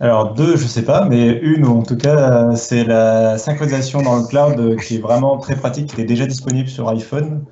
Alors 0.01 0.35
deux, 0.35 0.57
je 0.57 0.67
sais 0.67 0.83
pas, 0.83 1.05
mais 1.05 1.39
une 1.41 1.65
en 1.67 1.83
tout 1.83 1.97
cas, 1.97 2.55
c'est 2.57 2.85
la 2.85 3.39
synchronisation 3.39 4.03
dans 4.03 4.17
le 4.17 4.25
cloud 4.25 4.77
qui 4.81 4.97
est 4.97 5.01
vraiment 5.01 5.39
très 5.39 5.55
pratique, 5.55 5.95
qui 5.95 6.01
est 6.01 6.05
déjà 6.05 6.27
disponible 6.27 6.69
sur 6.69 6.89
iPhone 6.89 7.45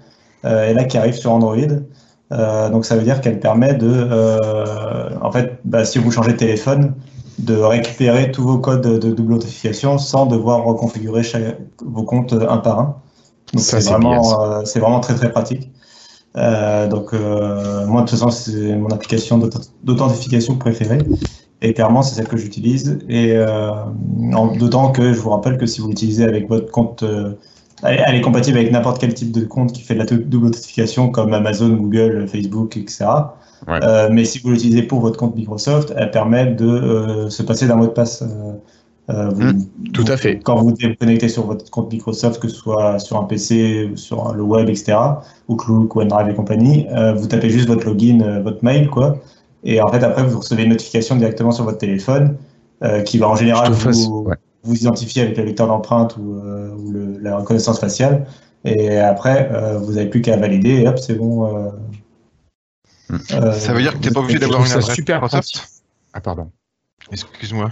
euh, 0.44 0.68
et 0.68 0.74
là 0.74 0.84
qui 0.84 0.98
arrive 0.98 1.14
sur 1.14 1.32
Android. 1.32 1.56
Euh, 2.32 2.68
donc 2.70 2.84
ça 2.84 2.96
veut 2.96 3.02
dire 3.04 3.20
qu'elle 3.20 3.38
permet 3.38 3.74
de, 3.74 3.88
euh, 3.88 5.10
en 5.20 5.30
fait, 5.30 5.58
bah, 5.64 5.84
si 5.84 5.98
vous 5.98 6.10
changez 6.10 6.32
de 6.32 6.36
téléphone, 6.38 6.94
de 7.38 7.56
récupérer 7.56 8.32
tous 8.32 8.42
vos 8.42 8.58
codes 8.58 8.82
de 8.98 9.12
double 9.12 9.34
authentification 9.34 9.98
sans 9.98 10.26
devoir 10.26 10.64
reconfigurer 10.64 11.22
chaque- 11.22 11.58
vos 11.84 12.02
comptes 12.02 12.32
un 12.32 12.58
par 12.58 12.78
un. 12.80 12.96
Donc 13.52 13.62
c'est 13.62 13.76
vraiment, 13.92 14.20
c'est 14.64 14.80
vraiment 14.80 15.00
très 15.00 15.14
très 15.14 15.30
pratique. 15.30 15.70
Euh, 16.36 16.88
donc 16.88 17.12
euh, 17.12 17.86
moi 17.86 18.02
de 18.02 18.08
toute 18.08 18.18
façon 18.18 18.30
c'est 18.30 18.74
mon 18.74 18.88
application 18.88 19.36
d'authent- 19.38 19.70
d'authentification 19.84 20.56
préférée. 20.56 20.98
Et 21.62 21.72
clairement, 21.74 22.02
c'est 22.02 22.14
celle 22.16 22.28
que 22.28 22.36
j'utilise. 22.36 22.98
Et 23.08 23.32
euh, 23.36 23.70
en- 24.34 24.54
d'autant 24.56 24.90
que 24.90 25.12
je 25.12 25.18
vous 25.20 25.30
rappelle 25.30 25.56
que 25.58 25.66
si 25.66 25.80
vous 25.80 25.88
l'utilisez 25.88 26.24
avec 26.24 26.48
votre 26.48 26.70
compte, 26.70 27.02
euh, 27.02 27.32
elle, 27.84 28.14
est 28.16 28.20
compatible 28.20 28.58
avec 28.58 28.70
n'importe 28.72 28.98
quel 29.00 29.14
type 29.14 29.32
de 29.32 29.44
compte 29.44 29.72
qui 29.72 29.82
fait 29.82 29.94
de 29.94 30.00
la 30.00 30.04
double 30.06 30.46
authentification, 30.48 31.08
comme 31.10 31.32
Amazon, 31.34 31.70
Google, 31.70 32.26
Facebook, 32.28 32.76
etc. 32.76 33.06
Ouais. 33.68 33.78
Euh, 33.82 34.08
mais 34.10 34.24
si 34.24 34.40
vous 34.40 34.50
l'utilisez 34.50 34.82
pour 34.82 35.00
votre 35.00 35.16
compte 35.18 35.34
Microsoft, 35.36 35.92
elle 35.96 36.10
permet 36.10 36.46
de 36.46 36.66
euh, 36.66 37.30
se 37.30 37.42
passer 37.42 37.66
d'un 37.68 37.76
mot 37.76 37.86
de 37.86 37.92
passe. 37.92 38.22
euh, 38.22 38.52
euh, 39.10 39.28
vous- 39.30 39.42
Mm, 39.52 39.64
tout 39.92 40.04
à 40.08 40.12
vous- 40.12 40.16
fait. 40.16 40.38
Quand 40.40 40.56
vous 40.56 40.68
vous 40.70 40.94
connectez 41.00 41.28
sur 41.28 41.44
votre 41.46 41.68
compte 41.70 41.92
Microsoft, 41.92 42.40
que 42.40 42.48
ce 42.48 42.54
soit 42.56 42.98
sur 43.00 43.16
un 43.18 43.24
PC, 43.24 43.90
ou 43.92 43.96
sur 43.96 44.32
le 44.32 44.42
web, 44.42 44.68
etc., 44.68 44.96
Outlook, 45.48 45.94
OneDrive 45.96 46.28
et 46.30 46.34
compagnie, 46.34 46.86
vous 47.16 47.26
tapez 47.26 47.50
juste 47.50 47.66
votre 47.68 47.84
login, 47.84 48.40
votre 48.44 48.64
mail, 48.64 48.88
quoi. 48.88 49.16
Et 49.64 49.80
en 49.80 49.88
fait, 49.88 50.02
après, 50.02 50.24
vous 50.24 50.40
recevez 50.40 50.64
une 50.64 50.70
notification 50.70 51.16
directement 51.16 51.52
sur 51.52 51.64
votre 51.64 51.78
téléphone 51.78 52.36
euh, 52.82 53.02
qui 53.02 53.18
va 53.18 53.28
en 53.28 53.36
général 53.36 53.72
vous, 53.72 54.24
ouais. 54.26 54.36
vous 54.64 54.74
identifier 54.74 55.22
avec 55.22 55.36
le 55.36 55.44
lecteur 55.44 55.68
d'empreinte 55.68 56.16
ou, 56.16 56.34
euh, 56.38 56.74
ou 56.74 56.90
le- 56.90 57.18
la 57.18 57.36
reconnaissance 57.36 57.78
faciale. 57.78 58.26
Et 58.64 58.98
après, 58.98 59.50
euh, 59.52 59.78
vous 59.78 59.92
n'avez 59.92 60.08
plus 60.10 60.20
qu'à 60.20 60.36
valider 60.36 60.80
et 60.80 60.88
hop, 60.88 60.98
c'est 60.98 61.14
bon. 61.14 61.46
euh, 61.46 61.70
Hmm. 63.08 63.16
euh, 63.32 63.52
Ça 63.52 63.72
veut 63.74 63.82
dire 63.82 63.92
que 63.92 63.98
t'es 63.98 64.10
pas 64.10 64.20
obligé 64.20 64.38
d'avoir 64.38 64.64
une 64.64 64.72
adresse 64.72 64.94
super 64.94 65.20
Microsoft. 65.20 65.82
Ah, 66.14 66.20
pardon. 66.20 66.50
Excuse-moi. 67.10 67.70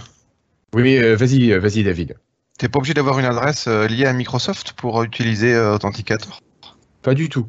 Oui, 0.75 0.99
vas-y, 1.15 1.57
vas-y, 1.59 1.83
David. 1.83 2.17
T'es 2.59 2.69
pas 2.69 2.79
obligé 2.79 2.95
d'avoir 2.95 3.19
une 3.19 3.25
adresse 3.25 3.67
liée 3.67 4.07
à 4.07 4.13
Microsoft 4.13 4.75
pour 4.75 5.03
utiliser 5.03 5.57
Authenticator? 5.59 6.41
Pas 7.03 7.15
du 7.15 7.29
tout. 7.29 7.47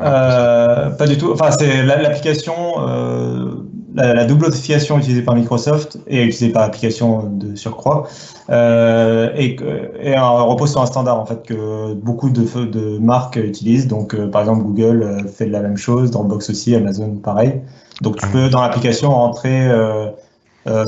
Euh, 0.00 0.90
pas 0.90 1.06
du 1.06 1.16
tout. 1.16 1.30
Enfin, 1.32 1.50
c'est 1.56 1.82
la- 1.84 2.00
l'application, 2.02 2.54
euh, 2.78 3.52
la, 3.94 4.12
la 4.14 4.24
double 4.24 4.46
authentification 4.46 4.98
utilisée 4.98 5.22
par 5.22 5.36
Microsoft 5.36 5.98
et 6.08 6.22
utilisée 6.24 6.48
par 6.50 6.62
l'application 6.62 7.30
de 7.30 7.54
surcroît, 7.54 8.08
euh, 8.50 9.30
et, 9.36 9.56
et 10.02 10.18
repose 10.18 10.72
sur 10.72 10.82
un 10.82 10.86
standard 10.86 11.20
en 11.20 11.26
fait 11.26 11.42
que 11.46 11.94
beaucoup 11.94 12.28
de, 12.30 12.42
de 12.64 12.98
marques 12.98 13.36
utilisent. 13.36 13.86
Donc, 13.86 14.14
euh, 14.14 14.26
par 14.28 14.40
exemple, 14.40 14.64
Google 14.64 15.02
euh, 15.02 15.28
fait 15.28 15.46
de 15.46 15.52
la 15.52 15.60
même 15.60 15.76
chose, 15.76 16.10
Dropbox 16.10 16.50
aussi, 16.50 16.74
Amazon 16.74 17.10
pareil. 17.22 17.60
Donc, 18.02 18.16
tu 18.16 18.26
peux 18.26 18.48
dans 18.48 18.62
l'application 18.62 19.10
rentrer 19.10 19.70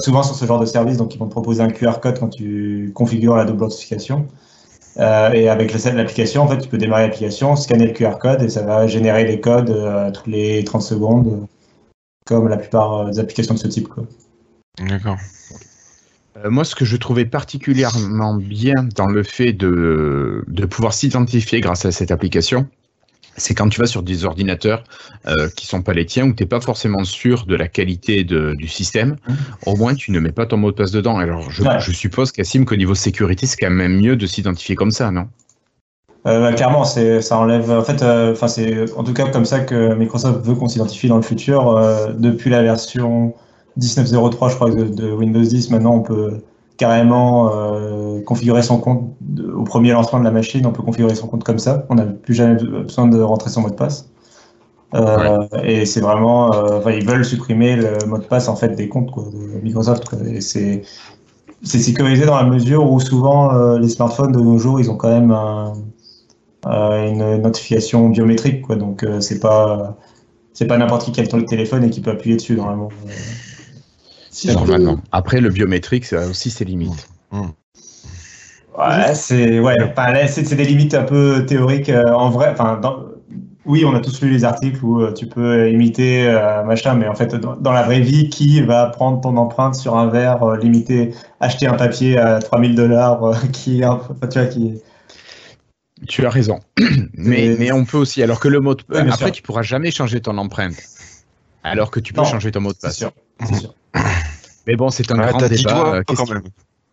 souvent 0.01 0.23
sur 0.25 0.35
ce 0.35 0.45
genre 0.45 0.59
de 0.59 0.67
service. 0.67 0.97
Donc, 0.97 1.15
ils 1.15 1.19
vont 1.19 1.27
te 1.27 1.31
proposer 1.31 1.63
un 1.63 1.69
QR 1.69 2.01
code 2.03 2.19
quand 2.19 2.31
tu 2.31 2.91
configures 2.95 3.37
la 3.37 3.45
double 3.45 3.63
authentification. 3.65 4.27
Euh, 4.99 5.33
et 5.33 5.49
avec 5.49 5.73
le- 5.73 5.97
l'application, 5.97 6.43
en 6.43 6.49
fait, 6.49 6.59
tu 6.59 6.69
peux 6.69 6.79
démarrer 6.79 7.03
l'application, 7.03 7.55
scanner 7.55 7.87
le 7.87 7.93
QR 7.93 8.19
code 8.19 8.43
et 8.43 8.49
ça 8.49 8.63
va 8.63 8.87
générer 8.87 9.25
les 9.25 9.41
codes 9.41 9.71
euh, 9.71 10.11
toutes 10.11 10.27
les 10.27 10.65
30 10.65 10.83
secondes, 10.83 11.47
comme 12.25 12.49
la 12.49 12.57
plupart 12.57 12.93
euh, 12.95 13.11
des 13.11 13.19
applications 13.19 13.55
de 13.55 13.59
ce 13.59 13.69
type. 13.69 13.89
D'accord. 14.89 15.19
Euh, 16.39 16.51
moi, 16.51 16.65
ce 16.65 16.75
que 16.75 16.85
je 16.85 16.97
trouvais 16.97 17.25
particulièrement 17.25 18.35
bien 18.35 18.75
dans 18.95 19.07
le 19.07 19.23
fait 19.23 19.53
de, 19.53 20.45
de 20.47 20.67
pouvoir 20.67 20.95
s'identifier 20.95 21.61
grâce 21.61 21.85
à 21.85 21.93
cette 21.93 22.11
application, 22.11 22.67
c'est 23.37 23.55
quand 23.55 23.69
tu 23.69 23.81
vas 23.81 23.87
sur 23.87 24.03
des 24.03 24.25
ordinateurs 24.25 24.85
euh, 25.27 25.49
qui 25.57 25.67
sont 25.67 25.83
pas 25.83 25.93
les 25.93 26.07
tiens, 26.07 26.27
où 26.27 26.33
tu 26.33 26.43
n'es 26.43 26.49
pas 26.49 26.61
forcément 26.61 27.05
sûr 27.05 27.47
de 27.47 27.55
la 27.57 27.69
qualité 27.69 28.25
de- 28.25 28.55
du 28.57 28.69
système, 28.69 29.17
au 29.67 29.77
moins 29.77 29.95
tu 29.95 30.11
ne 30.13 30.21
mets 30.21 30.33
pas 30.33 30.47
ton 30.47 30.57
mot 30.57 30.71
de 30.71 30.77
passe 30.77 30.91
dedans. 30.91 31.19
Alors, 31.19 31.51
je, 31.51 31.63
Ouais. 31.63 31.81
je 31.81 31.93
suppose, 31.93 32.33
Cassim, 32.33 32.65
qu'au 32.65 32.77
niveau 32.77 32.95
sécurité, 32.95 33.47
c'est 33.47 33.57
quand 33.57 33.71
même 33.71 33.97
mieux 33.97 34.17
de 34.17 34.27
s'identifier 34.27 34.75
comme 34.77 34.91
ça, 34.91 35.11
non? 35.11 35.27
Euh, 36.27 36.41
bah, 36.41 36.53
clairement, 36.55 36.85
c'est, 36.85 37.21
ça 37.21 37.39
enlève. 37.39 37.71
En 37.71 37.85
fait, 37.85 38.03
euh, 38.03 38.35
c'est 38.49 38.93
en 38.97 39.05
tout 39.05 39.13
cas 39.13 39.29
comme 39.29 39.45
ça 39.45 39.61
que 39.61 39.95
Microsoft 39.95 40.45
veut 40.45 40.55
qu'on 40.55 40.67
s'identifie 40.69 41.07
dans 41.09 41.17
le 41.17 41.23
futur. 41.23 41.69
Euh, 41.69 42.13
depuis 42.19 42.51
la 42.51 42.63
version 42.63 43.35
19.03, 43.77 44.49
je 44.49 44.55
crois, 44.57 44.71
de, 44.71 44.85
de 44.85 45.11
Windows 45.13 45.43
10, 45.43 45.71
maintenant 45.71 45.95
on 45.95 46.01
peut 46.03 46.41
carrément 46.77 47.51
euh, 47.55 48.21
configurer 48.23 48.63
son 48.63 48.79
compte 48.79 49.15
de- 49.21 49.51
au 49.51 49.65
premier 49.65 49.93
lancement 49.93 50.19
de 50.19 50.25
la 50.25 50.31
machine. 50.31 50.67
On 50.67 50.73
peut 50.73 50.83
configurer 50.83 51.15
son 51.15 51.27
compte 51.27 51.45
comme 51.45 51.59
ça. 51.59 51.87
On 51.89 51.95
n'a 51.95 52.05
plus 52.05 52.35
jamais 52.35 52.55
besoin 52.57 53.07
de 53.07 53.21
rentrer 53.21 53.51
son 53.51 53.63
mot 53.63 53.71
de 53.71 53.75
passe. 53.75 54.11
Euh, 54.95 55.47
Et 55.65 55.85
c'est 55.85 56.01
vraiment, 56.01 56.53
euh, 56.55 56.79
enfin, 56.79 56.93
ils 56.93 57.07
veulent 57.07 57.25
supprimer 57.25 57.77
le 57.77 58.07
mot 58.07 58.19
de 58.19 58.25
passe 58.25 58.49
en 58.49 58.57
fait 58.57 58.77
des 58.77 58.89
comptes 58.89 59.11
quoi, 59.11 59.25
de 59.25 59.61
Microsoft. 59.63 60.09
quoi. 60.09 60.19
Et 60.27 60.41
c'est 60.41 60.83
c'est 61.63 61.79
sécurisé 61.79 62.27
dans 62.27 62.37
la 62.37 62.45
mesure 62.45 62.91
où 62.91 63.01
souvent 63.01 63.77
les 63.79 63.89
smartphones 63.89 64.33
de 64.33 64.39
nos 64.41 64.59
jours, 64.59 64.79
ils 64.79 64.91
ont 64.91 64.97
quand 64.97 65.09
même 65.09 65.33
un, 65.33 65.73
une 66.67 67.43
notification 67.43 68.09
biométrique, 68.11 68.63
quoi. 68.63 68.77
Donc 68.77 69.05
c'est 69.21 69.41
pas 69.41 69.97
c'est 70.53 70.67
pas 70.67 70.77
n'importe 70.79 71.05
qui 71.05 71.13
qui 71.13 71.21
a 71.21 71.37
le 71.37 71.45
téléphone 71.45 71.85
et 71.85 71.91
qui 71.91 72.01
peut 72.01 72.11
appuyer 72.11 72.37
dessus 72.37 72.57
normalement. 72.57 72.91
Si 74.37 74.49
peux-. 74.55 74.97
Après, 75.13 75.41
le 75.41 75.49
biométrique, 75.49 76.05
ça 76.05 76.25
a 76.25 76.27
aussi 76.27 76.51
ses 76.51 76.67
limites. 76.67 77.09
Ouais, 77.33 79.15
c'est 79.15 79.59
ouais, 79.61 79.75
enfin, 79.83 80.13
là, 80.13 80.29
c'est 80.29 80.45
c'est 80.45 80.57
des 80.57 80.67
limites 80.67 80.93
un 80.93 81.05
peu 81.05 81.47
théoriques 81.47 81.89
euh, 81.89 82.05
en 82.13 82.29
vrai. 82.29 82.51
Enfin, 82.53 82.77
dans- 82.77 83.05
oui, 83.65 83.87
on 83.87 83.95
a 83.95 84.01
tous 84.01 84.21
lu 84.21 84.31
les 84.31 84.45
articles 84.45 84.85
où 84.85 85.01
euh, 85.01 85.15
tu 85.15 85.27
peux 85.27 85.71
imiter 85.71 86.29
euh, 86.29 86.63
machin, 86.65 86.95
mais 86.95 87.09
en 87.09 87.15
fait, 87.15 87.35
dans, 87.35 87.57
dans 87.57 87.73
la 87.73 87.83
vraie 87.83 88.01
vie, 88.01 88.29
qui 88.29 88.61
va 88.61 88.87
prendre 88.89 89.23
ton 89.23 89.39
empreinte 89.39 89.75
sur 89.75 89.97
un 89.97 90.09
verre, 90.09 90.43
euh, 90.43 90.59
limiter, 90.59 91.15
acheter 91.41 91.67
un 91.67 91.75
papier 91.75 92.19
à 92.19 92.39
3000 92.39 92.75
dollars, 92.75 93.25
euh, 93.25 93.35
qui, 93.53 93.83
enfin, 93.87 94.15
tu 94.31 94.39
vois, 94.39 94.49
qui. 94.49 94.75
Tu 96.07 96.27
as 96.27 96.31
raison. 96.31 96.61
mais, 97.15 97.73
on 97.73 97.87
peut 97.87 97.97
aussi, 97.97 98.23
alors 98.23 98.39
que 98.39 98.49
le 98.49 98.61
mot 98.61 98.75
de 98.75 98.83
Oui, 98.91 98.99
Après, 98.99 99.17
sûr. 99.17 99.33
tu 99.33 99.41
pourras 99.43 99.63
jamais 99.63 99.91
changer 99.91 100.21
ton 100.21 100.37
empreinte. 100.37 100.77
Alors 101.63 101.91
que 101.91 101.99
tu 102.01 102.13
peux 102.13 102.21
Non, 102.21 102.27
changer 102.27 102.53
ton 102.53 102.61
mot 102.61 102.73
de 102.73 102.77
C'est 102.79 102.87
passe. 102.89 102.99
sûr, 102.99 103.13
c'est 103.43 103.55
sûr. 103.55 103.75
Mais 104.67 104.77
bon, 104.77 104.91
c'est 104.91 105.11
un 105.13 105.19
Ouais, 105.19 105.29
grand 105.29 105.39
t'as 105.39 105.49
10 105.49 105.63
débat. 105.63 105.75
doigts 105.75 105.95
Euh, 105.97 106.03
quand 106.07 106.31
même. 106.31 106.43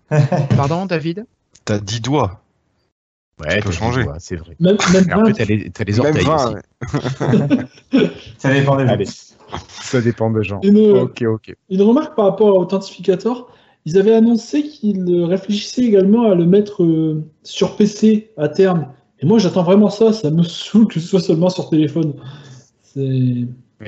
Pardon, 0.55 0.85
David? 0.85 1.25
T'as 1.65 1.79
10 1.79 2.01
doigts. 2.01 2.41
Ouais, 3.39 3.59
peux 3.61 3.69
t'as 3.69 3.75
changer. 3.75 4.05
c'est 4.19 4.35
vrai. 4.35 4.55
Même, 4.59 4.77
même 4.93 5.03
20, 5.05 5.31
t'as 5.33 5.45
les, 5.45 5.69
t'as 5.71 5.83
les 5.85 5.93
Même 5.93 6.05
orteils 6.05 6.25
20, 6.25 6.35
aussi. 6.35 6.53
ouais. 6.55 7.57
Ça 8.37 8.53
dépend 8.53 8.75
des 8.77 8.85
gens. 8.85 8.93
Allez, 8.93 9.05
ça 9.67 10.01
dépend 10.01 10.29
de 10.29 10.41
gens. 10.41 10.59
Une- 10.63 10.97
Ok, 10.97 11.21
ok. 11.23 11.55
Une 11.69 11.81
remarque 11.81 12.15
par 12.15 12.25
rapport 12.25 12.49
à 12.49 12.59
Authentificator, 12.59 13.49
ils 13.85 13.97
avaient 13.97 14.13
annoncé 14.13 14.63
qu'ils 14.63 15.23
réfléchissaient 15.25 15.81
également 15.83 16.31
à 16.31 16.35
le 16.35 16.45
mettre 16.45 16.83
euh, 16.83 17.23
sur 17.43 17.75
PC 17.75 18.31
à 18.37 18.49
terme 18.49 18.87
Et 19.19 19.25
moi, 19.25 19.39
j'attends 19.39 19.63
vraiment 19.63 19.89
ça. 19.89 20.13
Ça 20.13 20.29
me 20.29 20.43
saoule 20.43 20.87
que 20.87 20.99
ce 20.99 21.07
soit 21.07 21.19
seulement 21.19 21.49
sur 21.49 21.69
téléphone. 21.69 22.13
C'est. 22.83 23.47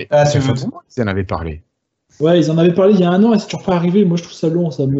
Ah, 0.09 0.25
c'est 0.25 0.39
Ils 0.39 1.03
en 1.03 1.07
avaient 1.07 1.23
parlé. 1.23 1.61
Ouais, 2.19 2.39
ils 2.39 2.49
en 2.51 2.57
avaient 2.57 2.73
parlé 2.73 2.93
il 2.93 2.99
y 2.99 3.03
a 3.03 3.11
un 3.11 3.23
an 3.23 3.33
et 3.33 3.39
c'est 3.39 3.47
toujours 3.47 3.65
pas 3.65 3.75
arrivé. 3.75 4.05
Moi, 4.05 4.17
je 4.17 4.23
trouve 4.23 4.35
ça 4.35 4.49
long. 4.49 4.71
Ça 4.71 4.85
me. 4.85 4.99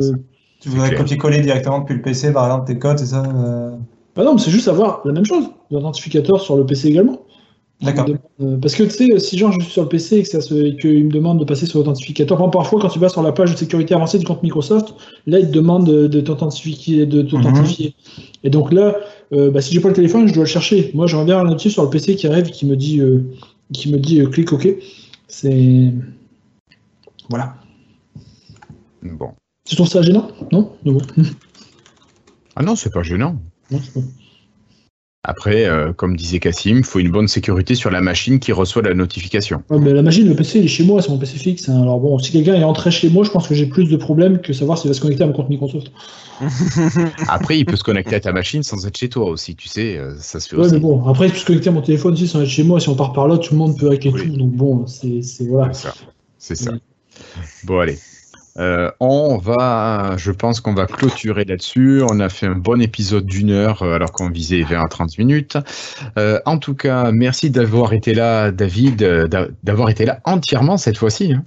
Tu 0.60 0.70
voudrais 0.70 0.96
copier-coller 0.96 1.42
directement 1.42 1.80
depuis 1.80 1.96
le 1.96 2.02
PC, 2.02 2.34
par 2.34 2.46
exemple, 2.46 2.68
tes 2.68 2.80
codes, 2.80 2.98
c'est 2.98 3.08
ça 3.08 3.24
euh 3.24 3.72
Bah 4.16 4.24
non, 4.24 4.34
mais 4.34 4.42
c'est 4.42 4.52
juste 4.52 4.68
avoir 4.68 5.02
la 5.06 5.14
même 5.14 5.26
chose. 5.26 5.50
L'identificateur 5.70 6.42
sur 6.42 6.58
le 6.58 6.66
PC 6.66 6.88
également. 6.90 7.22
D'accord. 7.82 8.06
Euh, 8.42 8.58
parce 8.58 8.74
que 8.74 8.84
tu 8.84 8.90
sais, 8.92 9.20
si 9.20 9.38
genre 9.38 9.52
je 9.52 9.60
suis 9.60 9.74
sur 9.74 9.84
le 9.84 9.90
PC 9.90 10.20
et 10.20 10.24
que 10.24 10.80
qu'il 10.80 11.06
me 11.06 11.12
demande 11.12 11.40
de 11.40 11.46
passer 11.46 11.66
sur 11.66 11.80
l'authentificateur, 11.80 12.50
parfois 12.50 12.80
quand 12.80 12.88
tu 12.88 13.00
vas 13.00 13.10
sur 13.10 13.22
la 13.22 13.34
page 13.34 13.52
de 13.52 13.58
sécurité 13.58 13.94
avancée 13.94 14.18
du 14.18 14.26
compte 14.26 14.42
Microsoft, 14.44 14.96
là 15.28 15.40
il 15.40 15.48
te 15.48 15.52
demande 15.52 15.86
de, 15.86 16.22
t'authentifier. 16.22 17.06
De 17.06 17.22
t'authentifier. 17.22 17.94
Mhm. 18.18 18.24
Et 18.46 18.50
donc 18.50 18.72
là, 18.72 18.96
euh, 19.34 19.52
bah, 19.52 19.62
si 19.62 19.74
j'ai 19.74 19.82
pas 19.82 19.90
le 19.90 19.94
téléphone, 19.94 20.28
je 20.28 20.34
dois 20.34 20.44
le 20.44 20.50
chercher. 20.50 20.92
Moi 20.94 21.06
j'aimerais 21.06 21.26
bien 21.26 21.40
un 21.40 21.44
notice 21.44 21.74
sur 21.74 21.84
le 21.84 21.90
PC 21.90 22.16
qui 22.16 22.28
arrive 22.28 22.50
qui 22.50 22.66
me 22.66 22.78
dit, 22.78 23.02
euh, 23.02 23.26
qui 23.74 23.92
me 23.92 23.98
dit 23.98 24.24
clique 24.32 24.54
OK. 24.54 24.68
C'est. 25.28 25.92
Voilà. 27.30 27.56
Bon. 29.04 29.34
Tu 29.68 29.76
trouves 29.76 29.88
ça 29.88 30.02
gênant? 30.02 30.30
Non, 30.52 30.76
Ah 32.56 32.64
non, 32.64 32.76
c'est 32.76 32.92
pas 32.92 33.04
gênant. 33.04 33.38
Non, 33.72 33.80
pas... 33.94 34.02
Après, 35.28 35.66
euh, 35.66 35.92
comme 35.92 36.16
disait 36.16 36.40
Cassim, 36.40 36.78
il 36.78 36.84
faut 36.84 37.00
une 37.00 37.10
bonne 37.10 37.28
sécurité 37.28 37.74
sur 37.74 37.90
la 37.90 38.00
machine 38.00 38.40
qui 38.40 38.52
reçoit 38.52 38.84
la 38.84 38.94
notification. 38.94 39.64
mais 39.72 39.92
la 39.92 40.04
machine, 40.04 40.28
le 40.28 40.36
PC, 40.36 40.60
il 40.60 40.66
est 40.66 40.68
chez 40.68 40.84
moi, 40.84 41.02
c'est 41.02 41.10
mon 41.10 41.18
PC 41.18 41.40
fixe. 41.40 41.68
Hein. 41.68 41.82
Alors 41.82 42.00
bon, 42.00 42.20
si 42.20 42.32
quelqu'un 42.32 42.54
est 42.54 42.64
entré 42.64 42.92
chez 42.92 43.10
moi, 43.10 43.24
je 43.24 43.32
pense 43.32 43.48
que 43.48 43.56
j'ai 43.56 43.66
plus 43.66 43.90
de 43.90 43.98
problèmes 43.98 44.40
que 44.40 44.54
savoir 44.54 44.78
s'il 44.78 44.88
va 44.88 44.94
se 44.94 45.02
connecter 45.02 45.24
à 45.24 45.28
mon 45.28 45.34
compte 45.34 45.50
Microsoft. 45.50 45.92
après, 47.28 47.58
il 47.58 47.66
peut 47.66 47.76
se 47.76 47.84
connecter 47.84 48.14
à 48.14 48.20
ta 48.20 48.34
machine 48.34 48.62
sans 48.62 48.86
être 48.86 48.98
chez 48.98 49.10
toi 49.10 49.26
aussi, 49.26 49.56
tu 49.56 49.68
sais, 49.68 49.98
euh, 49.98 50.16
ça 50.20 50.40
se 50.40 50.50
fait 50.50 50.58
ouais, 50.58 50.70
mais 50.72 50.80
bon, 50.80 51.08
après, 51.08 51.28
il 51.28 51.32
peut 51.32 51.40
se 51.40 51.46
connecter 51.46 51.70
à 51.70 51.72
mon 51.72 51.82
téléphone 51.82 52.14
aussi 52.14 52.28
sans 52.28 52.42
être 52.42 52.48
chez 52.48 52.64
moi. 52.64 52.80
Si 52.80 52.90
on 52.90 52.96
part 52.96 53.14
par 53.14 53.28
là, 53.28 53.40
tout 53.40 53.54
le 53.54 53.58
monde 53.58 53.80
peut 53.80 53.90
hacker 53.90 54.14
tout. 54.14 54.38
Donc 54.38 54.52
bon, 54.52 54.86
c'est 54.86 55.22
voilà. 55.48 55.74
C'est 55.74 55.88
ça. 55.88 55.94
C'est 56.38 56.56
ça. 56.56 56.74
Bon, 57.64 57.80
allez. 57.80 57.98
Euh, 58.58 58.90
on 59.02 59.38
va, 59.38 60.16
je 60.18 60.32
pense 60.32 60.62
qu'on 60.62 60.74
va 60.74 60.86
clôturer 60.86 61.44
là-dessus. 61.44 62.02
On 62.10 62.20
a 62.20 62.30
fait 62.30 62.48
un 62.48 62.56
bon 62.56 62.82
épisode 62.82 63.26
d'une 63.26 63.52
heure 63.52 63.84
euh, 63.84 63.96
alors 63.96 64.12
qu'on 64.14 64.30
visait 64.30 64.62
20 64.62 64.82
à 64.82 64.88
30 64.88 65.18
minutes. 65.18 65.58
Euh, 66.18 66.40
en 66.46 66.58
tout 66.58 66.74
cas, 66.74 67.12
merci 67.12 67.50
d'avoir 67.50 67.92
été 67.92 68.14
là, 68.14 68.52
David, 68.52 69.04
d'avoir 69.64 69.90
été 69.90 70.06
là 70.06 70.22
entièrement 70.24 70.78
cette 70.78 70.98
fois-ci. 70.98 71.34
Hein. 71.34 71.44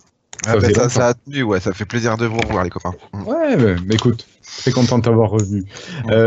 Ah 0.47 0.57
bah, 0.57 0.72
ça, 0.72 0.89
ça, 0.89 1.07
a 1.09 1.14
tenu, 1.14 1.43
ouais, 1.43 1.61
ça 1.61 1.72
fait 1.72 1.84
plaisir 1.84 2.16
de 2.16 2.26
vous 2.26 2.39
revoir 2.39 2.62
les 2.62 2.70
copains. 2.70 2.95
Ouais, 3.12 3.57
mais 3.86 3.97
écoute, 3.97 4.26
très 4.57 4.72
content 4.72 4.99
de 4.99 5.05
t'avoir 5.05 5.30
revu. 5.30 5.64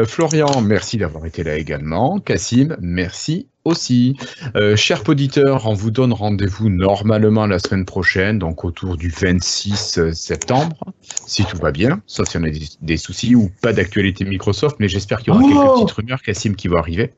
Florian, 0.05 0.61
merci 0.61 0.97
d'avoir 0.97 1.25
été 1.25 1.43
là 1.43 1.57
également. 1.57 2.19
Cassim, 2.19 2.75
merci 2.79 3.47
aussi. 3.65 4.17
Euh, 4.55 4.75
chers 4.75 5.07
auditeurs, 5.07 5.67
on 5.67 5.73
vous 5.73 5.91
donne 5.91 6.13
rendez-vous 6.13 6.69
normalement 6.69 7.45
la 7.45 7.59
semaine 7.59 7.85
prochaine, 7.85 8.39
donc 8.39 8.63
autour 8.63 8.97
du 8.97 9.09
26 9.09 9.97
euh, 9.97 10.11
septembre, 10.13 10.93
si 11.27 11.43
tout 11.45 11.57
va 11.57 11.71
bien, 11.71 12.01
sauf 12.07 12.29
si 12.29 12.37
on 12.37 12.43
a 12.43 12.49
des, 12.81 12.97
soucis 12.97 13.35
ou 13.35 13.51
pas 13.61 13.73
d'actualité 13.73 14.25
Microsoft, 14.25 14.77
mais 14.79 14.87
j'espère 14.87 15.19
qu'il 15.19 15.33
y 15.33 15.35
aura 15.35 15.43
quelques 15.43 15.57
oh 15.57 15.73
petites 15.75 15.91
rumeurs, 15.91 16.21
Cassim, 16.21 16.55
qui 16.55 16.67
vont 16.67 16.77
arriver. 16.77 17.13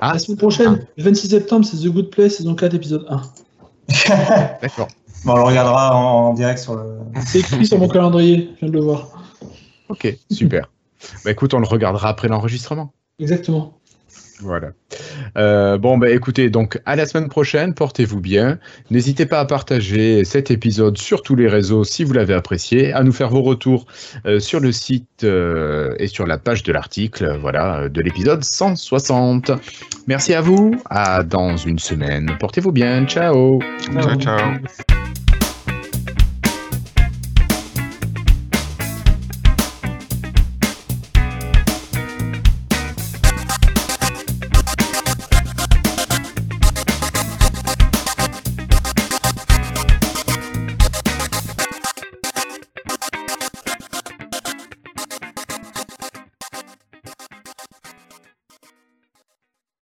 Ah, 0.00 0.14
la 0.14 0.18
semaine 0.18 0.38
prochaine, 0.38 0.78
ah. 0.82 0.86
le 0.96 1.04
26 1.04 1.28
septembre, 1.28 1.64
c'est 1.64 1.76
The 1.76 1.92
Good 1.92 2.10
Place, 2.10 2.36
saison 2.36 2.54
4, 2.54 2.74
épisode 2.74 3.06
1. 3.08 3.22
D'accord. 4.62 4.88
Bon, 5.24 5.32
on 5.32 5.36
le 5.36 5.42
regardera 5.42 5.96
en, 5.96 6.34
direct 6.34 6.58
sur 6.58 6.74
le. 6.74 6.98
C'est 7.26 7.38
écrit 7.38 7.66
sur 7.66 7.78
mon 7.78 7.88
calendrier, 7.88 8.50
je 8.56 8.60
viens 8.60 8.68
de 8.68 8.74
le 8.74 8.84
voir. 8.84 9.08
Ok, 9.94 10.16
super. 10.30 10.70
bah 11.24 11.30
écoute, 11.30 11.54
on 11.54 11.60
le 11.60 11.66
regardera 11.66 12.08
après 12.08 12.28
l'enregistrement. 12.28 12.92
Exactement. 13.20 13.78
Voilà. 14.40 14.70
Euh, 15.38 15.78
bon, 15.78 15.96
bah 15.96 16.10
écoutez, 16.10 16.50
donc 16.50 16.80
à 16.86 16.96
la 16.96 17.06
semaine 17.06 17.28
prochaine, 17.28 17.72
portez-vous 17.72 18.20
bien. 18.20 18.58
N'hésitez 18.90 19.26
pas 19.26 19.38
à 19.38 19.44
partager 19.44 20.24
cet 20.24 20.50
épisode 20.50 20.98
sur 20.98 21.22
tous 21.22 21.36
les 21.36 21.46
réseaux 21.46 21.84
si 21.84 22.02
vous 22.02 22.12
l'avez 22.12 22.34
apprécié, 22.34 22.92
à 22.92 23.04
nous 23.04 23.12
faire 23.12 23.30
vos 23.30 23.42
retours 23.42 23.86
euh, 24.26 24.40
sur 24.40 24.58
le 24.58 24.72
site 24.72 25.22
euh, 25.22 25.94
et 25.98 26.08
sur 26.08 26.26
la 26.26 26.36
page 26.36 26.64
de 26.64 26.72
l'article, 26.72 27.38
voilà, 27.40 27.88
de 27.88 28.00
l'épisode 28.00 28.42
160. 28.42 29.52
Merci 30.08 30.34
à 30.34 30.40
vous, 30.40 30.74
à 30.90 31.22
dans 31.22 31.56
une 31.56 31.78
semaine. 31.78 32.36
Portez-vous 32.40 32.72
bien, 32.72 33.06
ciao. 33.06 33.60
Ciao, 33.92 34.16
ciao. 34.16 34.54